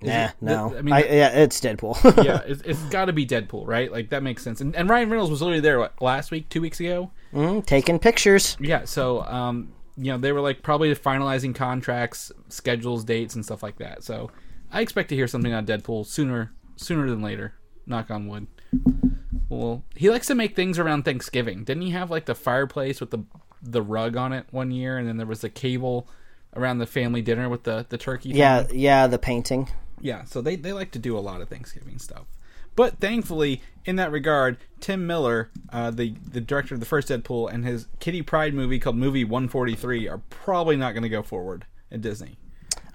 [0.03, 0.74] Nah, it- no.
[0.74, 2.24] I I mean, yeah, it's Deadpool.
[2.24, 3.90] yeah, it's, it's got to be Deadpool, right?
[3.90, 4.61] Like that makes sense.
[4.61, 7.11] And, and Ryan Reynolds was literally there what, last week, two weeks ago.
[7.32, 8.57] Mm, taking pictures.
[8.61, 13.62] Yeah, so um, you know, they were like probably finalizing contracts, schedules, dates, and stuff
[13.62, 14.05] like that.
[14.05, 14.31] So
[14.70, 17.55] I expect to hear something on Deadpool sooner sooner than later.
[17.86, 18.47] Knock on wood.
[19.48, 21.64] Well, he likes to make things around Thanksgiving.
[21.64, 23.24] Didn't he have like the fireplace with the
[23.62, 26.09] the rug on it one year, and then there was a cable
[26.55, 28.31] around the family dinner with the the turkey?
[28.31, 28.39] thing?
[28.39, 29.06] Yeah, yeah.
[29.06, 29.68] The painting.
[30.01, 30.24] yeah.
[30.24, 32.27] So they they like to do a lot of Thanksgiving stuff.
[32.77, 37.53] But thankfully, in that regard, Tim Miller, uh, the the director of the first Deadpool,
[37.53, 41.65] and his Kitty Pryde movie called Movie 143 are probably not going to go forward
[41.90, 42.39] at Disney.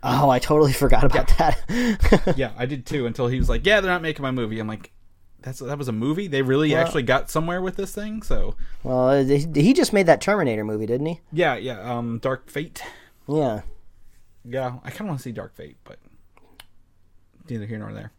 [0.03, 2.34] Oh, I totally forgot about that.
[2.38, 3.06] Yeah, I did too.
[3.06, 4.91] Until he was like, "Yeah, they're not making my movie." I'm like,
[5.41, 6.28] "That's that was a movie?
[6.28, 10.22] They really actually got somewhere with this thing?" So well, he he just made that
[10.22, 11.20] Terminator movie, didn't he?
[11.32, 11.80] yeah, yeah.
[11.82, 12.84] Um, Dark Fate.
[13.28, 13.62] Yeah.
[14.44, 15.99] Yeah, I kind of want to see Dark Fate, but
[17.48, 18.12] neither here nor there.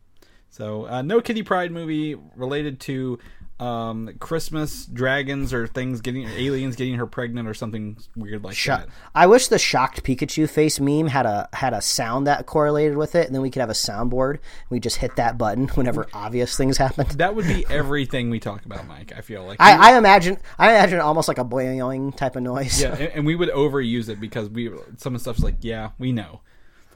[0.52, 3.18] So, uh, no Kitty Pryde movie related to
[3.58, 8.88] um, Christmas dragons or things getting aliens getting her pregnant or something weird like that.
[9.14, 13.14] I wish the shocked Pikachu face meme had a had a sound that correlated with
[13.14, 14.40] it, and then we could have a soundboard.
[14.68, 17.06] We just hit that button whenever obvious things happen.
[17.22, 19.12] That would be everything we talk about, Mike.
[19.16, 22.82] I feel like I, I imagine I imagine almost like a boing type of noise.
[22.82, 25.90] yeah, and, and we would overuse it because we some of the stuff's like, yeah,
[25.98, 26.40] we know.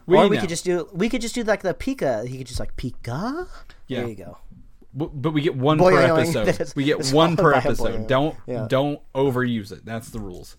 [0.06, 0.40] We or we know.
[0.42, 2.26] could just do we could just do like the Pika.
[2.26, 3.48] He could just like Pika.
[3.88, 4.00] Yeah.
[4.00, 4.38] There you go.
[4.94, 6.72] But we get one per episode.
[6.76, 8.06] We get one per followed by a episode.
[8.08, 8.66] Don't Yeah.
[8.68, 9.84] don't overuse it.
[9.84, 10.56] That's the rules.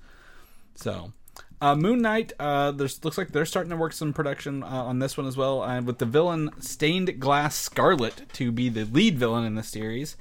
[0.76, 1.12] So,
[1.60, 2.34] uh, Moon Knight.
[2.40, 5.36] Uh, there's looks like they're starting to work some production uh, on this one as
[5.36, 9.64] well, uh, with the villain Stained Glass Scarlet to be the lead villain in the
[9.64, 10.18] series.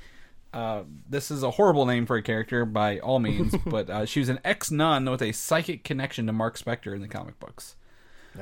[0.54, 4.20] Uh, this is a horrible name for a character by all means, but uh, she
[4.20, 7.76] was an ex nun with a psychic connection to Mark Spector in the comic books.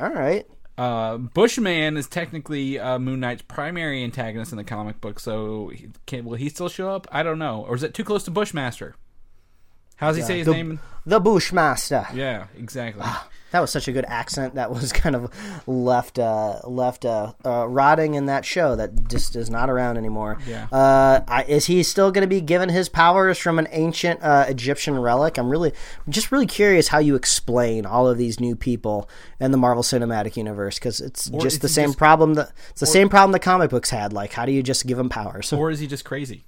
[0.00, 0.46] All right.
[0.76, 5.88] Uh, Bushman is technically uh, Moon Knight's primary antagonist in the comic book, so he,
[6.06, 7.06] can, will he still show up?
[7.12, 7.64] I don't know.
[7.68, 8.96] Or is it too close to Bushmaster?
[9.96, 10.80] How's he say his the, name?
[11.06, 12.06] The Bushmaster.
[12.14, 13.04] Yeah, exactly.
[13.50, 15.30] That was such a good accent that was kind of
[15.68, 20.38] left uh, left uh, uh, rotting in that show that just is not around anymore.
[20.44, 20.66] Yeah.
[20.72, 24.46] Uh, I, is he still going to be given his powers from an ancient uh,
[24.48, 25.38] Egyptian relic?
[25.38, 25.72] I'm really
[26.08, 29.08] just really curious how you explain all of these new people
[29.38, 32.80] in the Marvel Cinematic Universe because it's is just the same just- problem that it's
[32.80, 34.12] the same problem the comic books had.
[34.12, 35.52] Like, how do you just give him powers?
[35.52, 36.44] or is he just crazy?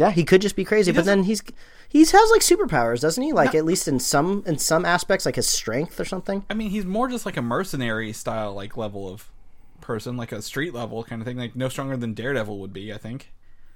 [0.00, 1.42] Yeah, he could just be crazy, but then he's
[1.86, 3.34] he has like superpowers, doesn't he?
[3.34, 6.42] Like at least in some in some aspects, like his strength or something.
[6.48, 9.30] I mean, he's more just like a mercenary style, like level of
[9.82, 11.36] person, like a street level kind of thing.
[11.36, 12.94] Like no stronger than Daredevil would be.
[12.94, 13.30] I think.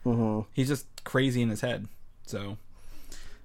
[0.06, 0.48] Mm-hmm.
[0.54, 1.88] He's just crazy in his head.
[2.24, 2.56] So,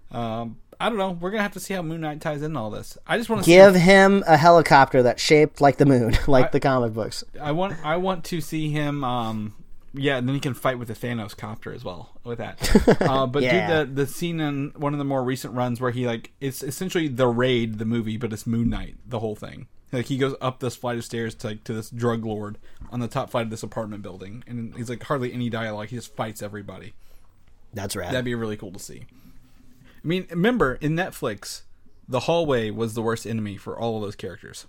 [0.10, 1.12] um, I don't know.
[1.12, 2.98] We're gonna have to see how Moon Knight ties in all this.
[3.06, 6.62] I just want to Give him a helicopter that's shaped like the moon, like the
[6.62, 7.26] comic books.
[7.42, 9.04] I want I want to see him.
[9.04, 9.56] Um,
[9.94, 12.58] yeah, and then he can fight with the Thanos copter as well with that.
[13.02, 13.84] Uh, but Yeah.
[13.84, 16.62] do the the scene in one of the more recent runs where he like it's
[16.64, 19.68] essentially the raid the movie, but it's Moon Knight the whole thing.
[19.92, 22.58] Like he goes up this flight of stairs to like to this drug lord
[22.92, 25.88] on the top flight of this apartment building, and he's like hardly any dialogue.
[25.88, 26.94] He just fights everybody.
[27.74, 28.10] That's rad.
[28.14, 29.06] That'd be really cool to see.
[30.04, 31.64] I mean, remember in Netflix,
[32.08, 34.66] the hallway was the worst enemy for all of those characters.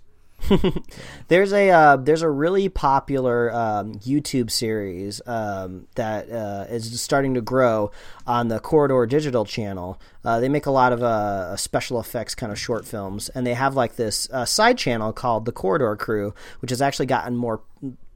[1.27, 7.33] There's a uh, there's a really popular um, YouTube series um, that uh, is starting
[7.35, 7.91] to grow
[8.27, 9.99] on the Corridor Digital channel.
[10.23, 13.53] Uh, they make a lot of uh, special effects kind of short films, and they
[13.53, 17.61] have like this uh, side channel called the Corridor Crew, which has actually gotten more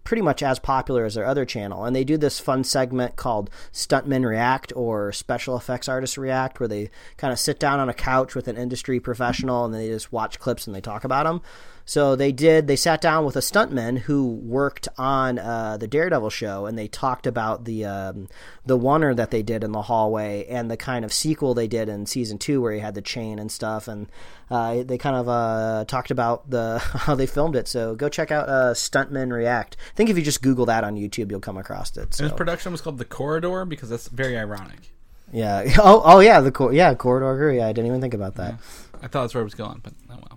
[0.04, 1.84] pretty much as popular as their other channel.
[1.84, 6.70] And they do this fun segment called Stuntmen React or Special Effects Artists React, where
[6.70, 10.14] they kind of sit down on a couch with an industry professional and they just
[10.14, 11.42] watch clips and they talk about them.
[11.86, 12.66] So they did.
[12.66, 16.88] They sat down with a stuntman who worked on uh, the Daredevil show, and they
[16.88, 18.28] talked about the um,
[18.66, 21.88] the oneer that they did in the hallway and the kind of sequel they did
[21.88, 23.88] in season two, where he had the chain and stuff.
[23.88, 24.08] And
[24.50, 27.68] uh, they kind of uh, talked about the how they filmed it.
[27.68, 29.78] So go check out uh, Stuntman React.
[29.80, 32.16] I think if you just Google that on YouTube, you'll come across it.
[32.16, 32.24] So.
[32.24, 34.92] His production was called The Corridor because that's very ironic.
[35.32, 35.64] Yeah.
[35.78, 36.42] Oh, oh yeah.
[36.42, 37.52] The cor- yeah corridor.
[37.52, 38.56] Yeah, I didn't even think about that.
[39.04, 40.35] I thought that's where it was going, but oh well.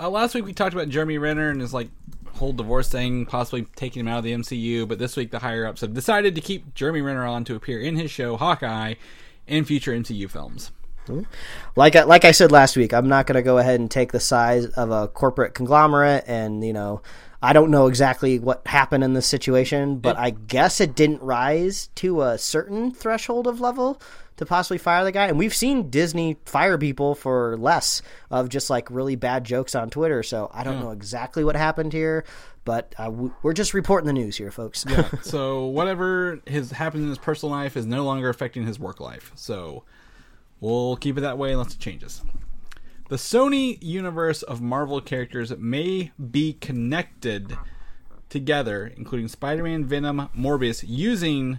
[0.00, 1.88] Uh, last week we talked about Jeremy Renner and his like
[2.34, 4.88] whole divorce thing, possibly taking him out of the MCU.
[4.88, 7.80] But this week the higher ups have decided to keep Jeremy Renner on to appear
[7.80, 8.94] in his show Hawkeye
[9.46, 10.72] in future MCU films.
[11.76, 14.12] Like I, like I said last week, I'm not going to go ahead and take
[14.12, 17.02] the size of a corporate conglomerate, and you know,
[17.42, 21.88] I don't know exactly what happened in this situation, but I guess it didn't rise
[21.96, 24.00] to a certain threshold of level
[24.36, 25.26] to possibly fire the guy.
[25.26, 29.88] And we've seen Disney fire people for less of just like really bad jokes on
[29.88, 30.22] Twitter.
[30.22, 32.24] So I don't know exactly what happened here,
[32.64, 34.84] but uh, we're just reporting the news here, folks.
[35.22, 39.32] so whatever has happened in his personal life is no longer affecting his work life.
[39.34, 39.84] So
[40.60, 42.22] we'll keep it that way unless it changes.
[43.10, 47.58] The Sony universe of Marvel characters may be connected
[48.28, 51.58] together, including Spider-Man, Venom, Morbius, using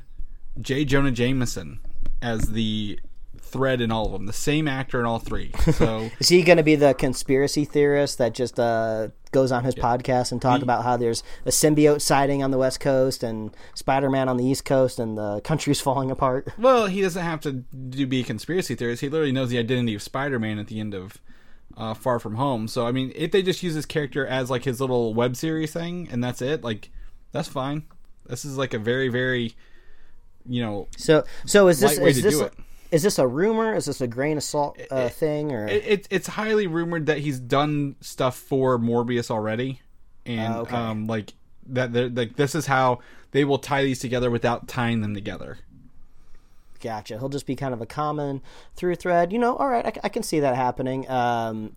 [0.62, 0.86] J.
[0.86, 1.82] Jonah Jameson
[2.22, 3.02] as the
[3.42, 4.28] thread in all of them.
[4.28, 5.52] The same actor in all three.
[5.74, 9.76] So Is he going to be the conspiracy theorist that just uh, goes on his
[9.76, 14.30] podcast and talk about how there's a symbiote sighting on the West Coast and Spider-Man
[14.30, 16.48] on the East Coast and the country's falling apart?
[16.58, 19.02] Well, he doesn't have to do be a conspiracy theorist.
[19.02, 21.20] He literally knows the identity of Spider-Man at the end of
[21.78, 22.68] uh, Far From Home.
[22.68, 25.72] So I mean, if they just use his character as like his little web series
[25.74, 26.90] thing, and that's it, like
[27.32, 27.84] that's fine.
[28.28, 29.56] This is like a very, very,
[30.48, 32.54] you know, So, so is this is this a, it.
[32.92, 33.74] is this a rumor?
[33.76, 35.68] Is this a grain of salt uh, thing or?
[35.68, 39.82] it, it, it's highly rumored that he's done stuff for Morbius already,
[40.26, 40.76] and Oh, okay.
[40.76, 41.34] um, like
[41.68, 41.92] that.
[41.94, 43.00] they're- Like this is how
[43.32, 45.58] they will tie these together without tying them together.
[46.82, 47.20] Gotcha.
[47.20, 48.42] He'll just be kind of a common
[48.76, 49.32] through thread.
[49.32, 51.10] You know, all right, I, I can see that happening.
[51.10, 51.76] Um,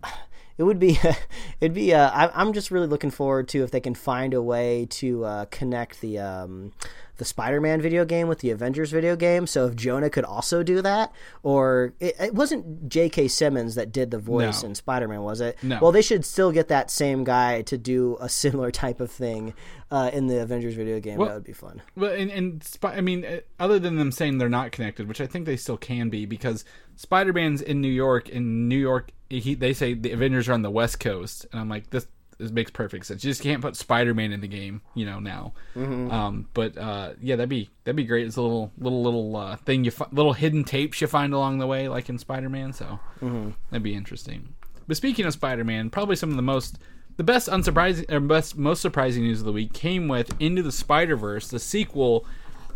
[0.59, 0.98] it would be,
[1.60, 1.93] it'd be.
[1.94, 5.24] Uh, I, I'm just really looking forward to if they can find a way to
[5.24, 6.72] uh, connect the um,
[7.16, 9.47] the Spider-Man video game with the Avengers video game.
[9.47, 11.12] So if Jonah could also do that,
[11.44, 13.28] or it, it wasn't J.K.
[13.28, 14.70] Simmons that did the voice No.
[14.70, 15.56] in Spider-Man, was it?
[15.62, 15.78] No.
[15.81, 19.55] Well, they should still get that same guy to do a similar type of thing
[19.93, 21.18] uh, in the Avengers video game.
[21.18, 21.82] Well- that would be fun.
[21.94, 25.28] Well, and, and I mean, uh, other than them saying they're not connected, which I
[25.28, 26.64] think they still can be, because
[26.97, 28.28] Spider Man's in New York.
[28.28, 31.69] In New York, he, they say the Avengers are on the West Coast, and I'm
[31.69, 32.06] like, this
[32.39, 33.23] this makes perfect sense.
[33.23, 35.52] You just can't put Spider Man in the game, you know now.
[36.11, 38.27] Um, but uh, yeah, that'd be that'd be great.
[38.27, 41.59] It's a little little little uh, thing you fi- little hidden tapes you find along
[41.59, 42.73] the way, like in Spider Man.
[42.73, 42.98] So
[43.70, 44.55] that'd be interesting.
[44.89, 46.78] But speaking of Spider Man, probably some of the most
[47.16, 50.73] the best unsurprising or best most surprising news of the week came with Into the
[50.73, 52.27] Spider Verse, the sequel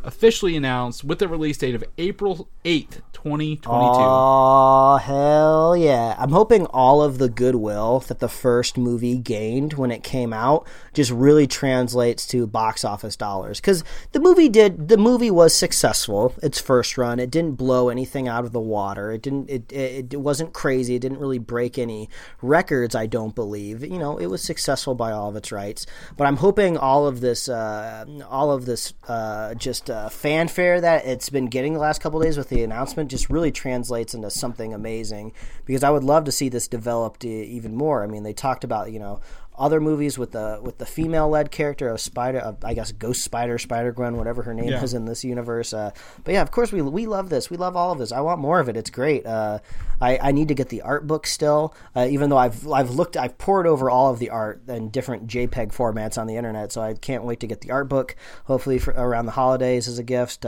[0.05, 4.01] officially announced with the release date of April eighth, twenty twenty two.
[4.01, 6.15] Oh hell yeah!
[6.19, 10.67] I'm hoping all of the goodwill that the first movie gained when it came out
[10.93, 13.61] just really translates to box office dollars.
[13.61, 17.19] Because the movie did, the movie was successful its first run.
[17.19, 19.13] It didn't blow anything out of the water.
[19.13, 19.51] It didn't.
[19.51, 20.95] It it, it wasn't crazy.
[20.95, 22.09] It didn't really break any
[22.43, 22.95] records.
[22.95, 23.83] I don't believe.
[23.85, 25.87] You know, it was successful by all of its rights.
[26.17, 31.05] But I'm hoping all of this, uh, all of this, uh, just uh, fanfare that
[31.07, 34.75] it's been getting the last couple days with the announcement just really translates into something
[34.75, 35.33] amazing.
[35.65, 38.03] Because I would love to see this developed even more.
[38.03, 39.21] I mean, they talked about you know
[39.59, 43.23] other movies with the with the female led character of Spider, of, I guess Ghost
[43.23, 44.83] Spider, Spider Gwen, whatever her name Yeah.
[44.83, 45.73] is in this universe.
[45.73, 45.91] Uh,
[46.25, 47.51] but yeah, of course we we love this.
[47.51, 48.13] We love all of this.
[48.13, 48.77] I want more of it.
[48.77, 49.27] It's great.
[49.27, 49.59] Uh,
[50.01, 53.17] I I need to get the art book still, uh, even though I've I've looked
[53.17, 56.73] I've poured over all of the art in different JPEG formats on the internet.
[56.73, 58.17] So I can't wait to get the art book.
[58.45, 60.45] Hopefully for around the holidays as a gift.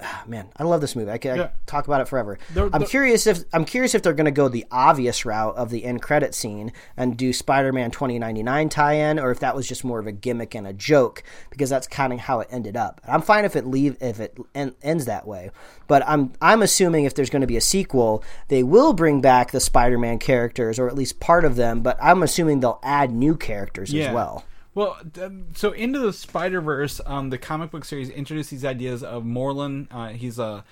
[0.00, 1.10] Ah, Man, I love this movie.
[1.10, 1.48] I can Yeah.
[1.66, 2.38] talk about it forever.
[2.54, 5.56] There- I'm there- curious if I'm curious if they're going to go the obvious route
[5.56, 9.84] of the end credit scene and do Spider-Man 2099 tie-in, or if that was just
[9.84, 13.00] more of a gimmick and a joke, because that's kind of how it ended up.
[13.08, 15.50] I'm fine if it leave if it en- ends that way,
[15.88, 19.50] but I'm I'm assuming if there's going to be a sequel, they will bring back
[19.50, 21.80] the Spider-Man characters, or at least part of them.
[21.80, 24.44] But I'm assuming they'll add new characters as well.
[24.78, 29.02] Well, um, so into the Spider Verse, um, the comic book series introduced these ideas
[29.02, 29.88] of Morlun.
[29.90, 30.64] Uh, he's a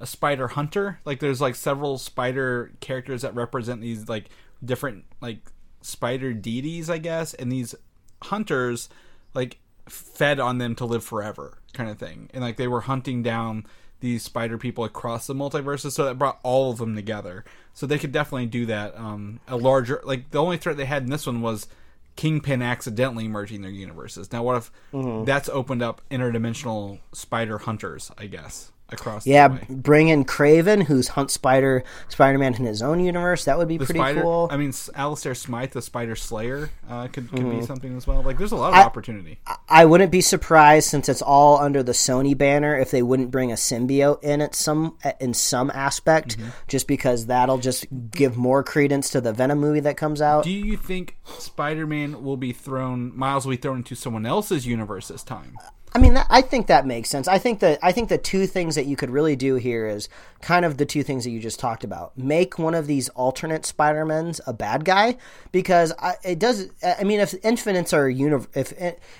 [0.00, 0.98] a spider hunter.
[1.04, 4.30] Like there's like several spider characters that represent these like
[4.64, 7.76] different like spider deities, I guess, and these
[8.24, 8.88] hunters
[9.32, 9.58] like
[9.88, 12.30] fed on them to live forever, kind of thing.
[12.34, 13.64] And like they were hunting down
[14.00, 17.44] these spider people across the multiverses, so that brought all of them together.
[17.74, 18.98] So they could definitely do that.
[18.98, 21.68] Um, a larger like the only threat they had in this one was
[22.16, 24.32] Kingpin accidentally merging their universes.
[24.32, 25.24] Now, what if Mm-hmm.
[25.24, 28.10] that's opened up interdimensional spider hunters?
[28.18, 29.26] I guess across.
[29.26, 33.44] Yeah, bring in Kraven, who's Hunt Spider Spider Man in his own universe.
[33.44, 34.22] That would be the pretty spider.
[34.22, 34.48] cool.
[34.50, 37.60] I mean, Alistair Smythe, the Spider Slayer, uh, could could Mm-hmm.
[37.60, 38.22] be something as well.
[38.22, 39.38] Like, there's a lot of opportunity.
[39.68, 43.50] I wouldn't be surprised since it's all under the Sony banner if they wouldn't bring
[43.50, 46.48] a symbiote in at some in some aspect, Mm-hmm.
[46.68, 50.44] just because that'll just give more credence to the Venom movie that comes out.
[50.44, 53.16] Do you think Spider-Man will be thrown?
[53.16, 55.56] Miles will be thrown into someone else's universe this time.
[55.94, 57.28] I mean, that, I think that makes sense.
[57.28, 60.08] I think that I think the two things that you could really do here is
[60.40, 62.16] kind of the two things that you just talked about.
[62.16, 65.18] Make one of these alternate Spider-Mans a bad guy
[65.50, 66.70] because I, it does.
[66.82, 68.72] I mean, if infinites are uni- if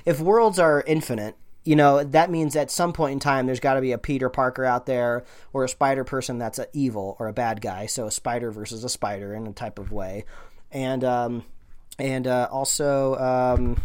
[0.07, 3.75] if worlds are infinite, you know that means at some point in time there's got
[3.75, 7.29] to be a Peter Parker out there or a Spider person that's a evil or
[7.29, 7.85] a bad guy.
[7.85, 10.25] So a spider versus a spider in a type of way,
[10.71, 11.45] and um,
[11.99, 13.17] and uh, also.
[13.17, 13.83] Um,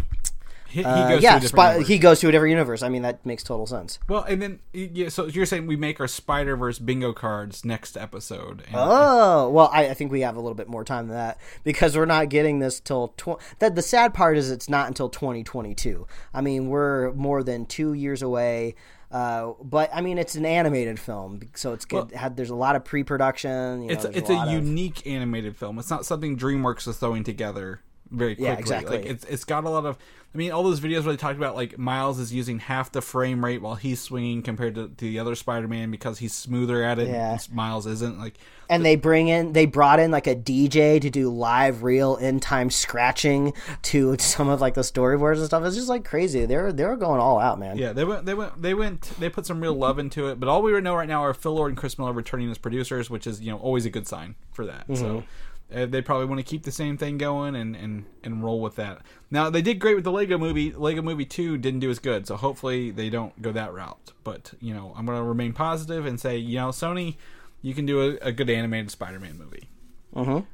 [0.70, 1.88] He, he uh, goes yeah, a universe.
[1.88, 2.84] he goes to a different universe.
[2.84, 4.00] I mean, that makes total sense.
[4.08, 7.96] Well, and then yeah, so you're saying we make our Spider Verse bingo cards next
[7.98, 8.64] episode?
[8.68, 11.40] And, Oh well, I, I think we have a little bit more time than that
[11.64, 13.76] because we're not getting this till tw- that.
[13.76, 16.08] The sad part is it's not until 2022.
[16.34, 18.76] I mean, we're more than two years away.
[19.10, 22.12] Uh, but I mean, it's an animated film, so it's good.
[22.12, 23.84] had, there's a lot of pre-production.
[23.84, 25.80] You know, it's there's it's a, a, lot of- unique animated film.
[25.80, 27.82] It's not something DreamWorks is throwing together
[28.12, 28.46] very quickly.
[28.46, 28.98] Yeah, exactly.
[28.98, 29.98] Like it's it's got a lot of.
[30.34, 33.02] I mean, all those videos where they talked about like Miles is using half the
[33.02, 37.00] frame rate while he's swinging compared to, to the other Spider-Man because he's smoother at
[37.00, 37.08] it.
[37.08, 37.32] Yeah.
[37.32, 38.38] and Miles isn't like.
[38.70, 42.40] and they bring in they brought in like a DJ to do live real in
[42.40, 43.54] time scratching
[43.84, 45.64] to some of like the storyboards and stuff.
[45.64, 46.46] It's just like crazy.
[46.46, 47.78] They're they're going all out, man.
[47.78, 50.40] Yeah, they went, they went, they went, they put some real love into it.
[50.40, 53.10] But all we know right now are Phil Lord and Chris Miller returning as producers,
[53.10, 54.86] which is you know always a good sign for that.
[54.88, 55.26] So mm-hmm.
[55.74, 58.76] Uh, they probably want to keep the same thing going and and and roll with
[58.76, 59.02] that.
[59.30, 60.72] Now they did great with the Lego Movie.
[60.72, 64.14] Lego Movie Two didn't do as good, so hopefully they don't go that route.
[64.24, 67.16] But you know, I'm going to remain positive and say, you know, Sony,
[67.62, 69.70] you can do a, a good animated Spider-Man movie.
[70.16, 70.46] Mhm.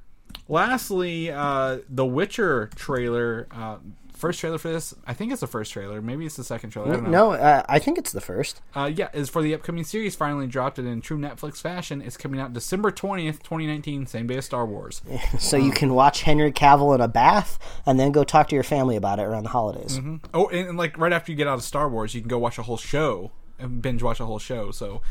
[0.48, 3.48] Lastly, uh, the Witcher trailer.
[3.52, 3.77] Uh,
[4.24, 6.02] First trailer for this, I think it's the first trailer.
[6.02, 6.88] Maybe it's the second trailer.
[6.88, 7.10] I don't know.
[7.10, 8.62] No, uh, I think it's the first.
[8.74, 12.02] Uh, yeah, is for the upcoming series finally dropped it in true Netflix fashion.
[12.02, 15.02] It's coming out December 20th, 2019, same day as Star Wars.
[15.40, 18.64] So you can watch Henry Cavill in a bath and then go talk to your
[18.64, 20.00] family about it around the holidays.
[20.34, 22.38] Oh, and, and like right after you get out of Star Wars, you can go
[22.40, 24.72] watch a whole show and binge watch a whole show.
[24.72, 25.02] So,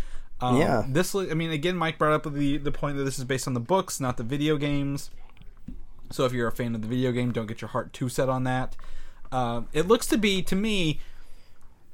[0.40, 0.86] um, Yeah.
[0.88, 3.52] this I mean, again, Mike brought up the the point that this is based on
[3.52, 5.10] the books, not the video games.
[6.10, 8.30] So if you're a fan of the video game, don't get your heart too set
[8.30, 8.74] on that.
[9.32, 11.00] Um, it looks to be to me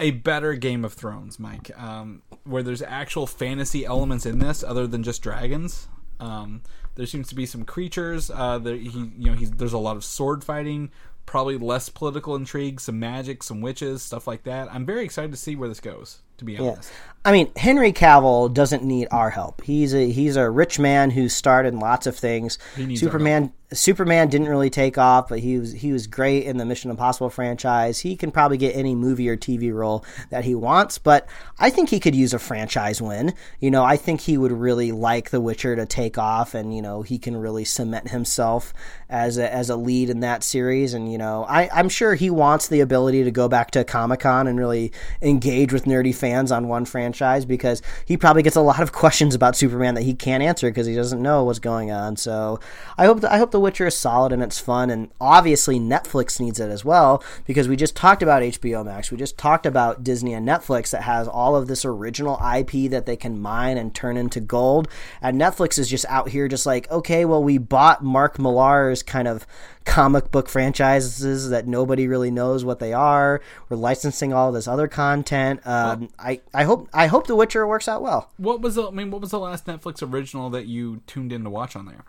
[0.00, 4.86] a better Game of Thrones, Mike, um, where there's actual fantasy elements in this other
[4.86, 5.88] than just dragons.
[6.20, 6.62] Um,
[6.94, 8.30] there seems to be some creatures.
[8.30, 8.88] Uh, there, he,
[9.18, 10.90] you know, he's, there's a lot of sword fighting,
[11.26, 14.72] probably less political intrigue, some magic, some witches, stuff like that.
[14.72, 16.22] I'm very excited to see where this goes.
[16.38, 16.92] To be honest,
[17.24, 19.62] I mean, Henry Cavill doesn't need our help.
[19.62, 22.58] He's a he's a rich man who starred in lots of things.
[22.94, 26.90] Superman Superman didn't really take off, but he was he was great in the Mission
[26.90, 27.98] Impossible franchise.
[27.98, 31.28] He can probably get any movie or TV role that he wants, but
[31.58, 33.34] I think he could use a franchise win.
[33.60, 36.80] You know, I think he would really like The Witcher to take off, and you
[36.80, 38.72] know, he can really cement himself
[39.10, 40.94] as a as a lead in that series.
[40.94, 44.20] And you know, I I'm sure he wants the ability to go back to Comic
[44.20, 47.07] Con and really engage with nerdy fans on one franchise
[47.44, 50.86] because he probably gets a lot of questions about Superman that he can't answer because
[50.86, 52.16] he doesn't know what's going on.
[52.16, 52.60] So
[52.96, 56.60] I hope I hope The Witcher is solid and it's fun, and obviously Netflix needs
[56.60, 60.34] it as well because we just talked about HBO Max, we just talked about Disney
[60.34, 64.16] and Netflix that has all of this original IP that they can mine and turn
[64.16, 64.88] into gold,
[65.20, 69.28] and Netflix is just out here just like okay, well we bought Mark Millar's kind
[69.28, 69.46] of
[69.84, 73.40] comic book franchises that nobody really knows what they are.
[73.68, 75.60] We're licensing all this other content.
[75.66, 78.30] Um, I, I hope I hope The Witcher works out well.
[78.36, 78.88] what was the?
[78.88, 81.86] I mean, what was the last Netflix original that you tuned in to watch on
[81.86, 82.04] there?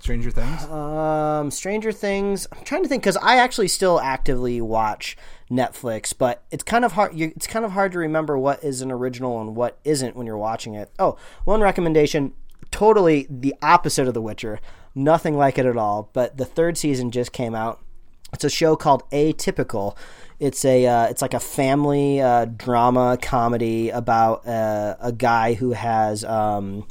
[0.00, 0.64] Stranger Things.
[0.64, 2.46] Um, Stranger Things.
[2.52, 5.16] I'm trying to think because I actually still actively watch
[5.50, 7.14] Netflix, but it's kind of hard.
[7.14, 10.26] You, it's kind of hard to remember what is an original and what isn't when
[10.26, 10.90] you're watching it.
[10.98, 12.34] Oh, one recommendation.
[12.70, 14.60] Totally the opposite of The Witcher.
[14.94, 16.10] Nothing like it at all.
[16.12, 17.80] But the third season just came out.
[18.32, 19.96] It's a show called Atypical.
[20.40, 25.72] It's a uh, it's like a family uh, drama comedy about uh, a guy who
[25.72, 26.86] has um,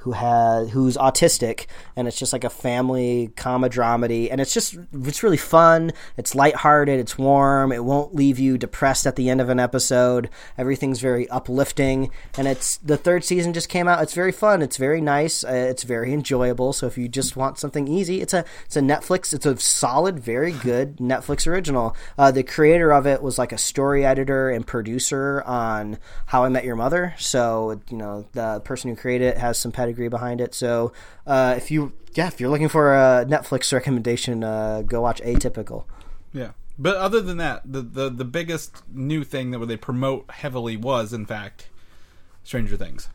[0.00, 4.76] who has who's autistic, and it's just like a family comma dramedy, and it's just
[4.92, 5.92] it's really fun.
[6.16, 6.98] It's lighthearted.
[6.98, 7.70] It's warm.
[7.70, 10.30] It won't leave you depressed at the end of an episode.
[10.56, 14.02] Everything's very uplifting, and it's the third season just came out.
[14.02, 14.62] It's very fun.
[14.62, 15.44] It's very nice.
[15.44, 16.72] Uh, it's very enjoyable.
[16.72, 19.34] So if you just want something easy, it's a it's a Netflix.
[19.34, 21.94] It's a solid, very good Netflix original.
[22.16, 26.48] Uh, the creator of it was like a story editor and producer on How I
[26.48, 27.14] Met Your Mother.
[27.18, 30.54] So you know the person who created it has some pedigree behind it.
[30.54, 30.92] So
[31.26, 35.84] uh, if you yeah if you're looking for a Netflix recommendation, uh, go watch Atypical.
[36.32, 36.52] Yeah.
[36.78, 41.12] But other than that, the, the the biggest new thing that they promote heavily was,
[41.12, 41.68] in fact,
[42.42, 43.08] Stranger Things.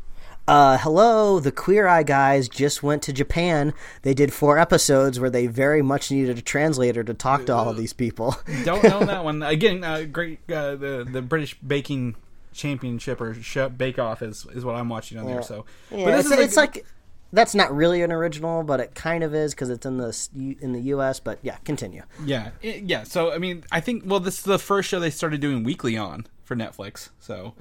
[0.48, 3.74] Uh, hello, the Queer Eye guys just went to Japan.
[4.04, 7.68] They did four episodes where they very much needed a translator to talk to all
[7.68, 8.38] of these people.
[8.64, 9.42] Don't know that one.
[9.42, 10.40] Again, uh, great.
[10.48, 12.16] Uh, the the British Baking
[12.56, 15.42] Championship or sh- Bake Off is is what I'm watching on there.
[15.44, 16.86] So, Yeah, it's, it's like
[17.34, 20.28] that's not really an original, but it kind of is because it's in the
[20.62, 21.20] in the U.S.
[21.20, 22.04] But yeah, continue.
[22.24, 23.04] yeah, it- yeah.
[23.04, 25.98] So I mean, I think well, this is the first show they started doing weekly
[25.98, 27.10] on for Netflix.
[27.20, 27.54] So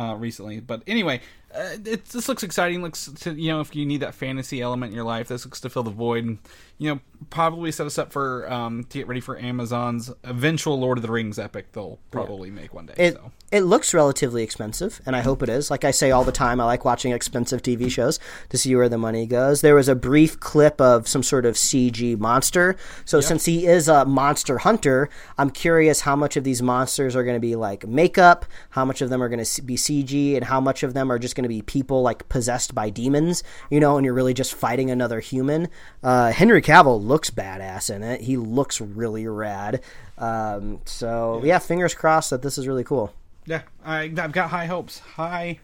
[0.00, 1.20] uh, recently, but anyway,
[1.52, 2.82] uh, it, this looks exciting.
[2.82, 5.60] Looks to you know if you need that fantasy element in your life, this looks
[5.60, 6.38] to fill the void, and
[6.78, 7.00] you know
[7.30, 11.10] probably set us up for um, to get ready for Amazon's eventual Lord of the
[11.10, 11.72] Rings epic.
[11.72, 12.94] They'll probably make one day.
[12.96, 13.32] It so.
[13.50, 15.70] It looks relatively expensive, and I hope it is.
[15.70, 18.20] Like I say all the time, I like watching expensive TV shows
[18.50, 19.62] to see where the money goes.
[19.62, 22.76] There was a brief clip of some sort of CG monster.
[23.06, 25.08] So since he is a monster hunter,
[25.38, 29.00] I'm curious how much of these monsters are going to be like makeup, how much
[29.00, 31.44] of them are going to be CG, and how much of them are just going
[31.44, 33.42] to be people like possessed by demons.
[33.70, 35.68] You know, and you're really just fighting another human.
[36.02, 38.20] Uh, Henry Cavill looks badass in it.
[38.20, 39.80] He looks really rad.
[40.18, 43.14] Um, so yeah, fingers crossed that this is really cool.
[43.48, 44.98] Yeah, I, I've got high hopes.
[44.98, 45.58] High,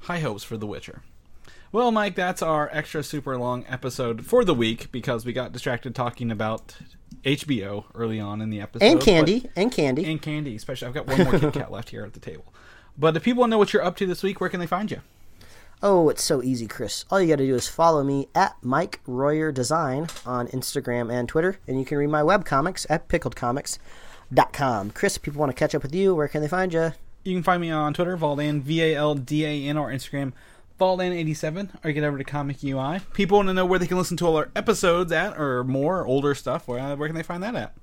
[0.00, 1.02] high hopes for The Witcher.
[1.72, 5.94] Well, Mike, that's our extra super long episode for the week because we got distracted
[5.94, 6.76] talking about
[7.24, 8.84] HBO early on in the episode.
[8.84, 10.04] and but- candy and candy.
[10.04, 10.88] and candy, especially.
[10.88, 12.52] I've got one more Kit Kat left here at the table.
[12.98, 14.66] But if people want to know what you're up to this week, where can they
[14.66, 15.00] find you?
[15.82, 17.06] oh, it's so easy, Chris.
[17.10, 21.26] All you got to do is follow me at Mike Royer Design on Instagram and
[21.26, 24.90] Twitter, and you can read my web comics at pickledcomics.com.
[24.90, 26.92] Chris, if people want to catch up with you, where can they find you?
[27.22, 30.32] You can find me on Twitter, Valdan, V A L D A N, or Instagram,
[30.80, 33.00] Valdan87, or get over to Comic UI.
[33.12, 36.06] People want to know where they can listen to all our episodes at, or more
[36.06, 36.66] older stuff.
[36.66, 37.74] Where, where can they find that at?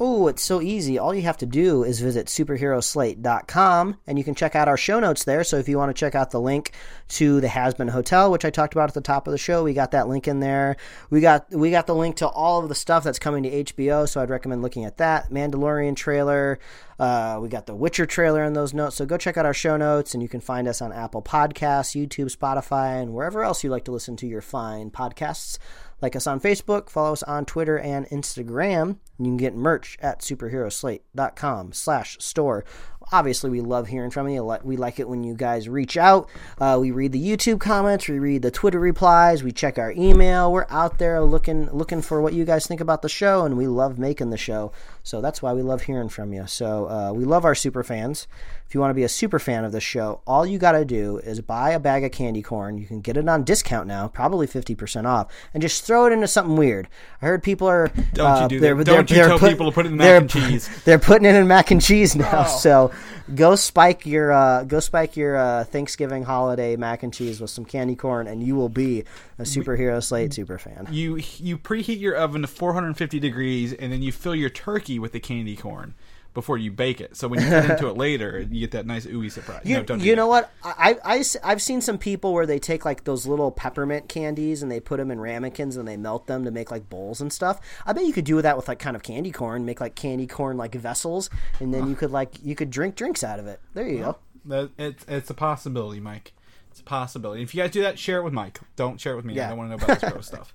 [0.00, 0.98] Oh, it's so easy.
[0.98, 4.98] All you have to do is visit superheroslate.com and you can check out our show
[4.98, 5.44] notes there.
[5.44, 6.72] So if you want to check out the link
[7.08, 9.74] to the Hazbin Hotel, which I talked about at the top of the show, we
[9.74, 10.76] got that link in there.
[11.10, 14.08] We got we got the link to all of the stuff that's coming to HBO,
[14.08, 15.30] so I'd recommend looking at that.
[15.30, 16.58] Mandalorian trailer,
[16.98, 18.96] uh, we got the Witcher trailer in those notes.
[18.96, 21.94] So go check out our show notes and you can find us on Apple Podcasts,
[21.94, 25.58] YouTube, Spotify, and wherever else you like to listen to your fine podcasts.
[26.02, 28.82] Like us on Facebook, follow us on Twitter and Instagram.
[28.82, 32.64] And you can get merch at superheroslate.com slash store.
[33.12, 34.42] Obviously, we love hearing from you.
[34.64, 36.30] We like it when you guys reach out.
[36.58, 40.50] Uh, we read the YouTube comments, we read the Twitter replies, we check our email.
[40.50, 43.66] We're out there looking looking for what you guys think about the show, and we
[43.66, 44.72] love making the show.
[45.02, 46.46] So that's why we love hearing from you.
[46.46, 48.26] So uh, we love our super fans.
[48.66, 50.84] If you want to be a super fan of this show, all you got to
[50.86, 52.78] do is buy a bag of candy corn.
[52.78, 56.26] You can get it on discount now, probably 50% off, and just throw it into
[56.26, 56.88] something weird.
[57.20, 57.88] I heard people are.
[58.14, 58.84] Don't uh, you do they're- that.
[58.86, 60.70] they're- Don't you they're tell put- people to put it in mac and cheese.
[60.86, 62.44] They're putting it in mac and cheese now.
[62.44, 62.92] So
[63.34, 67.64] go spike your uh, go spike your uh, Thanksgiving holiday mac and cheese with some
[67.64, 69.04] candy corn, and you will be
[69.38, 70.88] a superhero slate super fan.
[70.90, 75.12] You you preheat your oven to 450 degrees, and then you fill your turkey with
[75.12, 75.94] the candy corn
[76.34, 77.16] before you bake it.
[77.16, 79.62] So when you cut into it later, you get that nice ooey surprise.
[79.64, 80.50] You, no, don't do you know what?
[80.64, 84.70] I, I, have seen some people where they take like those little peppermint candies and
[84.70, 87.60] they put them in ramekins and they melt them to make like bowls and stuff.
[87.86, 90.26] I bet you could do that with like kind of candy corn, make like candy
[90.26, 91.28] corn like vessels,
[91.60, 93.60] and then you could like you could drink drinks out of it.
[93.74, 94.16] There you go.
[94.46, 96.32] That, it's it's a possibility, Mike.
[96.70, 97.42] It's a possibility.
[97.42, 98.58] If you guys do that, share it with Mike.
[98.76, 99.34] Don't share it with me.
[99.34, 99.46] Yeah.
[99.46, 100.54] I don't want to know about this gross stuff.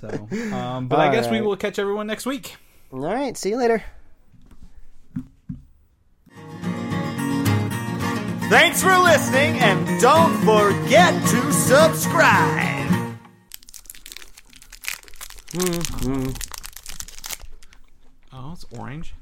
[0.00, 0.08] So,
[0.54, 2.56] um, but I guess we will catch everyone next week.
[2.92, 3.84] All right, see you later.
[8.50, 12.90] Thanks for listening, and don't forget to subscribe.
[18.32, 19.14] Oh, it's orange.